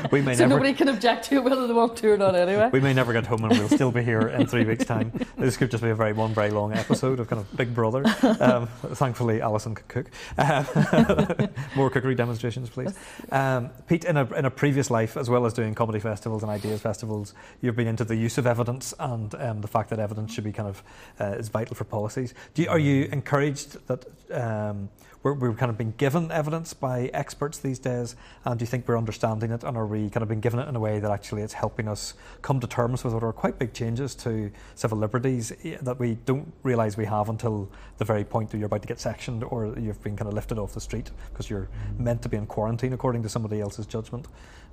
we 0.09 0.21
may 0.21 0.35
so 0.35 0.43
never, 0.45 0.53
nobody 0.53 0.73
can 0.73 0.87
object 0.87 1.25
to 1.25 1.35
it 1.35 1.43
whether 1.43 1.67
they 1.67 1.73
want 1.73 1.97
to 1.97 2.11
or 2.11 2.17
not 2.17 2.35
anyway. 2.35 2.69
We 2.71 2.79
may 2.79 2.93
never 2.93 3.11
get 3.11 3.25
home 3.25 3.43
and 3.43 3.59
we'll 3.59 3.67
still 3.67 3.91
be 3.91 4.03
here 4.03 4.29
in 4.29 4.47
three 4.47 4.63
weeks' 4.63 4.85
time. 4.85 5.11
This 5.37 5.57
could 5.57 5.69
just 5.69 5.83
be 5.83 5.89
a 5.89 5.95
very 5.95 6.13
one 6.13 6.33
very 6.33 6.49
long 6.49 6.71
episode 6.71 7.19
of 7.19 7.27
kind 7.27 7.41
of 7.41 7.57
Big 7.57 7.75
Brother. 7.75 8.05
Um, 8.39 8.67
thankfully, 8.67 9.41
Allison 9.41 9.75
can 9.75 9.85
cook. 9.89 10.09
Um, 10.37 11.49
more 11.75 11.89
cookery 11.89 12.15
demonstrations, 12.15 12.69
please. 12.69 12.97
Um, 13.33 13.69
Pete, 13.87 14.05
in 14.05 14.15
a, 14.15 14.33
in 14.33 14.45
a 14.45 14.51
previous 14.51 14.89
life, 14.89 15.17
as 15.17 15.29
well 15.29 15.45
as 15.45 15.53
doing 15.53 15.75
comedy 15.75 15.99
festivals 15.99 16.41
and 16.41 16.49
ideas 16.49 16.81
festivals, 16.81 17.33
you've 17.59 17.75
been 17.75 17.87
into 17.87 18.05
the 18.05 18.15
use 18.15 18.37
of 18.37 18.47
evidence 18.47 18.93
and 18.97 19.35
um, 19.35 19.59
the 19.59 19.67
fact 19.67 19.89
that 19.89 19.99
evidence 19.99 20.33
should 20.33 20.45
be 20.45 20.53
kind 20.53 20.69
of 20.69 20.83
uh, 21.19 21.35
is 21.37 21.49
vital 21.49 21.75
for 21.75 21.83
policies. 21.83 22.28
Do 22.53 22.63
you, 22.63 22.69
are 22.69 22.79
you 22.79 23.05
encouraged 23.11 23.77
that 23.87 24.05
um, 24.31 24.89
we're, 25.23 25.33
we're 25.33 25.53
kind 25.53 25.69
of 25.69 25.77
being 25.77 25.93
given 25.97 26.31
evidence 26.31 26.73
by 26.73 27.09
experts 27.13 27.59
these 27.59 27.79
days, 27.79 28.15
and 28.45 28.57
do 28.57 28.63
you 28.63 28.67
think 28.67 28.87
we're 28.87 28.97
understanding 28.97 29.51
it, 29.51 29.63
and 29.63 29.75
are 29.77 29.85
we 29.85 30.09
kind 30.09 30.23
of 30.23 30.29
being 30.29 30.39
given 30.39 30.59
it 30.59 30.67
in 30.67 30.75
a 30.75 30.79
way 30.79 30.99
that 30.99 31.11
actually 31.11 31.41
it's 31.41 31.53
helping 31.53 31.87
us 31.87 32.13
come 32.41 32.59
to 32.59 32.67
terms 32.67 33.03
with 33.03 33.13
what 33.13 33.23
are 33.23 33.33
quite 33.33 33.59
big 33.59 33.73
changes 33.73 34.15
to 34.15 34.51
civil 34.75 34.97
liberties 34.97 35.51
that 35.81 35.99
we 35.99 36.15
don't 36.25 36.53
realise 36.63 36.97
we 36.97 37.05
have 37.05 37.29
until 37.29 37.69
the 37.97 38.05
very 38.05 38.23
point 38.23 38.49
that 38.49 38.57
you're 38.57 38.67
about 38.67 38.81
to 38.81 38.87
get 38.87 38.99
sectioned 38.99 39.43
or 39.43 39.77
you've 39.77 40.01
been 40.03 40.15
kind 40.15 40.27
of 40.27 40.33
lifted 40.33 40.57
off 40.57 40.73
the 40.73 40.81
street 40.81 41.11
because 41.31 41.49
you're 41.49 41.69
mm. 41.93 41.99
meant 41.99 42.21
to 42.21 42.29
be 42.29 42.37
in 42.37 42.45
quarantine 42.45 42.93
according 42.93 43.21
to 43.23 43.29
somebody 43.29 43.59
else's 43.59 43.85
judgment. 43.85 44.27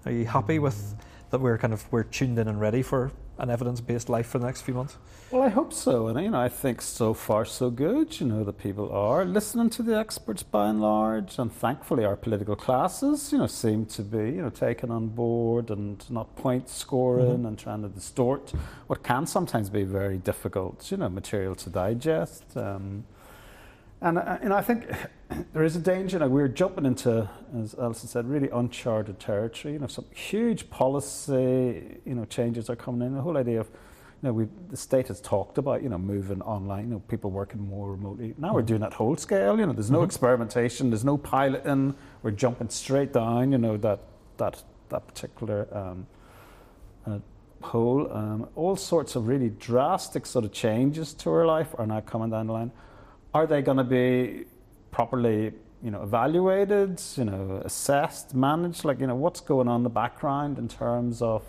Are 0.04 0.12
you 0.12 0.24
happy 0.24 0.59
with 0.59 0.94
that 1.30 1.40
we're 1.40 1.59
kind 1.59 1.72
of 1.72 1.90
we're 1.92 2.04
tuned 2.04 2.38
in 2.38 2.48
and 2.48 2.61
ready 2.61 2.82
for 2.82 3.11
an 3.38 3.50
evidence-based 3.50 4.09
life 4.09 4.26
for 4.26 4.38
the 4.38 4.46
next 4.46 4.62
few 4.62 4.74
months? 4.74 4.96
Well, 5.30 5.42
I 5.42 5.48
hope 5.48 5.72
so, 5.72 6.06
and 6.06 6.22
you 6.22 6.30
know, 6.30 6.40
I 6.40 6.48
think 6.48 6.80
so 6.80 7.12
far 7.12 7.44
so 7.44 7.68
good. 7.68 8.18
You 8.20 8.26
know, 8.26 8.44
the 8.44 8.52
people 8.52 8.90
are 8.92 9.24
listening 9.24 9.70
to 9.70 9.82
the 9.82 9.96
experts 9.96 10.36
by 10.42 10.68
and 10.68 10.81
large, 10.81 11.38
and 11.38 11.53
thankfully, 11.53 12.05
our 12.05 12.16
political 12.16 12.57
classes, 12.57 13.33
you 13.33 13.38
know, 13.38 13.46
seem 13.46 13.87
to 13.87 14.03
be 14.03 14.18
you 14.18 14.42
know 14.42 14.51
taken 14.51 14.90
on 14.90 15.09
board 15.09 15.70
and 15.70 16.09
not 16.11 16.35
point 16.37 16.68
scoring 16.68 17.27
mm-hmm. 17.27 17.46
and 17.46 17.59
trying 17.59 17.83
to 17.83 17.88
distort 17.88 18.53
what 18.87 19.03
can 19.03 19.27
sometimes 19.27 19.70
be 19.70 19.85
very 19.85 20.18
difficult, 20.18 20.90
you 20.90 20.96
know, 20.96 21.09
material 21.09 21.55
to 21.55 21.70
digest. 21.70 22.57
Um, 22.57 23.05
and 24.01 24.18
uh, 24.18 24.38
you 24.42 24.49
know, 24.51 24.57
I 24.57 24.62
think 24.62 24.87
there 25.53 25.64
is 25.64 25.77
a 25.77 25.81
danger. 25.81 26.18
Now 26.18 26.29
we're 26.29 26.49
jumping 26.49 26.87
into, 26.87 27.29
as 27.59 27.75
Allison 27.75 28.09
said, 28.09 28.29
really 28.29 28.51
uncharted 28.51 29.18
territory. 29.18 29.75
You 29.75 29.81
know, 29.81 29.87
some 29.87 30.05
huge 30.14 30.68
policy, 30.70 31.99
you 32.05 32.14
know, 32.14 32.25
changes 32.27 32.68
are 32.68 32.77
coming 32.77 33.07
in. 33.07 33.14
The 33.14 33.22
whole 33.22 33.37
idea 33.37 33.61
of, 33.61 33.70
you 34.22 34.29
know, 34.29 34.33
we 34.33 34.48
the 34.68 34.76
state 34.76 35.09
has 35.09 35.20
talked 35.20 35.59
about, 35.59 35.83
you 35.83 35.88
know, 35.88 35.98
moving 35.98 36.42
online. 36.42 36.85
You 36.85 36.94
know, 36.94 36.98
people 37.00 37.31
working 37.31 37.61
more 37.61 37.90
remotely. 37.90 38.35
Now 38.38 38.55
we're 38.55 38.61
mm-hmm. 38.61 38.66
doing 38.66 38.81
that 38.81 38.94
whole 38.94 39.16
scale. 39.16 39.59
You 39.59 39.66
know, 39.66 39.72
there's 39.72 39.90
no 39.90 39.98
mm-hmm. 39.98 40.07
experimentation. 40.07 40.90
There's 40.90 41.05
no 41.05 41.18
piloting. 41.18 41.94
We're 42.22 42.31
jumping 42.31 42.70
straight 42.70 43.12
down. 43.12 43.52
You 43.52 43.59
know, 43.59 43.76
that 43.79 44.00
that 44.38 44.62
that 44.88 45.07
particular. 45.07 45.68
Um, 45.72 46.07
uh, 47.07 47.18
hole. 47.62 48.12
Um, 48.12 48.48
all 48.55 48.76
sorts 48.76 49.16
of 49.16 49.26
really 49.26 49.48
drastic 49.48 50.26
sort 50.26 50.44
of 50.44 50.52
changes 50.52 51.14
to 51.14 51.31
our 51.31 51.46
life 51.46 51.74
are 51.79 51.87
now 51.87 52.00
coming 52.00 52.31
down 52.31 52.46
the 52.46 52.52
line 52.52 52.70
are 53.37 53.46
they 53.46 53.61
going 53.61 53.76
to 53.76 53.85
be 53.85 54.44
properly 54.90 55.52
you 55.83 55.90
know 55.90 56.02
evaluated 56.02 57.00
you 57.16 57.24
know 57.24 57.61
assessed 57.66 58.35
managed 58.35 58.83
like 58.83 58.98
you 58.98 59.07
know 59.07 59.14
what's 59.14 59.40
going 59.40 59.68
on 59.68 59.81
in 59.81 59.83
the 59.83 59.90
background 59.90 60.59
in 60.59 60.66
terms 60.68 61.20
of 61.20 61.42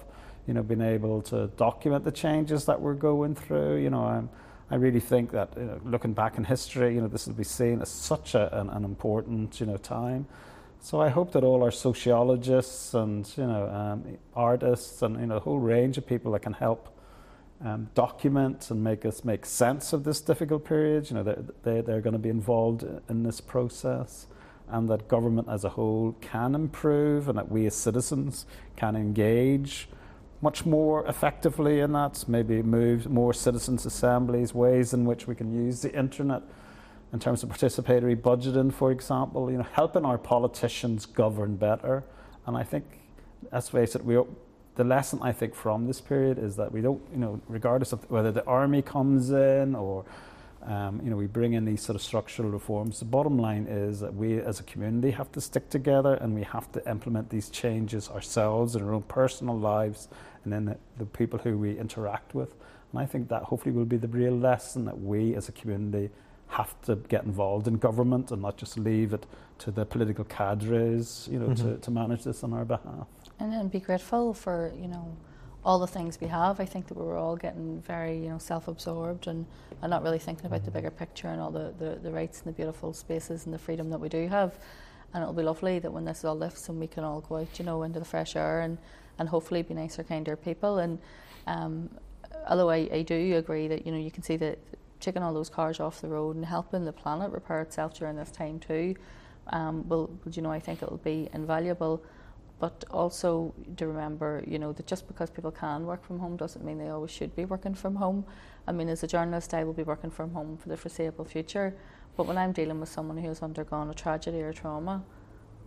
you 0.47 0.53
know 0.53 0.63
being 0.63 0.81
able 0.81 1.21
to 1.21 1.47
document 1.57 2.03
the 2.03 2.12
changes 2.12 2.65
that 2.65 2.79
we're 2.79 2.93
going 2.93 3.36
through 3.36 3.77
you 3.77 3.89
know 3.89 4.03
I'm, 4.03 4.29
I 4.69 4.75
really 4.75 4.99
think 4.99 5.31
that 5.31 5.49
you 5.55 5.63
know, 5.63 5.79
looking 5.86 6.13
back 6.13 6.38
in 6.38 6.43
history 6.43 6.95
you 6.95 7.01
know 7.01 7.07
this 7.07 7.27
will 7.27 7.33
be 7.33 7.43
seen 7.43 7.81
as 7.81 7.89
such 7.89 8.36
a, 8.36 8.60
an, 8.60 8.69
an 8.69 8.83
important 8.83 9.60
you 9.60 9.65
know 9.65 9.77
time 9.77 10.27
so 10.79 11.01
I 11.01 11.10
hope 11.10 11.31
that 11.33 11.43
all 11.43 11.63
our 11.63 11.71
sociologists 11.71 12.93
and 12.93 13.29
you 13.38 13.45
know 13.45 13.67
um, 13.69 14.17
artists 14.36 15.01
and 15.01 15.19
you 15.19 15.25
know 15.27 15.38
a 15.38 15.39
whole 15.39 15.60
range 15.60 15.97
of 15.97 16.07
people 16.07 16.31
that 16.33 16.41
can 16.41 16.53
help 16.53 16.93
um, 17.63 17.89
document 17.95 18.69
and 18.69 18.83
make 18.83 19.05
us 19.05 19.23
make 19.23 19.45
sense 19.45 19.93
of 19.93 20.03
this 20.03 20.21
difficult 20.21 20.65
period. 20.65 21.10
You 21.10 21.15
know, 21.15 21.23
they're, 21.23 21.43
they, 21.63 21.81
they're 21.81 22.01
going 22.01 22.13
to 22.13 22.19
be 22.19 22.29
involved 22.29 22.86
in 23.10 23.23
this 23.23 23.41
process, 23.41 24.27
and 24.69 24.88
that 24.89 25.07
government 25.07 25.47
as 25.49 25.63
a 25.63 25.69
whole 25.69 26.15
can 26.21 26.55
improve, 26.55 27.27
and 27.27 27.38
that 27.38 27.49
we 27.49 27.65
as 27.65 27.75
citizens 27.75 28.45
can 28.75 28.95
engage 28.95 29.89
much 30.41 30.65
more 30.65 31.06
effectively 31.08 31.80
in 31.80 31.93
that. 31.93 32.26
Maybe 32.28 32.62
move 32.62 33.10
more 33.10 33.34
citizens' 33.34 33.86
assemblies, 33.86 34.54
ways 34.54 34.93
in 34.93 35.06
which 35.06 35.28
we 35.28 35.36
can 35.36 35.52
use 35.52 35.82
the 35.82 35.93
internet 35.93 36.43
in 37.13 37.19
terms 37.19 37.43
of 37.43 37.50
participatory 37.50 38.15
budgeting, 38.15 38.73
for 38.73 38.91
example. 38.91 39.52
You 39.52 39.58
know, 39.58 39.67
helping 39.73 40.06
our 40.06 40.17
politicians 40.17 41.06
govern 41.06 41.56
better, 41.56 42.04
and 42.45 42.56
I 42.58 42.63
think 42.63 42.86
let's 43.52 43.69
face 43.69 43.95
it, 43.95 44.04
we 44.04 44.21
the 44.76 44.84
lesson 44.84 45.19
I 45.23 45.32
think 45.32 45.56
from 45.56 45.88
this 45.88 46.00
period 46.00 46.38
is 46.38 46.56
that 46.58 46.71
we 46.71 46.82
don't, 46.82 47.02
you 47.12 47.17
know, 47.17 47.41
regardless 47.47 47.93
of 47.93 48.10
whether 48.12 48.32
the 48.32 48.45
army 48.45 48.84
comes 48.84 49.32
in 49.32 49.73
or 49.73 50.06
Um, 50.67 50.99
you 51.01 51.10
know, 51.10 51.15
we 51.15 51.27
bring 51.27 51.53
in 51.53 51.63
these 51.63 51.82
sort 51.82 51.95
of 51.95 52.01
structural 52.01 52.49
reforms. 52.49 52.99
The 52.99 53.06
bottom 53.06 53.39
line 53.39 53.67
is 53.67 54.01
that 54.01 54.13
we 54.13 54.39
as 54.39 54.60
a 54.60 54.63
community 54.63 55.12
have 55.12 55.32
to 55.32 55.39
stick 55.39 55.69
together 55.69 56.15
and 56.15 56.36
we 56.36 56.43
have 56.43 56.69
to 56.73 56.89
implement 56.89 57.30
these 57.30 57.49
changes 57.49 58.10
ourselves 58.10 58.75
in 58.75 58.84
our 58.84 58.93
own 58.93 59.03
personal 59.03 59.58
lives 59.58 60.10
and 60.43 60.51
then 60.51 60.65
the, 60.65 60.77
the 60.97 61.06
people 61.06 61.39
who 61.39 61.58
we 61.58 61.80
interact 61.80 62.36
with. 62.36 62.53
And 62.91 63.01
I 63.01 63.06
think 63.06 63.30
that 63.30 63.43
hopefully 63.43 63.73
will 63.73 63.86
be 63.86 63.95
the 63.95 64.10
real 64.10 64.38
lesson 64.38 64.84
that 64.86 64.99
we 64.99 65.36
as 65.36 65.47
a 65.47 65.53
community 65.53 66.10
have 66.47 66.80
to 66.82 66.97
get 66.97 67.23
involved 67.23 67.67
in 67.67 67.77
government 67.77 68.32
and 68.32 68.41
not 68.41 68.58
just 68.58 68.77
leave 68.77 69.13
it 69.13 69.25
to 69.60 69.71
the 69.71 69.86
political 69.86 70.25
cadres, 70.25 71.30
you 71.32 71.39
know, 71.39 71.47
mm-hmm. 71.47 71.75
to, 71.75 71.77
to 71.77 71.91
manage 71.91 72.23
this 72.23 72.43
on 72.43 72.51
our 72.51 72.65
behalf. 72.65 73.08
And 73.39 73.53
then 73.53 73.69
be 73.69 73.80
grateful 73.80 74.34
for, 74.34 74.73
you 74.77 74.88
know, 74.88 75.15
all 75.67 75.80
the 75.80 75.86
things 75.86 76.17
we 76.21 76.27
have. 76.27 76.62
I 76.62 76.65
think 76.65 76.88
that 76.88 76.93
we're 76.93 77.17
all 77.17 77.36
getting 77.36 77.82
very, 77.82 78.17
you 78.17 78.30
know, 78.30 78.38
self-absorbed 78.38 79.27
and, 79.27 79.45
and 79.82 79.89
not 79.89 80.01
really 80.01 80.17
thinking 80.17 80.45
about 80.45 80.63
the 80.63 80.71
bigger 80.71 80.89
picture 80.89 81.27
and 81.27 81.41
all 81.41 81.51
the, 81.51 81.73
the, 81.77 81.99
the 82.01 82.10
rights 82.10 82.41
and 82.41 82.47
the 82.47 82.56
beautiful 82.56 82.93
spaces 82.93 83.43
and 83.43 83.53
the 83.53 83.60
freedom 83.60 83.89
that 83.89 83.99
we 83.99 84.08
do 84.08 84.30
have. 84.30 84.58
And 85.13 85.21
it'll 85.21 85.34
be 85.34 85.43
lovely 85.43 85.77
that 85.80 85.91
when 85.91 86.06
this 86.06 86.23
all 86.23 86.38
lifts 86.38 86.69
and 86.69 86.80
we 86.80 86.88
can 86.88 87.03
all 87.03 87.19
go 87.19 87.36
out, 87.39 87.60
you 87.60 87.65
know, 87.65 87.84
into 87.84 87.99
the 87.99 88.06
fresh 88.06 88.38
air 88.38 88.62
and, 88.62 88.77
and 89.19 89.27
hopefully 89.27 89.62
be 89.62 89.73
nicer, 89.73 90.03
kinder 90.06 90.38
people. 90.38 90.77
And 90.77 90.99
um, 91.47 91.89
although 92.47 92.69
I, 92.69 92.88
I 92.89 93.01
do 93.01 93.36
agree 93.36 93.67
that, 93.67 93.86
you 93.86 93.91
know, 93.91 93.99
you 93.99 94.10
can 94.10 94.23
see 94.23 94.38
that 94.38 94.60
taking 95.01 95.21
all 95.21 95.34
those 95.34 95.49
cars 95.49 95.82
off 95.82 95.99
the 95.99 96.08
road 96.08 96.38
and 96.38 96.45
helping 96.45 96.86
the 96.86 96.93
planet 96.93 97.30
repair 97.30 97.60
itself 97.60 97.93
during 97.93 98.15
this 98.15 98.32
time 98.32 98.60
too, 98.60 98.95
um, 99.47 99.86
will, 99.89 100.10
you 100.32 100.41
know, 100.41 100.51
I 100.51 100.62
think 100.62 100.82
it 100.82 100.89
will 100.89 100.97
be 100.99 101.27
invaluable. 101.34 102.01
But 102.59 102.83
also 102.89 103.53
to 103.77 103.87
remember, 103.87 104.43
you 104.47 104.57
know, 104.57 104.73
that 104.73 104.87
just 104.87 105.07
because 105.07 105.29
people 105.29 105.51
can 105.51 105.85
work 105.85 106.03
from 106.03 106.19
home 106.19 106.37
doesn't 106.37 106.65
mean 106.65 106.79
they 106.79 106.89
always 106.89 107.11
should 107.11 107.35
be 107.35 107.45
working 107.45 107.75
from 107.75 107.95
home. 107.95 108.25
I 108.67 108.71
mean, 108.71 108.89
as 108.89 109.03
a 109.03 109.07
journalist, 109.07 109.53
I 109.53 109.63
will 109.63 109.73
be 109.73 109.83
working 109.83 110.09
from 110.09 110.33
home 110.33 110.57
for 110.57 110.69
the 110.69 110.77
foreseeable 110.77 111.25
future. 111.25 111.75
But 112.15 112.25
when 112.25 112.37
I'm 112.37 112.51
dealing 112.51 112.79
with 112.79 112.89
someone 112.89 113.17
who 113.17 113.27
has 113.27 113.43
undergone 113.43 113.91
a 113.91 113.93
tragedy 113.93 114.41
or 114.41 114.53
trauma, 114.53 115.03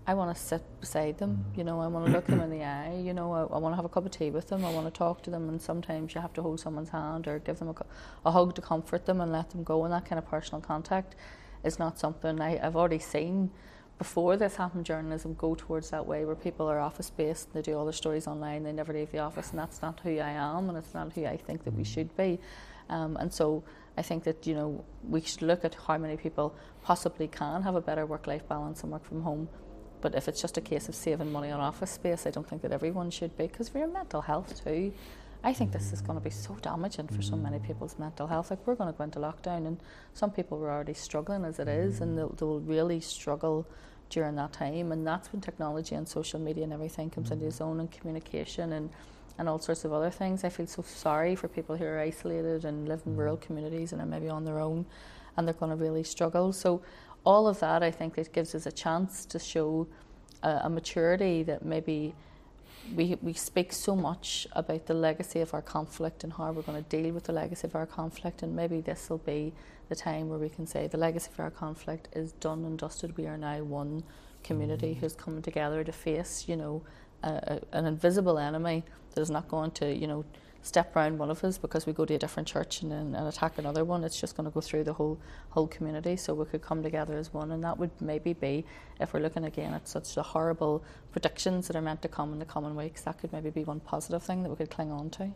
I 0.06 0.14
want 0.14 0.34
to 0.36 0.42
sit 0.42 0.62
beside 0.80 1.18
them. 1.18 1.44
Mm. 1.52 1.58
You 1.58 1.64
know, 1.64 1.80
I 1.80 1.86
want 1.86 2.06
to 2.06 2.12
look 2.12 2.26
them 2.26 2.40
in 2.40 2.50
the 2.50 2.64
eye. 2.78 3.00
You 3.00 3.14
know, 3.14 3.32
I, 3.32 3.42
I, 3.42 3.58
want 3.58 3.72
to 3.72 3.76
have 3.76 3.84
a 3.84 3.88
cup 3.88 4.04
of 4.04 4.10
tea 4.10 4.30
with 4.30 4.48
them. 4.48 4.64
I 4.64 4.72
want 4.72 4.86
to 4.86 4.90
talk 4.90 5.22
to 5.22 5.30
them. 5.30 5.48
And 5.48 5.62
sometimes 5.62 6.14
you 6.14 6.20
have 6.20 6.32
to 6.34 6.42
hold 6.42 6.58
someone's 6.58 6.90
hand 6.90 7.28
or 7.28 7.38
give 7.38 7.60
them 7.60 7.68
a, 7.68 7.74
a 8.28 8.32
hug 8.32 8.56
to 8.56 8.60
comfort 8.60 9.06
them 9.06 9.20
and 9.20 9.30
let 9.30 9.50
them 9.50 9.62
go. 9.62 9.84
And 9.84 9.92
that 9.92 10.06
kind 10.06 10.18
of 10.18 10.28
personal 10.28 10.60
contact 10.60 11.14
is 11.62 11.78
not 11.78 11.98
something 11.98 12.40
I, 12.40 12.58
I've 12.66 12.74
already 12.74 12.98
seen 12.98 13.50
before 14.00 14.38
this 14.38 14.56
happened, 14.56 14.86
journalism 14.86 15.34
go 15.34 15.54
towards 15.54 15.90
that 15.90 16.06
way 16.06 16.24
where 16.24 16.34
people 16.34 16.66
are 16.66 16.80
office 16.80 17.10
based, 17.10 17.48
and 17.48 17.54
they 17.54 17.60
do 17.70 17.76
all 17.76 17.84
their 17.84 17.92
stories 17.92 18.26
online, 18.26 18.62
they 18.62 18.72
never 18.72 18.94
leave 18.94 19.12
the 19.12 19.18
office, 19.18 19.50
and 19.50 19.58
that's 19.58 19.82
not 19.82 20.00
who 20.02 20.12
I 20.12 20.30
am, 20.30 20.70
and 20.70 20.78
it's 20.78 20.94
not 20.94 21.12
who 21.12 21.26
I 21.26 21.36
think 21.36 21.64
that 21.64 21.74
we 21.74 21.82
mm. 21.82 21.86
should 21.94 22.16
be. 22.16 22.40
Um, 22.88 23.18
and 23.18 23.30
so 23.30 23.62
I 23.98 24.02
think 24.08 24.24
that 24.24 24.46
you 24.46 24.54
know 24.54 24.82
we 25.06 25.20
should 25.20 25.42
look 25.42 25.66
at 25.66 25.74
how 25.86 25.98
many 25.98 26.16
people 26.16 26.54
possibly 26.82 27.28
can 27.28 27.60
have 27.60 27.74
a 27.74 27.82
better 27.82 28.06
work-life 28.06 28.48
balance 28.48 28.82
and 28.82 28.90
work 28.90 29.04
from 29.04 29.20
home. 29.20 29.50
But 30.00 30.14
if 30.14 30.28
it's 30.28 30.40
just 30.40 30.56
a 30.56 30.62
case 30.62 30.88
of 30.88 30.94
saving 30.94 31.30
money 31.30 31.50
on 31.50 31.60
office 31.60 31.90
space, 31.90 32.26
I 32.26 32.30
don't 32.30 32.48
think 32.48 32.62
that 32.62 32.72
everyone 32.72 33.10
should 33.10 33.36
be, 33.36 33.48
because 33.48 33.68
for 33.68 33.80
your 33.80 33.88
mental 33.88 34.22
health 34.22 34.64
too. 34.64 34.94
I 35.42 35.54
think 35.54 35.72
this 35.72 35.92
is 35.92 36.02
going 36.02 36.18
to 36.18 36.22
be 36.22 36.30
so 36.30 36.54
damaging 36.60 37.08
for 37.08 37.22
so 37.22 37.34
many 37.34 37.58
people's 37.58 37.98
mental 37.98 38.26
health. 38.26 38.50
Like 38.50 38.66
we're 38.66 38.74
going 38.74 38.92
to 38.92 38.96
go 38.96 39.04
into 39.04 39.18
lockdown, 39.20 39.66
and 39.66 39.80
some 40.12 40.30
people 40.30 40.58
were 40.58 40.70
already 40.70 40.92
struggling 40.94 41.44
as 41.44 41.58
it 41.58 41.68
is, 41.68 42.00
and 42.00 42.18
they'll, 42.18 42.30
they'll 42.30 42.60
really 42.60 43.00
struggle 43.00 43.66
during 44.10 44.34
that 44.36 44.52
time. 44.52 44.92
And 44.92 45.06
that's 45.06 45.32
when 45.32 45.40
technology 45.40 45.94
and 45.94 46.06
social 46.06 46.38
media 46.38 46.64
and 46.64 46.72
everything 46.72 47.08
comes 47.08 47.30
into 47.30 47.46
its 47.46 47.60
own 47.60 47.80
and 47.80 47.90
communication 47.90 48.74
and, 48.74 48.90
and 49.38 49.48
all 49.48 49.58
sorts 49.58 49.84
of 49.84 49.92
other 49.92 50.10
things. 50.10 50.44
I 50.44 50.50
feel 50.50 50.66
so 50.66 50.82
sorry 50.82 51.34
for 51.34 51.48
people 51.48 51.76
who 51.76 51.84
are 51.84 51.98
isolated 51.98 52.64
and 52.64 52.86
live 52.86 53.02
in 53.06 53.16
rural 53.16 53.38
communities 53.38 53.92
and 53.92 54.02
are 54.02 54.06
maybe 54.06 54.28
on 54.28 54.44
their 54.44 54.60
own 54.60 54.84
and 55.36 55.46
they're 55.46 55.54
going 55.54 55.70
to 55.70 55.82
really 55.82 56.04
struggle. 56.04 56.52
So, 56.52 56.82
all 57.24 57.46
of 57.46 57.60
that, 57.60 57.82
I 57.82 57.90
think, 57.90 58.16
it 58.16 58.32
gives 58.32 58.54
us 58.54 58.64
a 58.66 58.72
chance 58.72 59.26
to 59.26 59.38
show 59.38 59.86
a, 60.42 60.62
a 60.64 60.70
maturity 60.70 61.42
that 61.44 61.64
maybe 61.64 62.14
we, 62.94 63.16
we 63.22 63.32
speak 63.32 63.72
so 63.72 63.94
much 63.94 64.46
about 64.52 64.86
the 64.86 64.94
legacy 64.94 65.40
of 65.40 65.54
our 65.54 65.62
conflict 65.62 66.24
and 66.24 66.32
how 66.32 66.52
we're 66.52 66.62
going 66.62 66.82
to 66.82 66.88
deal 66.88 67.12
with 67.12 67.24
the 67.24 67.32
legacy 67.32 67.66
of 67.66 67.74
our 67.74 67.86
conflict, 67.86 68.42
and 68.42 68.54
maybe 68.56 68.80
this 68.80 69.10
will 69.10 69.18
be 69.18 69.52
the 69.88 69.96
time 69.96 70.28
where 70.28 70.38
we 70.38 70.48
can 70.48 70.66
say 70.66 70.86
the 70.86 70.98
legacy 70.98 71.30
of 71.32 71.40
our 71.40 71.50
conflict 71.50 72.08
is 72.12 72.32
done 72.32 72.64
and 72.64 72.78
dusted. 72.78 73.16
We 73.16 73.26
are 73.26 73.36
now 73.36 73.62
one 73.62 74.02
community 74.42 74.92
mm-hmm. 74.92 75.00
who's 75.00 75.14
come 75.14 75.42
together 75.42 75.84
to 75.84 75.92
face, 75.92 76.46
you 76.48 76.56
know, 76.56 76.82
a, 77.22 77.28
a, 77.28 77.76
an 77.76 77.86
invisible 77.86 78.38
enemy 78.38 78.84
that 79.14 79.20
is 79.20 79.30
not 79.30 79.48
going 79.48 79.72
to, 79.72 79.94
you 79.94 80.06
know, 80.06 80.24
step 80.62 80.94
around 80.94 81.18
one 81.18 81.30
of 81.30 81.42
us 81.42 81.58
because 81.58 81.86
we 81.86 81.92
go 81.92 82.04
to 82.04 82.14
a 82.14 82.18
different 82.18 82.46
church 82.46 82.82
and 82.82 82.92
then 82.92 83.14
and 83.14 83.26
attack 83.26 83.58
another 83.58 83.84
one. 83.84 84.04
It's 84.04 84.20
just 84.20 84.36
going 84.36 84.48
to 84.48 84.52
go 84.52 84.60
through 84.60 84.84
the 84.84 84.92
whole 84.92 85.18
whole 85.50 85.66
community. 85.66 86.16
So 86.16 86.34
we 86.34 86.44
could 86.44 86.62
come 86.62 86.82
together 86.82 87.16
as 87.16 87.32
one, 87.32 87.50
and 87.52 87.62
that 87.64 87.78
would 87.78 87.90
maybe 88.00 88.32
be 88.32 88.64
if 89.00 89.12
we're 89.14 89.20
looking 89.20 89.44
again 89.44 89.74
at 89.74 89.88
such 89.88 90.14
the 90.14 90.22
horrible 90.22 90.84
predictions 91.12 91.66
that 91.68 91.76
are 91.76 91.82
meant 91.82 92.02
to 92.02 92.08
come 92.08 92.32
in 92.32 92.38
the 92.38 92.44
coming 92.44 92.76
weeks. 92.76 93.02
That 93.02 93.18
could 93.18 93.32
maybe 93.32 93.50
be 93.50 93.64
one 93.64 93.80
positive 93.80 94.22
thing 94.22 94.42
that 94.42 94.50
we 94.50 94.56
could 94.56 94.70
cling 94.70 94.90
on 94.90 95.10
to. 95.10 95.30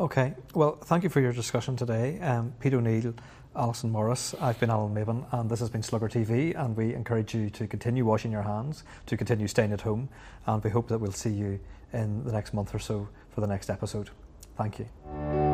Okay, 0.00 0.34
well, 0.54 0.76
thank 0.76 1.02
you 1.02 1.08
for 1.08 1.20
your 1.20 1.32
discussion 1.32 1.74
today, 1.74 2.20
um, 2.20 2.52
Pete 2.60 2.74
O'Neill. 2.74 3.14
Allison 3.56 3.90
Morris. 3.90 4.34
I've 4.40 4.60
been 4.60 4.70
Alan 4.70 4.94
Meban, 4.94 5.26
and 5.32 5.50
this 5.50 5.58
has 5.58 5.68
been 5.68 5.82
Slugger 5.82 6.08
TV. 6.08 6.54
And 6.56 6.76
we 6.76 6.94
encourage 6.94 7.34
you 7.34 7.50
to 7.50 7.66
continue 7.66 8.04
washing 8.04 8.30
your 8.30 8.42
hands, 8.42 8.84
to 9.06 9.16
continue 9.16 9.48
staying 9.48 9.72
at 9.72 9.80
home, 9.80 10.08
and 10.46 10.62
we 10.62 10.70
hope 10.70 10.86
that 10.88 10.98
we'll 10.98 11.10
see 11.10 11.30
you 11.30 11.58
in 11.92 12.24
the 12.24 12.32
next 12.32 12.54
month 12.54 12.74
or 12.74 12.78
so 12.78 13.08
for 13.30 13.40
the 13.40 13.46
next 13.46 13.68
episode. 13.68 14.10
Thank 14.58 14.80
you. 14.80 15.47